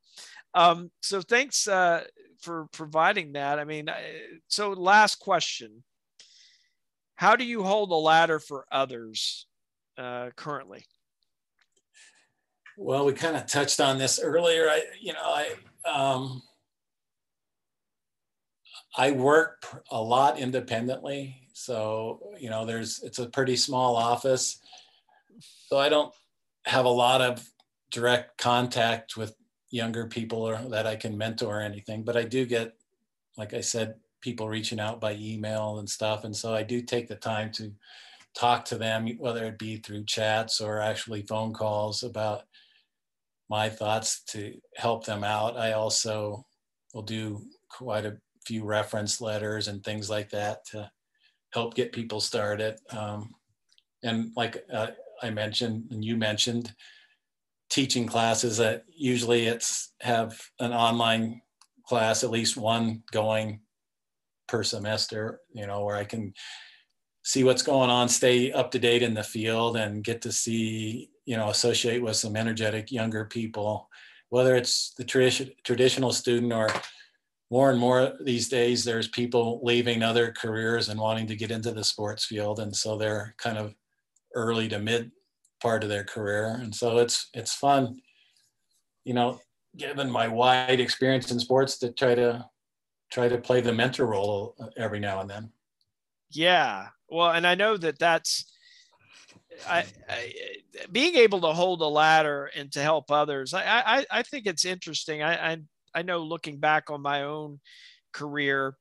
um, 0.54 0.90
so 1.02 1.22
thanks 1.22 1.68
uh, 1.68 2.04
for 2.42 2.68
providing 2.72 3.34
that. 3.34 3.60
I 3.60 3.66
mean, 3.66 3.90
so 4.48 4.70
last 4.72 5.20
question: 5.20 5.84
How 7.16 7.36
do 7.36 7.44
you 7.44 7.64
hold 7.64 7.92
a 7.92 7.96
ladder 7.96 8.40
for 8.40 8.66
others 8.72 9.48
uh, 9.98 10.30
currently? 10.38 10.86
Well, 12.78 13.06
we 13.06 13.14
kind 13.14 13.36
of 13.36 13.48
touched 13.48 13.80
on 13.80 13.98
this 13.98 14.20
earlier. 14.20 14.70
I, 14.70 14.84
you 15.02 15.14
know, 15.14 15.20
I. 15.24 15.56
Um, 15.86 16.42
I 18.98 19.12
work 19.12 19.84
a 19.92 20.02
lot 20.02 20.40
independently. 20.40 21.42
So, 21.54 22.32
you 22.40 22.50
know, 22.50 22.66
there's, 22.66 23.04
it's 23.04 23.20
a 23.20 23.30
pretty 23.30 23.56
small 23.56 23.96
office. 23.96 24.60
So 25.68 25.78
I 25.78 25.90
don't 25.90 26.14
have 26.66 26.86
a 26.86 26.90
lot 26.90 27.22
of 27.22 27.48
direct 27.92 28.38
contact 28.38 29.18
with 29.18 29.36
younger 29.70 30.08
people 30.08 30.48
or 30.48 30.58
that 30.70 30.88
I 30.88 30.96
can 30.96 31.18
mentor 31.18 31.58
or 31.58 31.62
anything, 31.62 32.04
but 32.04 32.16
I 32.16 32.24
do 32.24 32.46
get, 32.46 32.76
like 33.38 33.54
I 33.54 33.62
said, 33.62 33.96
people 34.22 34.48
reaching 34.48 34.80
out 34.80 35.02
by 35.02 35.14
email 35.16 35.80
and 35.80 35.90
stuff. 35.90 36.24
And 36.24 36.36
so 36.36 36.56
I 36.56 36.64
do 36.64 36.82
take 36.82 37.08
the 37.08 37.16
time 37.16 37.52
to 37.54 37.72
talk 38.34 38.66
to 38.66 38.78
them, 38.78 39.08
whether 39.18 39.46
it 39.46 39.60
be 39.60 39.78
through 39.78 40.06
chats 40.06 40.62
or 40.62 40.80
actually 40.80 41.22
phone 41.24 41.54
calls 41.54 42.04
about 42.04 42.44
my 43.50 43.70
thoughts 43.70 44.24
to 44.24 44.60
help 44.76 45.06
them 45.06 45.24
out. 45.24 45.58
I 45.58 45.74
also 45.74 46.46
will 46.94 47.04
do 47.04 47.44
quite 47.70 48.06
a 48.06 48.18
few 48.46 48.64
reference 48.64 49.22
letters 49.22 49.68
and 49.68 49.84
things 49.84 50.10
like 50.10 50.30
that 50.30 50.66
to 50.66 50.90
help 51.52 51.74
get 51.74 51.92
people 51.92 52.20
started. 52.20 52.78
Um, 52.92 53.34
and 54.04 54.32
like 54.36 54.64
uh, 54.72 54.88
I 55.22 55.30
mentioned, 55.30 55.86
and 55.92 56.04
you 56.04 56.18
mentioned, 56.18 56.74
teaching 57.70 58.06
classes 58.08 58.58
that 58.58 58.84
usually 58.96 59.48
it's 59.48 59.94
have 60.02 60.40
an 60.60 60.72
online 60.72 61.42
class, 61.88 62.24
at 62.24 62.30
least 62.30 62.58
one 62.58 63.04
going 63.12 63.62
per 64.48 64.64
semester, 64.64 65.42
you 65.54 65.66
know, 65.66 65.84
where 65.84 65.96
I 65.96 66.04
can 66.04 66.34
see 67.24 67.44
what's 67.44 67.64
going 67.64 67.90
on, 67.90 68.08
stay 68.08 68.52
up 68.52 68.70
to 68.72 68.80
date 68.80 69.02
in 69.02 69.16
the 69.16 69.24
field 69.24 69.78
and 69.78 70.04
get 70.04 70.22
to 70.22 70.32
see, 70.32 71.10
you 71.26 71.36
know, 71.36 71.50
associate 71.50 72.02
with 72.02 72.16
some 72.16 72.36
energetic 72.36 72.92
younger 72.92 73.26
people, 73.26 73.90
whether 74.30 74.56
it's 74.56 74.94
the 74.98 75.04
tradition, 75.04 75.50
traditional 75.64 76.12
student 76.12 76.54
or 76.54 76.70
more 77.52 77.70
and 77.70 77.80
more 77.80 78.14
these 78.22 78.50
days, 78.50 78.84
there's 78.84 79.08
people 79.08 79.62
leaving 79.64 80.02
other 80.02 80.32
careers 80.32 80.90
and 80.90 81.00
wanting 81.00 81.28
to 81.28 81.36
get 81.36 81.52
into 81.52 81.72
the 81.72 81.84
sports 81.84 82.26
field. 82.26 82.60
And 82.60 82.76
so 82.76 82.98
they're 82.98 83.36
kind 83.38 83.58
of 83.58 83.76
early 84.34 84.68
to 84.70 84.80
mid 84.80 85.12
part 85.62 85.84
of 85.84 85.90
their 85.90 86.04
career. 86.04 86.58
And 86.60 86.74
so 86.74 86.98
it's, 86.98 87.30
it's 87.34 87.54
fun, 87.54 88.02
you 89.04 89.14
know, 89.14 89.40
given 89.78 90.10
my 90.10 90.28
wide 90.28 90.80
experience 90.80 91.32
in 91.32 91.40
sports 91.40 91.78
to 91.80 91.92
try 91.92 92.16
to 92.16 92.46
try 93.12 93.28
to 93.28 93.38
play 93.38 93.62
the 93.62 93.74
mentor 93.74 94.08
role 94.08 94.56
every 94.78 95.00
now 95.00 95.22
and 95.22 95.30
then. 95.30 95.52
Yeah, 96.32 96.88
well, 97.10 97.32
and 97.32 97.46
I 97.46 97.56
know 97.56 97.78
that 97.78 98.00
that's 98.00 98.52
I, 99.68 99.86
I, 100.10 100.34
being 100.92 101.16
able 101.16 101.42
to 101.42 101.54
hold 101.54 101.82
a 101.82 101.88
ladder 101.88 102.50
and 102.56 102.72
to 102.74 102.82
help 102.82 103.12
others. 103.12 103.54
I 103.54 103.64
I, 103.64 104.06
I 104.12 104.24
think 104.24 104.48
it's 104.48 104.66
interesting. 104.66 105.22
I, 105.22 105.54
I 105.54 105.58
I 105.96 106.02
know 106.02 106.20
looking 106.20 106.60
back 106.60 106.90
on 106.90 107.02
my 107.02 107.24
own 107.24 107.60
career, 108.14 108.76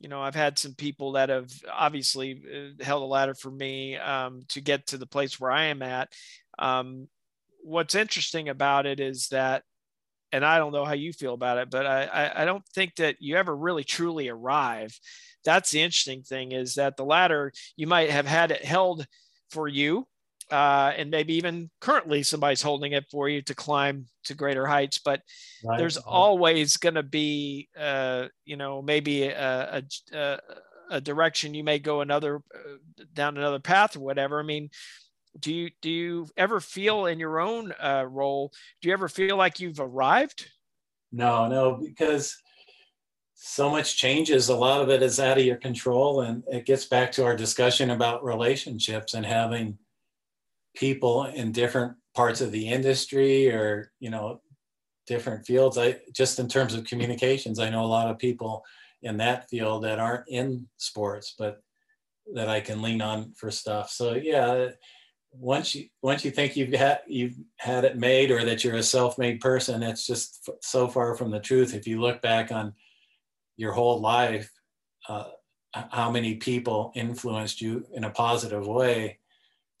you 0.00 0.08
know, 0.08 0.20
I've 0.20 0.34
had 0.34 0.58
some 0.58 0.74
people 0.74 1.12
that 1.12 1.28
have 1.28 1.50
obviously 1.72 2.42
uh, 2.52 2.84
held 2.84 3.02
a 3.02 3.06
ladder 3.06 3.34
for 3.34 3.50
me 3.50 3.96
um, 3.96 4.42
to 4.48 4.60
get 4.60 4.88
to 4.88 4.98
the 4.98 5.06
place 5.06 5.38
where 5.38 5.52
I 5.52 5.66
am 5.66 5.82
at. 5.82 6.12
Um, 6.58 7.08
what's 7.62 7.94
interesting 7.94 8.48
about 8.48 8.86
it 8.86 8.98
is 8.98 9.28
that, 9.28 9.62
and 10.32 10.44
I 10.44 10.58
don't 10.58 10.72
know 10.72 10.84
how 10.84 10.94
you 10.94 11.12
feel 11.12 11.34
about 11.34 11.58
it, 11.58 11.70
but 11.70 11.86
I, 11.86 12.04
I, 12.04 12.42
I 12.42 12.44
don't 12.44 12.66
think 12.74 12.96
that 12.96 13.16
you 13.20 13.36
ever 13.36 13.54
really 13.54 13.84
truly 13.84 14.28
arrive 14.28 14.98
that's 15.44 15.70
the 15.70 15.82
interesting 15.82 16.22
thing 16.22 16.52
is 16.52 16.74
that 16.74 16.96
the 16.96 17.04
ladder 17.04 17.52
you 17.76 17.86
might 17.86 18.10
have 18.10 18.26
had 18.26 18.50
it 18.50 18.64
held 18.64 19.06
for 19.50 19.68
you 19.68 20.06
uh, 20.50 20.92
and 20.96 21.10
maybe 21.10 21.34
even 21.34 21.70
currently 21.80 22.22
somebody's 22.22 22.62
holding 22.62 22.92
it 22.92 23.04
for 23.10 23.28
you 23.28 23.42
to 23.42 23.54
climb 23.54 24.06
to 24.24 24.34
greater 24.34 24.66
heights 24.66 24.98
but 24.98 25.20
right. 25.64 25.78
there's 25.78 25.96
always 25.96 26.76
going 26.76 26.94
to 26.94 27.02
be 27.02 27.68
uh, 27.78 28.26
you 28.44 28.56
know 28.56 28.82
maybe 28.82 29.24
a, 29.24 29.82
a, 30.12 30.38
a, 30.90 31.00
direction 31.00 31.54
you 31.54 31.64
may 31.64 31.78
go 31.78 32.00
another 32.00 32.42
uh, 32.54 33.04
down 33.14 33.36
another 33.36 33.58
path 33.58 33.96
or 33.96 34.00
whatever 34.00 34.40
i 34.40 34.42
mean 34.42 34.68
do 35.40 35.52
you 35.52 35.70
do 35.82 35.90
you 35.90 36.26
ever 36.36 36.60
feel 36.60 37.06
in 37.06 37.18
your 37.18 37.40
own 37.40 37.72
uh, 37.82 38.04
role 38.08 38.52
do 38.80 38.88
you 38.88 38.94
ever 38.94 39.08
feel 39.08 39.36
like 39.36 39.60
you've 39.60 39.80
arrived 39.80 40.50
no 41.12 41.48
no 41.48 41.74
because 41.74 42.36
so 43.46 43.68
much 43.68 43.98
changes. 43.98 44.48
A 44.48 44.56
lot 44.56 44.80
of 44.80 44.88
it 44.88 45.02
is 45.02 45.20
out 45.20 45.38
of 45.38 45.44
your 45.44 45.56
control. 45.56 46.22
And 46.22 46.42
it 46.46 46.64
gets 46.64 46.86
back 46.86 47.12
to 47.12 47.24
our 47.24 47.36
discussion 47.36 47.90
about 47.90 48.24
relationships 48.24 49.14
and 49.14 49.26
having 49.26 49.76
people 50.74 51.24
in 51.24 51.52
different 51.52 51.94
parts 52.14 52.40
of 52.40 52.52
the 52.52 52.68
industry 52.68 53.50
or, 53.50 53.92
you 54.00 54.10
know, 54.10 54.40
different 55.06 55.46
fields. 55.46 55.78
I 55.78 56.00
just 56.12 56.38
in 56.38 56.48
terms 56.48 56.74
of 56.74 56.84
communications, 56.84 57.58
I 57.58 57.70
know 57.70 57.84
a 57.84 57.86
lot 57.86 58.10
of 58.10 58.18
people 58.18 58.64
in 59.02 59.18
that 59.18 59.48
field 59.50 59.84
that 59.84 59.98
aren't 59.98 60.28
in 60.28 60.66
sports, 60.78 61.34
but 61.38 61.62
that 62.34 62.48
I 62.48 62.60
can 62.60 62.80
lean 62.80 63.02
on 63.02 63.34
for 63.34 63.50
stuff. 63.50 63.90
So 63.90 64.14
yeah, 64.14 64.68
once 65.32 65.74
you 65.74 65.88
once 66.00 66.24
you 66.24 66.30
think 66.30 66.56
you've 66.56 66.72
had 66.72 67.00
you've 67.06 67.34
had 67.56 67.84
it 67.84 67.98
made 67.98 68.30
or 68.30 68.44
that 68.44 68.64
you're 68.64 68.76
a 68.76 68.82
self-made 68.82 69.40
person, 69.40 69.82
it's 69.82 70.06
just 70.06 70.48
so 70.62 70.88
far 70.88 71.14
from 71.16 71.30
the 71.30 71.40
truth. 71.40 71.74
If 71.74 71.86
you 71.86 72.00
look 72.00 72.22
back 72.22 72.52
on 72.52 72.72
your 73.56 73.72
whole 73.72 74.00
life, 74.00 74.50
uh, 75.08 75.30
how 75.72 76.10
many 76.10 76.36
people 76.36 76.92
influenced 76.94 77.60
you 77.60 77.84
in 77.92 78.04
a 78.04 78.10
positive 78.10 78.66
way, 78.66 79.18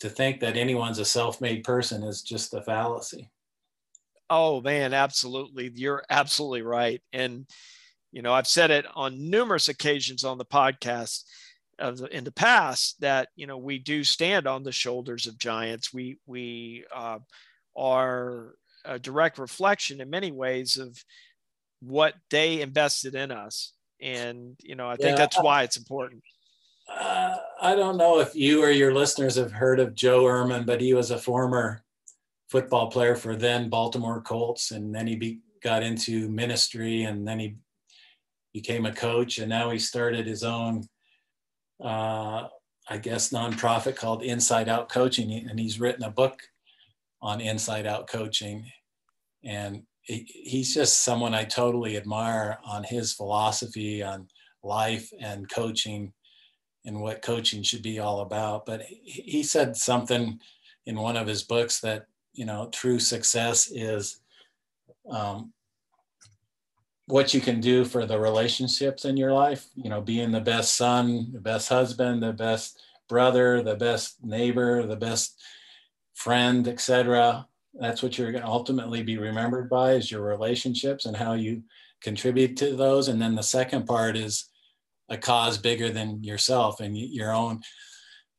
to 0.04 0.10
think 0.10 0.40
that 0.40 0.58
anyone's 0.58 0.98
a 0.98 1.04
self-made 1.04 1.64
person 1.64 2.02
is 2.02 2.20
just 2.20 2.52
a 2.52 2.60
fallacy. 2.60 3.30
Oh 4.28 4.60
man, 4.60 4.92
absolutely. 4.92 5.72
You're 5.74 6.04
absolutely 6.10 6.60
right. 6.60 7.02
And 7.14 7.46
you 8.12 8.20
know, 8.20 8.34
I've 8.34 8.46
said 8.46 8.70
it 8.70 8.84
on 8.94 9.30
numerous 9.30 9.70
occasions 9.70 10.22
on 10.22 10.36
the 10.36 10.44
podcast 10.44 11.24
of 11.78 11.96
the, 11.96 12.16
in 12.16 12.22
the 12.22 12.32
past 12.32 13.00
that 13.00 13.28
you 13.34 13.46
know 13.46 13.56
we 13.56 13.78
do 13.78 14.04
stand 14.04 14.46
on 14.46 14.62
the 14.62 14.72
shoulders 14.72 15.26
of 15.26 15.38
giants. 15.38 15.94
We 15.94 16.18
we 16.26 16.84
uh, 16.94 17.20
are 17.74 18.56
a 18.84 18.98
direct 18.98 19.38
reflection 19.38 20.02
in 20.02 20.10
many 20.10 20.32
ways 20.32 20.76
of 20.76 21.02
what 21.80 22.12
they 22.28 22.60
invested 22.60 23.14
in 23.14 23.30
us. 23.30 23.72
And, 24.02 24.56
you 24.62 24.74
know, 24.74 24.86
I 24.86 24.96
think 24.96 25.10
yeah, 25.10 25.16
that's 25.16 25.40
why 25.40 25.62
it's 25.62 25.78
important. 25.78 26.22
Uh, 26.88 27.36
I 27.60 27.74
don't 27.74 27.96
know 27.96 28.20
if 28.20 28.34
you 28.34 28.62
or 28.62 28.70
your 28.70 28.94
listeners 28.94 29.36
have 29.36 29.52
heard 29.52 29.80
of 29.80 29.94
Joe 29.94 30.24
Ehrmann, 30.24 30.66
but 30.66 30.80
he 30.80 30.94
was 30.94 31.10
a 31.10 31.18
former 31.18 31.82
football 32.48 32.90
player 32.90 33.16
for 33.16 33.36
then 33.36 33.68
Baltimore 33.68 34.20
Colts. 34.20 34.70
And 34.70 34.94
then 34.94 35.06
he 35.06 35.16
be, 35.16 35.40
got 35.62 35.82
into 35.82 36.28
ministry 36.28 37.04
and 37.04 37.26
then 37.26 37.38
he 37.38 37.56
became 38.52 38.86
a 38.86 38.92
coach. 38.92 39.38
And 39.38 39.48
now 39.48 39.70
he 39.70 39.78
started 39.78 40.26
his 40.26 40.44
own, 40.44 40.84
uh, 41.82 42.48
I 42.88 42.98
guess, 43.00 43.30
nonprofit 43.30 43.96
called 43.96 44.22
Inside 44.22 44.68
Out 44.68 44.88
Coaching. 44.88 45.32
And 45.48 45.58
he's 45.58 45.80
written 45.80 46.04
a 46.04 46.10
book 46.10 46.42
on 47.22 47.40
inside 47.40 47.86
out 47.86 48.06
coaching. 48.06 48.70
And 49.42 49.82
he's 50.02 50.74
just 50.74 51.02
someone 51.02 51.34
I 51.34 51.44
totally 51.44 51.96
admire 51.96 52.58
on 52.62 52.84
his 52.84 53.14
philosophy 53.14 54.02
on 54.02 54.28
life 54.62 55.10
and 55.18 55.48
coaching 55.48 56.12
and 56.84 57.00
what 57.00 57.22
coaching 57.22 57.62
should 57.62 57.82
be 57.82 57.98
all 57.98 58.20
about. 58.20 58.66
But 58.66 58.82
he 58.82 59.42
said 59.42 59.76
something 59.76 60.40
in 60.86 60.96
one 60.96 61.16
of 61.16 61.26
his 61.26 61.42
books 61.42 61.80
that, 61.80 62.06
you 62.32 62.44
know, 62.44 62.68
true 62.72 62.98
success 62.98 63.70
is 63.70 64.20
um, 65.08 65.52
what 67.06 67.34
you 67.34 67.40
can 67.40 67.60
do 67.60 67.84
for 67.84 68.06
the 68.06 68.18
relationships 68.18 69.04
in 69.04 69.16
your 69.16 69.32
life, 69.32 69.66
you 69.74 69.88
know, 69.88 70.00
being 70.00 70.30
the 70.30 70.40
best 70.40 70.76
son, 70.76 71.30
the 71.32 71.40
best 71.40 71.68
husband, 71.68 72.22
the 72.22 72.32
best 72.32 72.80
brother, 73.08 73.62
the 73.62 73.76
best 73.76 74.22
neighbor, 74.24 74.86
the 74.86 74.96
best 74.96 75.40
friend, 76.14 76.68
etc 76.68 77.46
that's 77.80 78.02
what 78.02 78.16
you're 78.16 78.32
going 78.32 78.44
to 78.44 78.48
ultimately 78.48 79.02
be 79.02 79.18
remembered 79.18 79.68
by 79.68 79.92
is 79.92 80.10
your 80.10 80.22
relationships 80.22 81.06
and 81.06 81.16
how 81.16 81.34
you 81.34 81.62
contribute 82.00 82.56
to 82.56 82.76
those 82.76 83.08
and 83.08 83.20
then 83.20 83.34
the 83.34 83.42
second 83.42 83.86
part 83.86 84.16
is 84.16 84.50
a 85.08 85.18
cause 85.18 85.58
bigger 85.58 85.90
than 85.90 86.22
yourself 86.22 86.80
and 86.80 86.96
your 86.96 87.32
own 87.32 87.60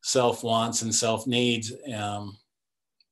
self 0.03 0.43
wants 0.43 0.82
and 0.82 0.93
self 0.93 1.28
needs 1.28 1.72
um, 1.93 2.38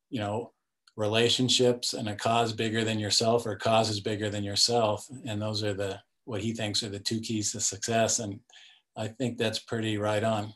you 0.10 0.20
know 0.20 0.54
relationships 0.95 1.93
and 1.93 2.08
a 2.08 2.16
cause 2.16 2.54
bigger 2.54 2.84
than 2.84 2.99
yourself 2.99 3.45
or 3.45 3.56
causes 3.56 3.99
bigger 3.99 4.30
than 4.30 4.43
yourself. 4.43 5.06
And 5.26 5.41
those 5.41 5.64
are 5.64 5.74
the 5.74 5.99
what 6.26 6.41
he 6.41 6.54
thinks 6.54 6.84
are 6.84 6.89
the 6.89 6.99
two 6.99 7.20
keys 7.20 7.51
to 7.51 7.60
success. 7.60 8.20
And 8.20 8.39
i 8.95 9.08
think 9.08 9.38
that's 9.38 9.60
pretty 9.60 9.97
right 9.97 10.24
on. 10.24 10.54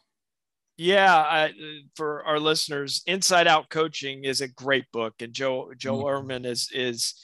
Yeah, 0.77 1.15
I, 1.15 1.53
for 1.95 2.23
our 2.23 2.39
listeners, 2.39 3.01
Inside 3.07 3.47
Out 3.47 3.67
Coaching 3.71 4.25
is 4.25 4.41
a 4.41 4.47
great 4.47 4.85
book, 4.93 5.15
and 5.21 5.33
Joe 5.33 5.71
Joe 5.75 6.03
mm-hmm. 6.03 6.45
Is 6.45 6.69
is 6.71 7.15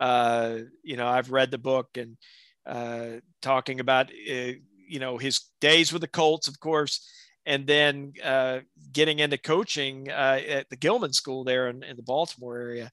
uh, 0.00 0.60
you 0.82 0.96
know 0.96 1.06
I've 1.06 1.30
read 1.30 1.50
the 1.50 1.58
book 1.58 1.88
and 1.96 2.16
uh, 2.64 3.20
talking 3.42 3.80
about 3.80 4.10
uh, 4.10 4.52
you 4.94 5.00
know 5.00 5.18
his 5.18 5.40
days 5.60 5.92
with 5.92 6.02
the 6.02 6.08
Colts, 6.08 6.46
of 6.46 6.60
course, 6.60 7.04
and 7.44 7.66
then 7.66 8.12
uh, 8.22 8.60
getting 8.92 9.18
into 9.18 9.36
coaching 9.36 10.08
uh, 10.08 10.40
at 10.48 10.70
the 10.70 10.76
Gilman 10.76 11.12
School 11.12 11.42
there 11.42 11.68
in, 11.68 11.82
in 11.82 11.96
the 11.96 12.02
Baltimore 12.02 12.56
area, 12.56 12.90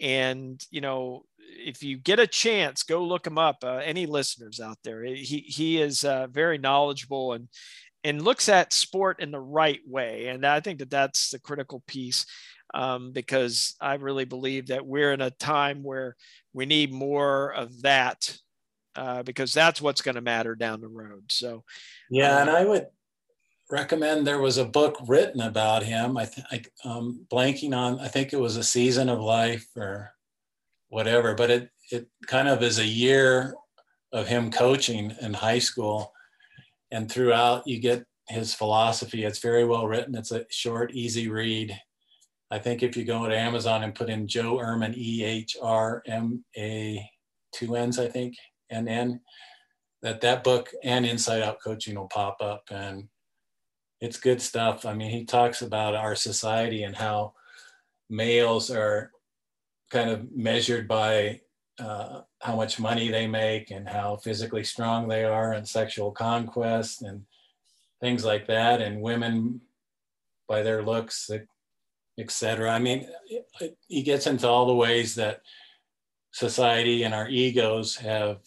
and 0.00 0.64
you 0.70 0.80
know 0.80 1.24
if 1.38 1.82
you 1.82 1.98
get 1.98 2.20
a 2.20 2.26
chance, 2.26 2.84
go 2.84 3.04
look 3.04 3.26
him 3.26 3.38
up. 3.38 3.58
Uh, 3.64 3.80
any 3.84 4.06
listeners 4.06 4.60
out 4.60 4.78
there, 4.84 5.02
he 5.02 5.44
he 5.48 5.82
is 5.82 6.04
uh, 6.04 6.28
very 6.30 6.58
knowledgeable 6.58 7.32
and 7.32 7.48
and 8.04 8.22
looks 8.22 8.48
at 8.48 8.72
sport 8.72 9.20
in 9.20 9.32
the 9.32 9.40
right 9.40 9.80
way. 9.84 10.28
And 10.28 10.46
I 10.46 10.60
think 10.60 10.78
that 10.78 10.90
that's 10.90 11.30
the 11.30 11.40
critical 11.40 11.82
piece 11.88 12.24
um, 12.74 13.12
because 13.12 13.74
I 13.80 13.94
really 13.94 14.26
believe 14.26 14.68
that 14.68 14.86
we're 14.86 15.12
in 15.12 15.20
a 15.20 15.30
time 15.30 15.82
where 15.82 16.16
we 16.52 16.66
need 16.66 16.92
more 16.92 17.52
of 17.52 17.82
that 17.82 18.36
uh, 18.96 19.22
because 19.22 19.52
that's 19.52 19.80
what's 19.80 20.02
going 20.02 20.14
to 20.14 20.20
matter 20.20 20.54
down 20.54 20.80
the 20.80 20.88
road. 20.88 21.24
So, 21.28 21.64
yeah, 22.10 22.36
um, 22.36 22.48
and 22.48 22.50
I 22.50 22.64
would 22.64 22.86
recommend 23.70 24.26
there 24.26 24.40
was 24.40 24.58
a 24.58 24.64
book 24.64 24.96
written 25.06 25.40
about 25.40 25.82
him. 25.82 26.16
I 26.16 26.26
think 26.26 26.70
um, 26.84 27.26
blanking 27.30 27.76
on, 27.76 28.00
I 28.00 28.08
think 28.08 28.32
it 28.32 28.40
was 28.40 28.56
a 28.56 28.64
season 28.64 29.08
of 29.08 29.20
life 29.20 29.66
or 29.76 30.12
whatever, 30.88 31.34
but 31.34 31.50
it 31.50 31.70
it 31.90 32.08
kind 32.26 32.48
of 32.48 32.62
is 32.62 32.78
a 32.78 32.86
year 32.86 33.54
of 34.12 34.28
him 34.28 34.50
coaching 34.50 35.14
in 35.20 35.34
high 35.34 35.58
school, 35.58 36.12
and 36.90 37.10
throughout 37.10 37.66
you 37.66 37.78
get 37.78 38.04
his 38.28 38.54
philosophy. 38.54 39.24
It's 39.24 39.38
very 39.38 39.64
well 39.64 39.86
written. 39.86 40.14
It's 40.14 40.32
a 40.32 40.46
short, 40.50 40.92
easy 40.92 41.28
read. 41.28 41.78
I 42.50 42.58
think 42.58 42.82
if 42.82 42.96
you 42.96 43.04
go 43.04 43.26
to 43.26 43.36
Amazon 43.36 43.82
and 43.82 43.94
put 43.94 44.10
in 44.10 44.28
Joe 44.28 44.58
Ehrmann, 44.58 44.94
E 44.96 45.24
H 45.24 45.56
R 45.62 46.02
M 46.06 46.44
A, 46.56 47.08
two 47.54 47.76
N's, 47.76 47.98
I 47.98 48.08
think, 48.08 48.34
and 48.72 48.88
N, 48.88 49.20
that 50.02 50.20
that 50.22 50.42
book 50.42 50.70
and 50.82 51.06
Inside 51.06 51.42
Out 51.42 51.58
Coaching 51.62 51.94
will 51.94 52.08
pop 52.08 52.38
up, 52.40 52.64
and 52.70 53.08
it's 54.00 54.18
good 54.18 54.42
stuff. 54.42 54.84
I 54.84 54.94
mean, 54.94 55.10
he 55.10 55.24
talks 55.24 55.62
about 55.62 55.94
our 55.94 56.16
society 56.16 56.82
and 56.82 56.96
how 56.96 57.34
males 58.10 58.70
are 58.70 59.12
kind 59.90 60.10
of 60.10 60.32
measured 60.34 60.88
by 60.88 61.40
uh, 61.78 62.22
how 62.40 62.56
much 62.56 62.80
money 62.80 63.10
they 63.10 63.26
make 63.26 63.70
and 63.70 63.88
how 63.88 64.16
physically 64.16 64.64
strong 64.64 65.08
they 65.08 65.24
are 65.24 65.52
and 65.52 65.66
sexual 65.66 66.10
conquest 66.10 67.02
and 67.02 67.22
things 68.00 68.24
like 68.24 68.46
that, 68.48 68.80
and 68.80 69.00
women 69.00 69.60
by 70.48 70.62
their 70.62 70.82
looks, 70.82 71.30
etc. 72.18 72.70
I 72.70 72.78
mean, 72.78 73.08
he 73.86 74.02
gets 74.02 74.26
into 74.26 74.48
all 74.48 74.66
the 74.66 74.74
ways 74.74 75.14
that 75.14 75.42
society 76.32 77.04
and 77.04 77.14
our 77.14 77.28
egos 77.28 77.96
have 77.96 78.38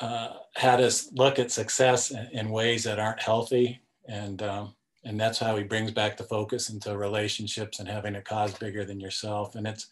uh, 0.00 0.34
had 0.56 0.80
us 0.80 1.10
look 1.12 1.38
at 1.38 1.50
success 1.50 2.12
in, 2.32 2.50
ways 2.50 2.84
that 2.84 2.98
aren't 2.98 3.22
healthy, 3.22 3.80
and 4.08 4.42
um, 4.42 4.74
and 5.04 5.20
that's 5.20 5.38
how 5.38 5.56
he 5.56 5.64
brings 5.64 5.92
back 5.92 6.16
the 6.16 6.24
focus 6.24 6.70
into 6.70 6.96
relationships 6.96 7.78
and 7.78 7.88
having 7.88 8.16
a 8.16 8.22
cause 8.22 8.54
bigger 8.54 8.84
than 8.84 9.00
yourself. 9.00 9.54
And 9.54 9.66
it's 9.66 9.88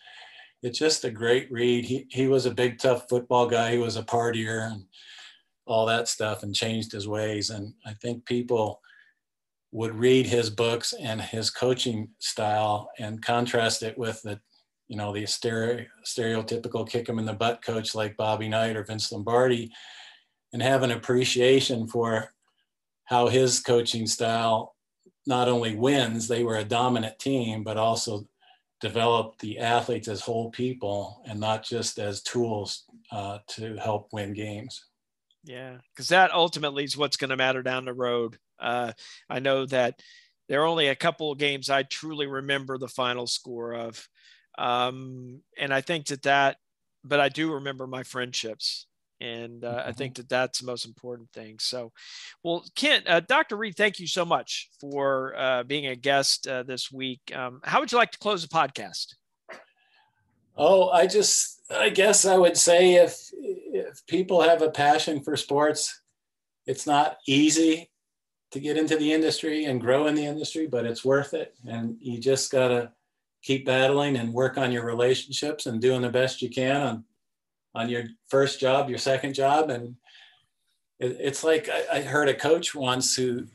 it's 0.62 0.78
just 0.78 1.04
a 1.04 1.10
great 1.10 1.50
read. 1.52 1.84
He 1.84 2.06
he 2.10 2.28
was 2.28 2.46
a 2.46 2.54
big 2.54 2.78
tough 2.78 3.08
football 3.08 3.46
guy. 3.46 3.72
He 3.72 3.78
was 3.78 3.96
a 3.96 4.02
partier 4.02 4.70
and 4.72 4.84
all 5.66 5.86
that 5.86 6.08
stuff, 6.08 6.42
and 6.42 6.54
changed 6.54 6.92
his 6.92 7.06
ways. 7.06 7.50
And 7.50 7.74
I 7.86 7.94
think 7.94 8.24
people 8.24 8.80
would 9.72 9.94
read 9.94 10.26
his 10.26 10.50
books 10.50 10.92
and 10.92 11.20
his 11.20 11.48
coaching 11.50 12.08
style 12.18 12.90
and 12.98 13.24
contrast 13.24 13.82
it 13.82 13.96
with 13.96 14.20
the 14.22 14.38
you 14.92 14.98
know 14.98 15.10
the 15.10 15.24
stereo, 15.24 15.86
stereotypical 16.04 16.86
kick 16.86 17.08
him 17.08 17.18
in 17.18 17.24
the 17.24 17.32
butt 17.32 17.64
coach 17.64 17.94
like 17.94 18.14
bobby 18.18 18.46
knight 18.46 18.76
or 18.76 18.84
vince 18.84 19.10
lombardi 19.10 19.72
and 20.52 20.60
have 20.60 20.82
an 20.82 20.90
appreciation 20.90 21.86
for 21.88 22.30
how 23.04 23.26
his 23.26 23.58
coaching 23.58 24.06
style 24.06 24.76
not 25.26 25.48
only 25.48 25.74
wins 25.74 26.28
they 26.28 26.44
were 26.44 26.58
a 26.58 26.64
dominant 26.64 27.18
team 27.18 27.64
but 27.64 27.78
also 27.78 28.28
developed 28.82 29.40
the 29.40 29.58
athletes 29.58 30.08
as 30.08 30.20
whole 30.20 30.50
people 30.50 31.22
and 31.24 31.40
not 31.40 31.64
just 31.64 31.98
as 31.98 32.22
tools 32.22 32.84
uh, 33.12 33.38
to 33.46 33.74
help 33.76 34.08
win 34.12 34.34
games 34.34 34.88
yeah 35.42 35.78
because 35.94 36.08
that 36.08 36.34
ultimately 36.34 36.84
is 36.84 36.98
what's 36.98 37.16
going 37.16 37.30
to 37.30 37.36
matter 37.36 37.62
down 37.62 37.86
the 37.86 37.94
road 37.94 38.36
uh, 38.60 38.92
I 39.30 39.38
know 39.38 39.64
that 39.66 40.02
there 40.50 40.60
are 40.60 40.66
only 40.66 40.88
a 40.88 40.94
couple 40.94 41.32
of 41.32 41.38
games 41.38 41.70
I 41.70 41.82
truly 41.82 42.26
remember 42.26 42.76
the 42.76 42.86
final 42.86 43.26
score 43.26 43.72
of. 43.72 44.06
Um, 44.58 45.40
and 45.58 45.72
I 45.72 45.80
think 45.80 46.06
that 46.06 46.22
that, 46.22 46.56
but 47.04 47.20
I 47.20 47.28
do 47.28 47.52
remember 47.52 47.86
my 47.86 48.02
friendships. 48.02 48.86
And 49.20 49.64
uh, 49.64 49.68
mm-hmm. 49.68 49.88
I 49.88 49.92
think 49.92 50.16
that 50.16 50.28
that's 50.28 50.58
the 50.58 50.66
most 50.66 50.84
important 50.84 51.30
thing. 51.32 51.58
So, 51.60 51.92
well, 52.42 52.64
Kent, 52.74 53.04
uh, 53.06 53.20
Dr. 53.20 53.56
Reed, 53.56 53.76
thank 53.76 54.00
you 54.00 54.08
so 54.08 54.24
much 54.24 54.68
for 54.80 55.34
uh, 55.36 55.62
being 55.62 55.86
a 55.86 55.94
guest 55.94 56.48
uh, 56.48 56.64
this 56.64 56.90
week. 56.90 57.20
Um, 57.32 57.60
how 57.62 57.78
would 57.78 57.92
you 57.92 57.98
like 57.98 58.10
to 58.10 58.18
close 58.18 58.42
the 58.42 58.48
podcast? 58.48 59.14
Oh, 60.56 60.90
I 60.90 61.06
just, 61.06 61.62
I 61.70 61.88
guess 61.88 62.24
I 62.24 62.36
would 62.36 62.56
say 62.56 62.94
if 62.94 63.30
if 63.32 64.04
people 64.06 64.42
have 64.42 64.60
a 64.60 64.70
passion 64.70 65.22
for 65.22 65.36
sports, 65.36 66.02
it's 66.66 66.86
not 66.86 67.18
easy 67.26 67.90
to 68.50 68.60
get 68.60 68.76
into 68.76 68.96
the 68.96 69.12
industry 69.12 69.64
and 69.64 69.80
grow 69.80 70.06
in 70.06 70.14
the 70.14 70.26
industry, 70.26 70.66
but 70.66 70.84
it's 70.84 71.04
worth 71.04 71.32
it. 71.32 71.54
And 71.66 71.96
you 72.00 72.18
just 72.18 72.52
got 72.52 72.68
to 72.68 72.92
keep 73.42 73.66
battling 73.66 74.16
and 74.16 74.32
work 74.32 74.56
on 74.56 74.72
your 74.72 74.84
relationships 74.84 75.66
and 75.66 75.80
doing 75.80 76.00
the 76.00 76.08
best 76.08 76.42
you 76.42 76.48
can 76.48 76.80
on, 76.80 77.04
on 77.74 77.88
your 77.88 78.04
first 78.28 78.60
job, 78.60 78.88
your 78.88 78.98
second 78.98 79.34
job. 79.34 79.70
And 79.70 79.96
it, 81.00 81.16
it's 81.20 81.44
like 81.44 81.68
I, 81.68 81.98
I 81.98 82.02
heard 82.02 82.28
a 82.28 82.34
coach 82.34 82.74
once 82.74 83.16
who 83.16 83.46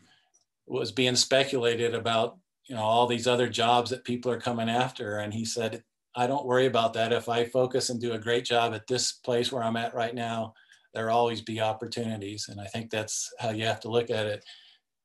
was 0.67 0.91
being 0.91 1.15
speculated 1.15 1.95
about, 1.95 2.37
you 2.65 2.75
know, 2.75 2.81
all 2.81 3.07
these 3.07 3.27
other 3.27 3.47
jobs 3.47 3.89
that 3.89 4.03
people 4.03 4.31
are 4.31 4.41
coming 4.41 4.69
after. 4.69 5.19
And 5.19 5.33
he 5.33 5.45
said, 5.45 5.83
I 6.15 6.27
don't 6.27 6.45
worry 6.45 6.65
about 6.65 6.93
that. 6.93 7.13
If 7.13 7.29
I 7.29 7.45
focus 7.45 7.89
and 7.89 8.01
do 8.01 8.13
a 8.13 8.19
great 8.19 8.43
job 8.43 8.73
at 8.73 8.87
this 8.87 9.13
place 9.13 9.51
where 9.51 9.63
I'm 9.63 9.77
at 9.77 9.93
right 9.93 10.15
now, 10.15 10.53
there'll 10.93 11.15
always 11.15 11.41
be 11.41 11.61
opportunities. 11.61 12.49
And 12.49 12.59
I 12.59 12.65
think 12.65 12.89
that's 12.89 13.31
how 13.39 13.51
you 13.51 13.65
have 13.65 13.79
to 13.81 13.89
look 13.89 14.09
at 14.09 14.25
it 14.25 14.43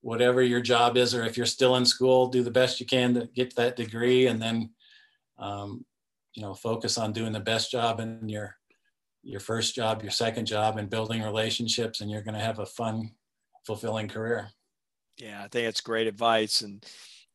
whatever 0.02 0.42
your 0.42 0.60
job 0.60 0.96
is, 0.96 1.14
or 1.14 1.24
if 1.24 1.36
you're 1.36 1.46
still 1.46 1.76
in 1.76 1.86
school, 1.86 2.26
do 2.26 2.42
the 2.42 2.50
best 2.50 2.80
you 2.80 2.86
can 2.86 3.14
to 3.14 3.28
get 3.34 3.56
that 3.56 3.76
degree, 3.76 4.26
and 4.26 4.42
then, 4.42 4.70
um, 5.38 5.84
you 6.34 6.42
know, 6.42 6.54
focus 6.54 6.98
on 6.98 7.12
doing 7.12 7.32
the 7.32 7.40
best 7.40 7.70
job 7.70 8.00
in 8.00 8.28
your 8.28 8.56
your 9.24 9.40
first 9.40 9.74
job, 9.74 10.02
your 10.02 10.10
second 10.10 10.46
job, 10.46 10.76
and 10.76 10.90
building 10.90 11.22
relationships, 11.22 12.00
and 12.00 12.10
you're 12.10 12.22
going 12.22 12.34
to 12.34 12.44
have 12.44 12.58
a 12.58 12.66
fun, 12.66 13.12
fulfilling 13.64 14.08
career. 14.08 14.50
Yeah, 15.16 15.44
I 15.44 15.48
think 15.48 15.68
it's 15.68 15.80
great 15.80 16.08
advice, 16.08 16.62
and 16.62 16.84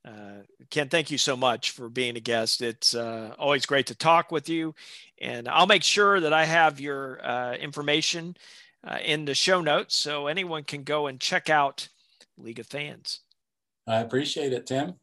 uh, 0.05 0.41
Ken, 0.69 0.89
thank 0.89 1.09
you 1.09 1.17
so 1.17 1.37
much 1.37 1.71
for 1.71 1.87
being 1.87 2.17
a 2.17 2.19
guest. 2.19 2.61
It's 2.61 2.93
uh, 2.93 3.33
always 3.39 3.65
great 3.65 3.87
to 3.87 3.95
talk 3.95 4.31
with 4.31 4.49
you, 4.49 4.75
and 5.21 5.47
I'll 5.47 5.67
make 5.67 5.83
sure 5.83 6.19
that 6.19 6.33
I 6.33 6.43
have 6.43 6.81
your 6.81 7.25
uh, 7.25 7.53
information 7.53 8.35
uh, 8.85 8.97
in 9.03 9.23
the 9.23 9.35
show 9.35 9.61
notes 9.61 9.95
so 9.95 10.27
anyone 10.27 10.63
can 10.63 10.83
go 10.83 11.07
and 11.07 11.19
check 11.19 11.49
out 11.49 11.87
League 12.37 12.59
of 12.59 12.67
Fans. 12.67 13.21
I 13.87 13.99
appreciate 13.99 14.53
it, 14.53 14.67
Tim. 14.67 14.95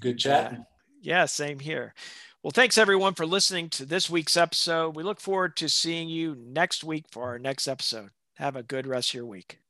Good 0.00 0.18
chat. 0.18 0.52
Yeah. 0.52 0.58
yeah, 1.00 1.24
same 1.24 1.58
here. 1.58 1.94
Well, 2.42 2.50
thanks 2.50 2.78
everyone 2.78 3.14
for 3.14 3.26
listening 3.26 3.70
to 3.70 3.84
this 3.84 4.08
week's 4.08 4.36
episode. 4.36 4.94
We 4.94 5.02
look 5.02 5.20
forward 5.20 5.56
to 5.56 5.68
seeing 5.68 6.08
you 6.08 6.36
next 6.38 6.84
week 6.84 7.06
for 7.10 7.24
our 7.24 7.38
next 7.38 7.66
episode. 7.66 8.10
Have 8.36 8.54
a 8.54 8.62
good 8.62 8.86
rest 8.86 9.10
of 9.10 9.14
your 9.14 9.26
week. 9.26 9.60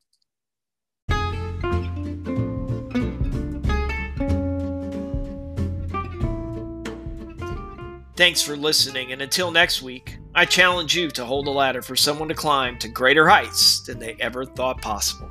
Thanks 8.17 8.41
for 8.41 8.57
listening, 8.57 9.13
and 9.13 9.21
until 9.21 9.51
next 9.51 9.83
week, 9.83 10.19
I 10.35 10.47
challenge 10.47 10.97
you 10.97 11.11
to 11.11 11.25
hold 11.25 11.47
a 11.49 11.51
ladder 11.51 11.83
for 11.83 11.95
someone 11.95 12.29
to 12.29 12.35
climb 12.35 12.79
to 12.79 12.89
greater 12.89 13.29
heights 13.29 13.81
than 13.81 13.99
they 13.99 14.17
ever 14.21 14.47
thought 14.47 14.81
possible. 14.81 15.31